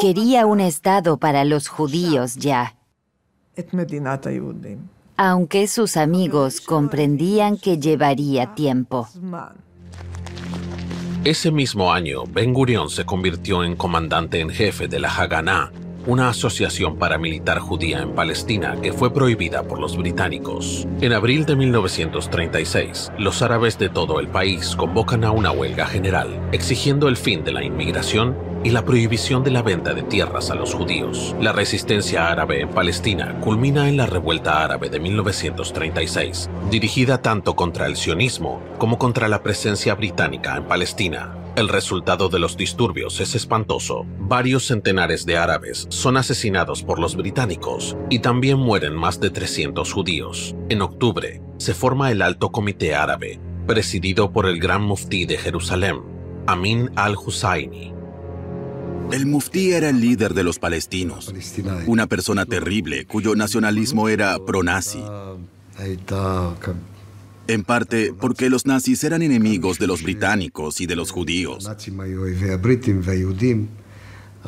Quería 0.01 0.45
un 0.45 0.59
Estado 0.61 1.17
para 1.17 1.45
los 1.45 1.67
judíos 1.67 2.36
ya. 2.36 2.75
Aunque 5.17 5.67
sus 5.67 5.97
amigos 5.97 6.61
comprendían 6.61 7.57
que 7.57 7.77
llevaría 7.77 8.53
tiempo. 8.55 9.07
Ese 11.23 11.51
mismo 11.51 11.91
año, 11.91 12.23
Ben 12.25 12.53
Gurion 12.53 12.89
se 12.89 13.05
convirtió 13.05 13.63
en 13.63 13.75
comandante 13.75 14.39
en 14.39 14.49
jefe 14.49 14.88
de 14.88 14.99
la 14.99 15.09
Haganah, 15.09 15.71
una 16.08 16.30
asociación 16.30 16.97
paramilitar 16.97 17.60
judía 17.60 17.99
en 17.99 18.14
Palestina 18.14 18.76
que 18.82 18.93
fue 18.93 19.14
prohibida 19.14 19.64
por 19.64 19.80
los 19.80 19.97
británicos. 19.97 20.88
En 21.01 21.14
abril 21.14 21.45
de 21.45 21.56
1936, 21.56 23.12
los 23.18 23.41
árabes 23.41 23.78
de 23.80 23.89
todo 23.89 24.20
el 24.20 24.28
país 24.28 24.76
convocan 24.76 25.24
a 25.24 25.32
una 25.32 25.51
huelga 25.51 25.88
general, 25.88 26.39
exigiendo 26.51 27.08
el 27.08 27.18
fin 27.18 27.43
de 27.43 27.53
la 27.53 27.64
inmigración 27.64 28.36
y 28.64 28.72
la 28.72 28.84
prohibición 28.84 29.43
de 29.43 29.51
la 29.51 29.62
venta 29.62 29.93
de 29.93 30.01
tierras 30.03 30.49
a 30.49 30.56
los 30.56 30.74
judíos. 30.74 31.36
La 31.39 31.53
resistencia 31.53 32.30
árabe 32.32 32.62
en 32.62 32.70
Palestina 32.70 33.39
culmina 33.39 33.88
en 33.88 33.97
la 33.97 34.08
revuelta 34.08 34.64
árabe 34.64 34.89
de 34.89 34.99
1936, 34.99 36.49
dirigida 36.72 37.22
tanto 37.22 37.56
contra 37.56 37.86
el 37.86 37.95
sionismo 37.95 38.62
como 38.80 38.97
contra 38.97 39.28
la 39.28 39.43
presencia 39.43 39.93
británica 39.93 40.56
en 40.58 40.64
Palestina. 40.64 41.45
El 41.56 41.70
resultado 41.70 42.28
de 42.28 42.38
los 42.38 42.58
disturbios 42.58 43.22
es 43.22 43.34
espantoso. 43.34 44.06
Varios 44.20 44.68
centenares 44.68 45.26
de 45.26 45.38
árabes 45.38 45.88
son 45.89 46.18
asesinados 46.18 46.84
por 46.84 46.99
los 46.99 47.16
británicos 47.16 47.95
y 48.10 48.20
también 48.20 48.58
mueren 48.58 48.93
más 48.93 49.22
de 49.22 49.30
300 49.30 49.93
judíos. 49.93 50.53
En 50.68 50.82
octubre, 50.82 51.41
se 51.58 51.74
forma 51.74 52.12
el 52.12 52.22
Alto 52.22 52.51
Comité 52.51 52.93
Árabe, 52.93 53.39
presidido 53.68 54.34
por 54.34 54.47
el 54.47 54.60
Gran 54.60 54.82
Muftí 54.82 55.26
de 55.26 55.38
Jerusalén, 55.38 56.01
Amin 56.45 56.91
al-Husayni. 56.97 57.93
El 59.14 59.26
muftí 59.26 59.72
era 59.72 59.89
el 59.89 60.01
líder 60.01 60.34
de 60.34 60.43
los 60.43 60.60
palestinos, 60.60 61.34
una 61.88 62.08
persona 62.08 62.45
terrible 62.45 63.06
cuyo 63.06 63.34
nacionalismo 63.36 64.10
era 64.10 64.38
pro-nazi. 64.39 65.01
En 67.48 67.64
parte 67.64 68.14
porque 68.20 68.50
los 68.50 68.66
nazis 68.66 69.04
eran 69.04 69.22
enemigos 69.22 69.78
de 69.78 69.88
los 69.88 70.02
británicos 70.02 70.82
y 70.82 70.88
de 70.88 70.96
los 70.96 71.12
judíos, 71.12 71.70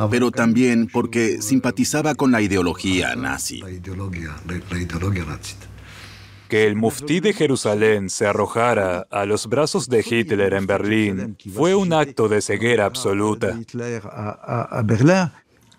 pero 0.10 0.32
también 0.32 0.88
porque 0.88 1.42
simpatizaba 1.42 2.16
con 2.16 2.32
la 2.32 2.42
ideología 2.42 3.16
nazi. 3.16 3.64
Que 6.48 6.66
el 6.66 6.76
muftí 6.78 7.20
de 7.20 7.34
Jerusalén 7.34 8.10
se 8.10 8.26
arrojara 8.26 9.06
a 9.12 9.26
los 9.26 9.48
brazos 9.48 9.90
de 9.90 10.06
Hitler 10.08 10.54
en 10.54 10.66
Berlín 10.66 11.38
fue 11.54 11.76
un 11.76 11.92
acto 11.92 12.30
de 12.30 12.42
ceguera 12.42 12.86
absoluta. 12.86 13.60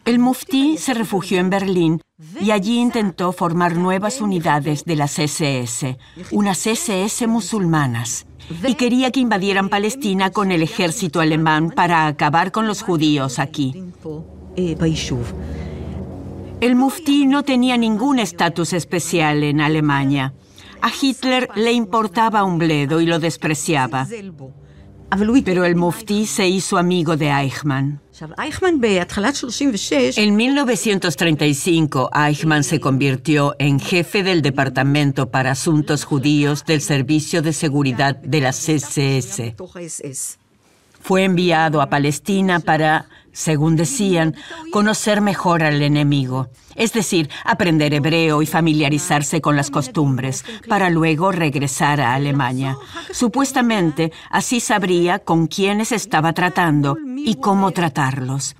El 0.09 0.21
muftí 0.21 0.79
se 0.79 0.95
refugió 0.95 1.39
en 1.39 1.51
Berlín 1.51 2.01
y 2.41 2.51
allí 2.51 2.79
intentó 2.79 3.31
formar 3.31 3.77
nuevas 3.77 4.23
unidades 4.23 4.87
de 4.87 4.97
las 4.97 5.19
SS, 5.19 5.99
unas 6.31 6.67
SS 6.67 7.27
musulmanas, 7.27 8.25
y 8.67 8.75
quería 8.75 9.11
que 9.11 9.21
invadieran 9.21 9.69
Palestina 9.69 10.31
con 10.31 10.51
el 10.51 10.63
ejército 10.63 11.21
alemán 11.21 11.73
para 11.73 12.07
acabar 12.07 12.53
con 12.53 12.67
los 12.67 12.81
judíos 12.81 13.39
aquí. 13.39 13.85
El 16.63 16.75
muftí 16.75 17.27
no 17.27 17.43
tenía 17.43 17.77
ningún 17.77 18.19
estatus 18.19 18.73
especial 18.73 19.43
en 19.43 19.61
Alemania. 19.61 20.33
A 20.81 20.89
Hitler 20.89 21.51
le 21.55 21.73
importaba 21.73 22.45
un 22.45 22.57
bledo 22.57 23.03
y 23.03 23.05
lo 23.05 23.19
despreciaba. 23.19 24.09
Pero 25.45 25.65
el 25.65 25.77
muftí 25.77 26.27
se 26.27 26.47
hizo 26.47 26.77
amigo 26.77 27.17
de 27.17 27.31
Eichmann. 27.31 28.01
En 30.17 30.37
1935, 30.37 32.11
Eichmann 32.15 32.65
se 32.65 32.81
convirtió 32.81 33.55
en 33.59 33.81
jefe 33.81 34.23
del 34.23 34.43
Departamento 34.43 35.31
para 35.31 35.53
Asuntos 35.53 36.05
Judíos 36.05 36.65
del 36.65 36.81
Servicio 36.81 37.43
de 37.43 37.53
Seguridad 37.53 38.17
de 38.17 38.41
la 38.41 38.51
CSS. 38.51 39.55
Fue 41.01 41.25
enviado 41.25 41.81
a 41.81 41.89
Palestina 41.89 42.61
para, 42.61 43.09
según 43.39 43.77
decían, 43.77 44.35
conocer 44.73 45.21
mejor 45.21 45.63
al 45.63 45.81
enemigo, 45.81 46.49
es 46.75 46.93
decir, 46.93 47.31
aprender 47.45 47.95
hebreo 47.95 48.43
y 48.43 48.47
familiarizarse 48.47 49.41
con 49.41 49.55
las 49.55 49.71
costumbres, 49.71 50.45
para 50.67 50.91
luego 50.91 51.31
regresar 51.31 52.01
a 52.01 52.15
Alemania. 52.15 52.77
Supuestamente, 53.13 54.11
así 54.29 54.59
sabría 54.59 55.21
con 55.21 55.47
quiénes 55.47 55.93
estaba 55.93 56.33
tratando 56.33 56.97
y 57.17 57.37
cómo 57.37 57.71
tratarlos. 57.71 58.57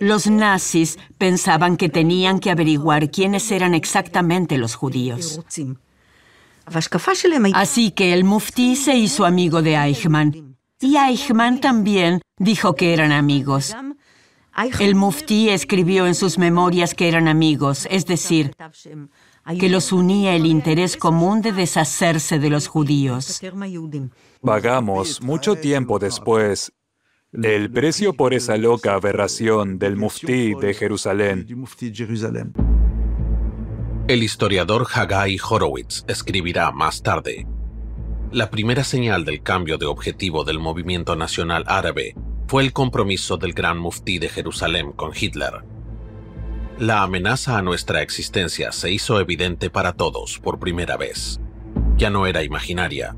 Los 0.00 0.28
nazis 0.28 0.96
pensaban 1.18 1.76
que 1.76 1.88
tenían 1.88 2.38
que 2.38 2.52
averiguar 2.52 3.10
quiénes 3.10 3.50
eran 3.50 3.74
exactamente 3.74 4.58
los 4.58 4.76
judíos. 4.76 5.40
Así 7.52 7.90
que 7.90 8.12
el 8.12 8.22
muftí 8.22 8.76
se 8.76 8.94
hizo 8.94 9.26
amigo 9.26 9.60
de 9.60 9.74
Eichmann 9.74 10.47
y 10.80 10.96
Eichmann 10.96 11.60
también 11.60 12.20
dijo 12.38 12.74
que 12.74 12.92
eran 12.92 13.12
amigos. 13.12 13.74
El 14.80 14.94
muftí 14.94 15.50
escribió 15.50 16.06
en 16.06 16.14
sus 16.14 16.38
memorias 16.38 16.94
que 16.94 17.08
eran 17.08 17.28
amigos, 17.28 17.86
es 17.90 18.06
decir, 18.06 18.54
que 19.58 19.68
los 19.68 19.92
unía 19.92 20.34
el 20.34 20.46
interés 20.46 20.96
común 20.96 21.42
de 21.42 21.52
deshacerse 21.52 22.38
de 22.38 22.50
los 22.50 22.66
judíos. 22.66 23.40
Vagamos 24.42 25.22
mucho 25.22 25.56
tiempo 25.56 25.98
después. 25.98 26.72
El 27.32 27.70
precio 27.70 28.14
por 28.14 28.34
esa 28.34 28.56
loca 28.56 28.94
aberración 28.94 29.78
del 29.78 29.96
muftí 29.96 30.54
de 30.54 30.74
Jerusalén. 30.74 31.46
El 34.08 34.22
historiador 34.22 34.86
Hagai 34.92 35.38
Horowitz 35.38 36.04
escribirá 36.08 36.72
más 36.72 37.02
tarde 37.02 37.46
la 38.30 38.50
primera 38.50 38.84
señal 38.84 39.24
del 39.24 39.42
cambio 39.42 39.78
de 39.78 39.86
objetivo 39.86 40.44
del 40.44 40.58
movimiento 40.58 41.16
nacional 41.16 41.64
árabe 41.66 42.14
fue 42.46 42.62
el 42.62 42.72
compromiso 42.72 43.38
del 43.38 43.54
gran 43.54 43.78
muftí 43.78 44.18
de 44.18 44.28
Jerusalén 44.28 44.92
con 44.92 45.12
Hitler. 45.18 45.64
La 46.78 47.02
amenaza 47.02 47.56
a 47.56 47.62
nuestra 47.62 48.02
existencia 48.02 48.70
se 48.72 48.90
hizo 48.90 49.18
evidente 49.18 49.70
para 49.70 49.94
todos 49.94 50.38
por 50.38 50.58
primera 50.58 50.96
vez. 50.96 51.40
Ya 51.96 52.10
no 52.10 52.26
era 52.26 52.42
imaginaria. 52.42 53.16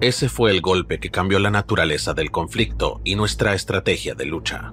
Ese 0.00 0.28
fue 0.28 0.52
el 0.52 0.60
golpe 0.60 1.00
que 1.00 1.10
cambió 1.10 1.40
la 1.40 1.50
naturaleza 1.50 2.14
del 2.14 2.30
conflicto 2.30 3.00
y 3.04 3.16
nuestra 3.16 3.54
estrategia 3.54 4.14
de 4.14 4.26
lucha. 4.26 4.72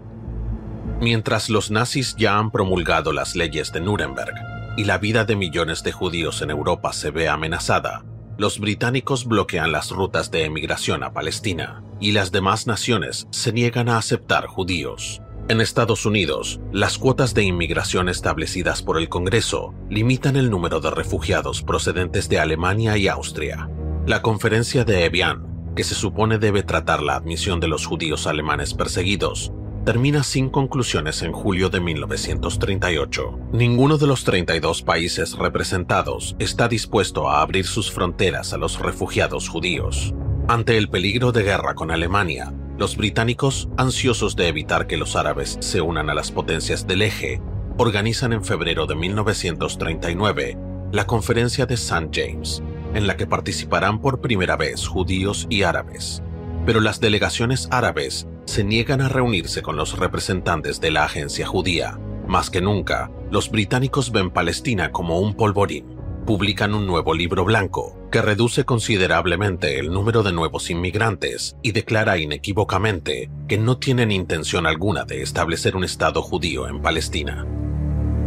Mientras 1.01 1.49
los 1.49 1.71
nazis 1.71 2.15
ya 2.15 2.37
han 2.37 2.51
promulgado 2.51 3.11
las 3.11 3.35
leyes 3.35 3.73
de 3.73 3.81
Nuremberg 3.81 4.35
y 4.77 4.85
la 4.85 4.99
vida 4.99 5.25
de 5.25 5.35
millones 5.35 5.83
de 5.83 5.91
judíos 5.91 6.41
en 6.41 6.51
Europa 6.51 6.93
se 6.93 7.11
ve 7.11 7.27
amenazada, 7.27 8.05
los 8.37 8.59
británicos 8.59 9.25
bloquean 9.25 9.71
las 9.71 9.91
rutas 9.91 10.31
de 10.31 10.45
emigración 10.45 11.03
a 11.03 11.13
Palestina 11.13 11.83
y 11.99 12.11
las 12.11 12.31
demás 12.31 12.67
naciones 12.67 13.27
se 13.31 13.51
niegan 13.51 13.89
a 13.89 13.97
aceptar 13.97 14.47
judíos. 14.47 15.21
En 15.49 15.61
Estados 15.61 16.05
Unidos, 16.05 16.59
las 16.73 16.97
cuotas 16.97 17.33
de 17.33 17.43
inmigración 17.43 18.09
establecidas 18.09 18.83
por 18.83 18.97
el 18.97 19.07
Congreso 19.07 19.73
limitan 19.89 20.35
el 20.35 20.49
número 20.49 20.81
de 20.81 20.91
refugiados 20.91 21.63
procedentes 21.63 22.27
de 22.27 22.39
Alemania 22.39 22.97
y 22.97 23.07
Austria. 23.07 23.69
La 24.05 24.21
conferencia 24.21 24.83
de 24.83 25.05
Evian, 25.05 25.73
que 25.75 25.83
se 25.83 25.95
supone 25.95 26.37
debe 26.37 26.63
tratar 26.63 27.01
la 27.01 27.15
admisión 27.15 27.59
de 27.59 27.69
los 27.69 27.85
judíos 27.85 28.27
alemanes 28.27 28.73
perseguidos, 28.73 29.53
termina 29.87 30.21
sin 30.21 30.49
conclusiones 30.49 31.21
en 31.21 31.31
julio 31.31 31.69
de 31.69 31.79
1938. 31.79 33.39
Ninguno 33.53 33.97
de 33.97 34.05
los 34.05 34.25
32 34.25 34.81
países 34.81 35.37
representados 35.37 36.35
está 36.39 36.67
dispuesto 36.67 37.29
a 37.29 37.39
abrir 37.39 37.65
sus 37.65 37.89
fronteras 37.89 38.51
a 38.51 38.57
los 38.57 38.79
refugiados 38.79 39.47
judíos. 39.47 40.13
Ante 40.49 40.77
el 40.77 40.89
peligro 40.89 41.31
de 41.31 41.43
guerra 41.43 41.73
con 41.73 41.91
Alemania, 41.91 42.53
los 42.77 42.97
británicos, 42.97 43.69
ansiosos 43.77 44.35
de 44.35 44.49
evitar 44.49 44.87
que 44.87 44.97
los 44.97 45.15
árabes 45.15 45.55
se 45.61 45.79
unan 45.79 46.09
a 46.09 46.13
las 46.13 46.33
potencias 46.33 46.85
del 46.85 47.01
eje, 47.01 47.41
organizan 47.77 48.33
en 48.33 48.43
febrero 48.43 48.87
de 48.87 48.95
1939 48.95 50.57
la 50.91 51.07
conferencia 51.07 51.65
de 51.65 51.75
St. 51.75 52.09
James, 52.11 52.61
en 52.93 53.07
la 53.07 53.15
que 53.15 53.25
participarán 53.25 54.01
por 54.01 54.19
primera 54.19 54.57
vez 54.57 54.85
judíos 54.85 55.47
y 55.49 55.63
árabes. 55.63 56.21
Pero 56.65 56.81
las 56.81 56.99
delegaciones 56.99 57.69
árabes 57.71 58.27
se 58.47 58.63
niegan 58.63 59.01
a 59.01 59.09
reunirse 59.09 59.61
con 59.61 59.75
los 59.75 59.99
representantes 59.99 60.79
de 60.79 60.89
la 60.89 61.03
agencia 61.03 61.45
judía. 61.45 61.99
Más 62.27 62.49
que 62.49 62.61
nunca, 62.61 63.11
los 63.29 63.51
británicos 63.51 64.11
ven 64.11 64.31
Palestina 64.31 64.91
como 64.91 65.19
un 65.19 65.35
polvorín. 65.35 65.97
Publican 66.25 66.73
un 66.73 66.87
nuevo 66.87 67.13
libro 67.13 67.45
blanco 67.45 67.97
que 68.09 68.21
reduce 68.21 68.63
considerablemente 68.63 69.79
el 69.79 69.91
número 69.91 70.23
de 70.23 70.31
nuevos 70.31 70.69
inmigrantes 70.69 71.57
y 71.61 71.73
declara 71.73 72.17
inequívocamente 72.17 73.29
que 73.47 73.57
no 73.57 73.77
tienen 73.77 74.11
intención 74.11 74.65
alguna 74.65 75.03
de 75.03 75.21
establecer 75.21 75.75
un 75.75 75.83
Estado 75.83 76.21
judío 76.21 76.67
en 76.67 76.81
Palestina. 76.81 77.45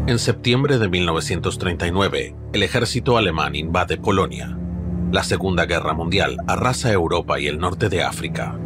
En 0.06 0.18
septiembre 0.18 0.78
de 0.78 0.88
1939, 0.88 2.34
el 2.52 2.62
ejército 2.62 3.16
alemán 3.16 3.54
invade 3.54 3.96
Polonia. 3.96 4.56
La 5.12 5.22
Segunda 5.22 5.64
Guerra 5.64 5.94
Mundial 5.94 6.36
arrasa 6.46 6.92
Europa 6.92 7.40
y 7.40 7.46
el 7.46 7.58
norte 7.58 7.88
de 7.88 8.02
África 8.02 8.58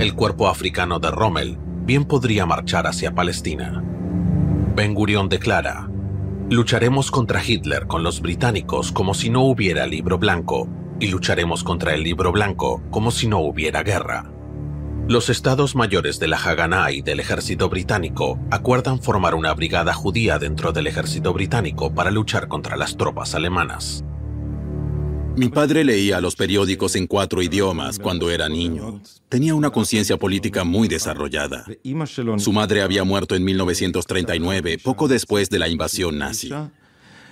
el 0.00 0.14
cuerpo 0.14 0.48
africano 0.48 0.98
de 0.98 1.10
Rommel 1.10 1.58
bien 1.84 2.06
podría 2.06 2.46
marchar 2.46 2.86
hacia 2.86 3.14
Palestina. 3.14 3.84
Ben 4.74 4.94
Gurion 4.94 5.28
declara, 5.28 5.90
lucharemos 6.48 7.10
contra 7.10 7.44
Hitler 7.44 7.86
con 7.86 8.02
los 8.02 8.22
británicos 8.22 8.92
como 8.92 9.12
si 9.12 9.28
no 9.28 9.42
hubiera 9.42 9.86
libro 9.86 10.16
blanco 10.18 10.66
y 11.00 11.08
lucharemos 11.08 11.62
contra 11.62 11.92
el 11.92 12.02
libro 12.02 12.32
blanco 12.32 12.82
como 12.90 13.10
si 13.10 13.28
no 13.28 13.40
hubiera 13.40 13.82
guerra. 13.82 14.32
Los 15.06 15.28
estados 15.28 15.76
mayores 15.76 16.18
de 16.18 16.28
la 16.28 16.38
Haganah 16.38 16.92
y 16.92 17.02
del 17.02 17.20
ejército 17.20 17.68
británico 17.68 18.38
acuerdan 18.50 19.02
formar 19.02 19.34
una 19.34 19.52
brigada 19.52 19.92
judía 19.92 20.38
dentro 20.38 20.72
del 20.72 20.86
ejército 20.86 21.34
británico 21.34 21.94
para 21.94 22.10
luchar 22.10 22.48
contra 22.48 22.78
las 22.78 22.96
tropas 22.96 23.34
alemanas. 23.34 24.02
Mi 25.36 25.48
padre 25.48 25.84
leía 25.84 26.20
los 26.20 26.36
periódicos 26.36 26.96
en 26.96 27.06
cuatro 27.06 27.40
idiomas 27.42 27.98
cuando 27.98 28.30
era 28.30 28.48
niño. 28.48 29.00
Tenía 29.28 29.54
una 29.54 29.70
conciencia 29.70 30.16
política 30.16 30.64
muy 30.64 30.88
desarrollada. 30.88 31.64
Su 32.38 32.52
madre 32.52 32.82
había 32.82 33.04
muerto 33.04 33.34
en 33.34 33.44
1939, 33.44 34.78
poco 34.82 35.08
después 35.08 35.48
de 35.48 35.58
la 35.58 35.68
invasión 35.68 36.18
nazi. 36.18 36.50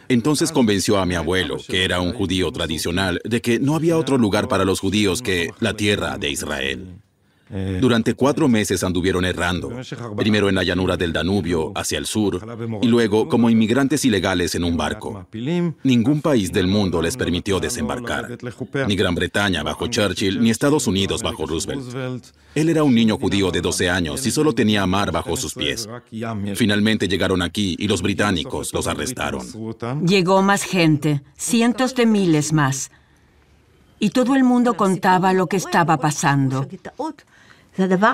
Entonces 0.09 0.53
convenció 0.53 0.99
a 0.99 1.07
mi 1.07 1.17
abuelo, 1.17 1.59
que 1.69 1.85
era 1.85 2.01
un 2.01 2.13
judío 2.13 2.51
tradicional, 2.51 3.21
de 3.25 3.43
que 3.43 3.59
no 3.59 3.75
había 3.77 3.99
otro 3.99 4.17
lugar 4.17 4.49
para 4.49 4.65
los 4.65 4.81
judíos 4.81 5.21
que 5.21 5.51
la 5.61 5.75
tierra 5.75 6.17
de 6.17 6.31
Israel. 6.31 7.01
Durante 7.81 8.15
cuatro 8.15 8.49
meses 8.49 8.85
anduvieron 8.85 9.25
errando, 9.25 9.71
primero 10.17 10.49
en 10.49 10.55
la 10.55 10.63
llanura 10.63 10.97
del 10.97 11.13
Danubio, 11.13 11.73
hacia 11.75 11.99
el 11.99 12.07
sur, 12.07 12.41
y 12.83 12.87
luego 12.87 13.29
como 13.29 13.49
inmigrantes 13.49 14.05
ilegales 14.05 14.55
en 14.55 14.65
un 14.65 14.77
barco. 14.77 15.27
Ningún 15.83 16.21
país 16.21 16.53
del 16.53 16.67
mundo 16.67 17.01
les 17.01 17.17
permitió 17.17 17.61
desembarcar, 17.61 18.37
ni 18.87 18.97
Gran 18.97 19.15
Bretaña 19.15 19.63
bajo 19.63 19.87
Churchill, 19.87 20.41
ni 20.41 20.51
Estados 20.51 20.87
Unidos 20.87 21.23
bajo 21.23 21.47
Roosevelt. 21.47 22.27
Él 22.55 22.69
era 22.69 22.83
un 22.83 22.95
niño 22.95 23.19
judío 23.19 23.51
de 23.51 23.61
12 23.61 23.89
años 23.89 24.27
y 24.27 24.31
solo 24.31 24.53
tenía 24.53 24.87
mar 24.87 25.13
bajo 25.13 25.37
sus 25.37 25.55
pies. 25.55 25.89
Finalmente 26.55 27.09
llegaron 27.09 27.43
aquí 27.43 27.77
y 27.79 27.89
los 27.89 28.03
británicos 28.03 28.73
los 28.73 28.87
arrestaron. 28.87 29.47
Llegó 30.05 30.43
más 30.43 30.65
gente, 30.65 31.23
cientos 31.37 31.95
de 31.95 32.07
miles 32.07 32.53
más. 32.53 32.91
Y 34.01 34.11
todo 34.11 34.37
el 34.37 34.45
mundo 34.45 34.75
contaba 34.75 35.33
lo 35.33 35.47
que 35.47 35.57
estaba 35.57 35.97
pasando. 35.97 36.67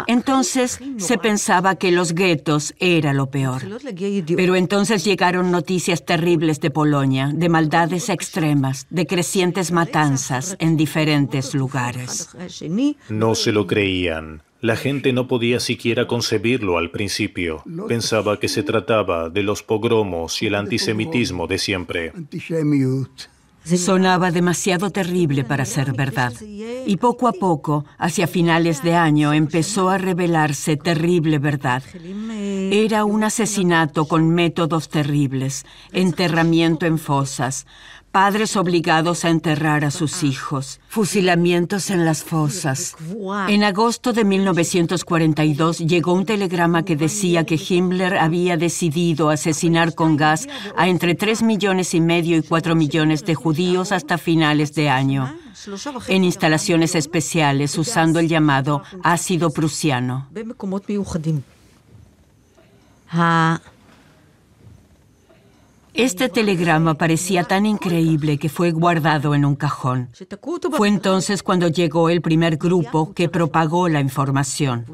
Entonces 0.07 0.81
se 0.99 1.19
pensaba 1.19 1.77
que 1.77 1.91
los 1.91 2.15
guetos 2.15 2.75
era 2.79 3.13
lo 3.13 3.31
peor. 3.31 3.63
Pero 4.37 4.57
entonces 4.57 5.05
llegaron 5.05 5.51
noticias 5.51 6.05
terribles 6.05 6.61
de 6.61 6.71
Polonia, 6.71 7.31
de 7.33 7.49
maldades 7.49 8.09
extremas, 8.09 8.87
de 8.91 9.07
crecientes 9.07 9.73
matanzas 9.73 10.57
en 10.59 10.77
diferentes 10.77 11.55
lugares. 11.55 12.29
No 13.09 13.35
se 13.35 13.53
lo 13.53 13.67
creían. 13.67 14.43
La 14.61 14.77
gente 14.77 15.13
no 15.13 15.29
podía 15.29 15.61
siquiera 15.61 16.07
concebirlo 16.07 16.79
al 16.79 16.91
principio. 16.91 17.63
Pensaba 17.87 18.41
que 18.41 18.49
se 18.49 18.63
trataba 18.63 19.29
de 19.29 19.43
los 19.43 19.63
pogromos 19.63 20.43
y 20.43 20.47
el 20.47 20.55
antisemitismo 20.55 21.47
de 21.47 21.59
siempre. 21.59 22.13
Sonaba 23.65 24.31
demasiado 24.31 24.91
terrible 24.91 25.43
para 25.43 25.65
ser 25.65 25.93
verdad. 25.93 26.33
Y 26.87 26.97
poco 26.99 27.29
a 27.29 27.33
poco, 27.33 27.85
hacia 27.99 28.27
finales 28.27 28.83
de 28.83 28.95
año, 28.95 29.33
empezó 29.33 29.89
a 29.89 29.99
revelarse 29.99 30.77
terrible 30.77 31.39
verdad. 31.39 31.83
Era 32.71 33.05
un 33.05 33.25
asesinato 33.25 34.07
con 34.07 34.29
métodos 34.29 34.89
terribles, 34.91 35.65
enterramiento 35.93 36.85
en 36.85 36.99
fosas, 36.99 37.67
padres 38.15 38.57
obligados 38.57 39.25
a 39.25 39.29
enterrar 39.29 39.85
a 39.85 39.91
sus 39.91 40.23
hijos, 40.23 40.79
fusilamientos 40.87 41.91
en 41.91 42.05
las 42.05 42.23
fosas. 42.23 42.95
En 43.49 43.65
agosto 43.65 44.13
de 44.13 44.25
1942 44.25 45.81
llegó 45.81 46.13
un 46.13 46.25
telegrama 46.25 46.85
que 46.85 46.95
decía 46.95 47.43
que 47.43 47.57
Himmler 47.57 48.19
había 48.19 48.57
decidido 48.57 49.31
asesinar 49.31 49.97
con 49.97 50.17
gas 50.17 50.47
a 50.77 50.87
entre 50.87 51.17
3 51.17 51.43
millones 51.43 51.93
y 51.93 52.01
medio 52.01 52.37
y 52.37 52.43
4 52.43 52.77
millones 52.77 53.25
de 53.25 53.35
judíos 53.35 53.91
hasta 53.91 54.17
finales 54.17 54.75
de 54.75 54.91
año, 54.91 55.35
en 56.07 56.23
instalaciones 56.23 56.95
especiales 56.95 57.77
usando 57.77 58.21
el 58.21 58.29
llamado 58.29 58.85
ácido 59.03 59.51
prusiano. 59.51 60.29
Este 65.95 66.29
telegrama 66.29 66.95
parecía 66.95 67.45
tan 67.45 67.67
increíble 67.67 68.37
que 68.37 68.49
fue 68.49 68.73
guardado 68.73 69.33
en 69.35 69.45
un 69.45 69.55
cajón. 69.55 70.09
Fue 70.73 70.89
entonces 70.89 71.45
cuando 71.45 71.69
llegó 71.69 72.09
el 72.09 72.21
primer 72.21 72.57
grupo 72.57 73.15
que 73.15 73.29
propagó 73.29 73.89
la 73.89 74.01
información. 74.01 74.85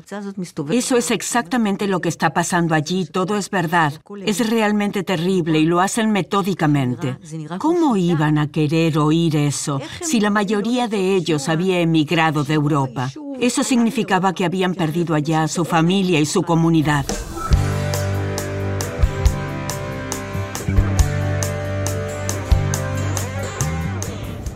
Eso 0.71 0.97
es 0.99 1.11
exactamente 1.11 1.87
lo 1.87 2.01
que 2.01 2.11
está 2.11 2.35
pasando 2.35 2.75
allí, 2.75 3.07
todo 3.07 3.37
es 3.37 3.49
verdad. 3.49 3.95
Es 4.27 4.51
realmente 4.51 5.03
terrible 5.03 5.59
y 5.59 5.65
lo 5.65 5.81
hacen 5.81 6.13
metódicamente. 6.13 7.17
¿Cómo 7.59 7.97
iban 7.97 8.37
a 8.37 8.49
querer 8.49 8.99
oír 8.99 9.37
eso 9.37 9.81
si 10.03 10.21
la 10.21 10.29
mayoría 10.29 10.87
de 10.87 11.17
ellos 11.17 11.49
había 11.49 11.81
emigrado 11.81 12.45
de 12.45 12.55
Europa? 12.55 13.11
Eso 13.41 13.65
significaba 13.65 14.35
que 14.35 14.45
habían 14.45 14.75
perdido 14.75 15.15
allá 15.15 15.49
su 15.49 15.65
familia 15.65 16.21
y 16.21 16.27
su 16.27 16.43
comunidad. 16.43 17.07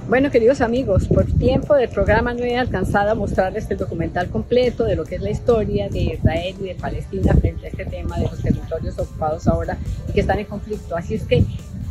Bueno, 0.06 0.30
queridos 0.30 0.60
amigos, 0.60 1.08
por 1.08 1.24
tiempo 1.24 1.74
del 1.74 1.88
programa 1.88 2.34
no 2.34 2.44
he 2.44 2.58
alcanzado 2.58 3.10
a 3.10 3.14
mostrarles 3.14 3.70
el 3.70 3.78
documental 3.78 4.28
completo 4.28 4.84
de 4.84 4.96
lo 4.96 5.04
que 5.04 5.14
es 5.14 5.22
la 5.22 5.30
historia 5.30 5.88
de 5.88 6.00
Israel 6.00 6.54
y 6.60 6.64
de 6.64 6.74
Palestina 6.74 7.32
frente 7.34 7.66
a 7.66 7.70
este 7.70 7.86
tema 7.86 8.18
de 8.18 8.24
los 8.24 8.42
territorios 8.42 8.98
ocupados 8.98 9.48
ahora 9.48 9.78
y 10.06 10.12
que 10.12 10.20
están 10.20 10.38
en 10.38 10.44
conflicto. 10.44 10.94
Así 10.94 11.14
es 11.14 11.24
que 11.24 11.46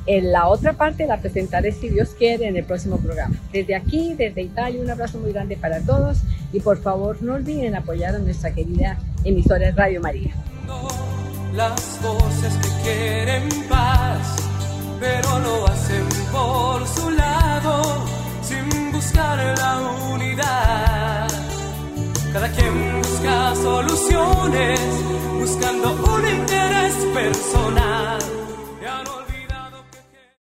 en 0.06 0.32
la 0.32 0.48
otra 0.48 0.74
parte 0.74 1.08
la 1.08 1.18
presentaré, 1.18 1.72
si 1.72 1.90
Dios 1.90 2.10
quiere, 2.10 2.48
en 2.48 2.56
el 2.56 2.66
próximo 2.66 2.98
programa. 2.98 3.36
Desde 3.52 3.74
aquí, 3.74 4.14
desde 4.14 4.44
Italia, 4.44 4.80
un 4.80 4.90
abrazo 4.92 5.18
muy 5.18 5.32
grande 5.32 5.58
para 5.58 5.80
todos 5.80 6.20
y 6.52 6.60
por 6.60 6.78
favor 6.78 7.18
no 7.22 7.34
olviden 7.34 7.76
apoyar 7.76 8.16
a 8.16 8.20
nuestra 8.20 8.54
querida 8.54 9.00
emisora 9.24 9.72
Radio 9.72 10.02
María. 10.02 10.36
Las 11.56 12.00
voces 12.02 12.54
que 12.58 12.70
quieren 12.84 13.50
paz, 13.68 14.36
pero 15.04 15.40
lo 15.40 15.68
hacen 15.68 16.08
por 16.32 16.88
su 16.88 17.12
lado, 17.12 18.06
sin 18.42 18.92
buscar 18.94 19.38
la 19.58 19.80
unidad. 20.14 21.28
Cada 22.32 22.50
quien 22.50 23.02
busca 23.02 23.54
soluciones, 23.56 24.80
buscando 25.42 25.92
un 25.92 26.26
interés 26.26 26.96
personal. 27.14 28.24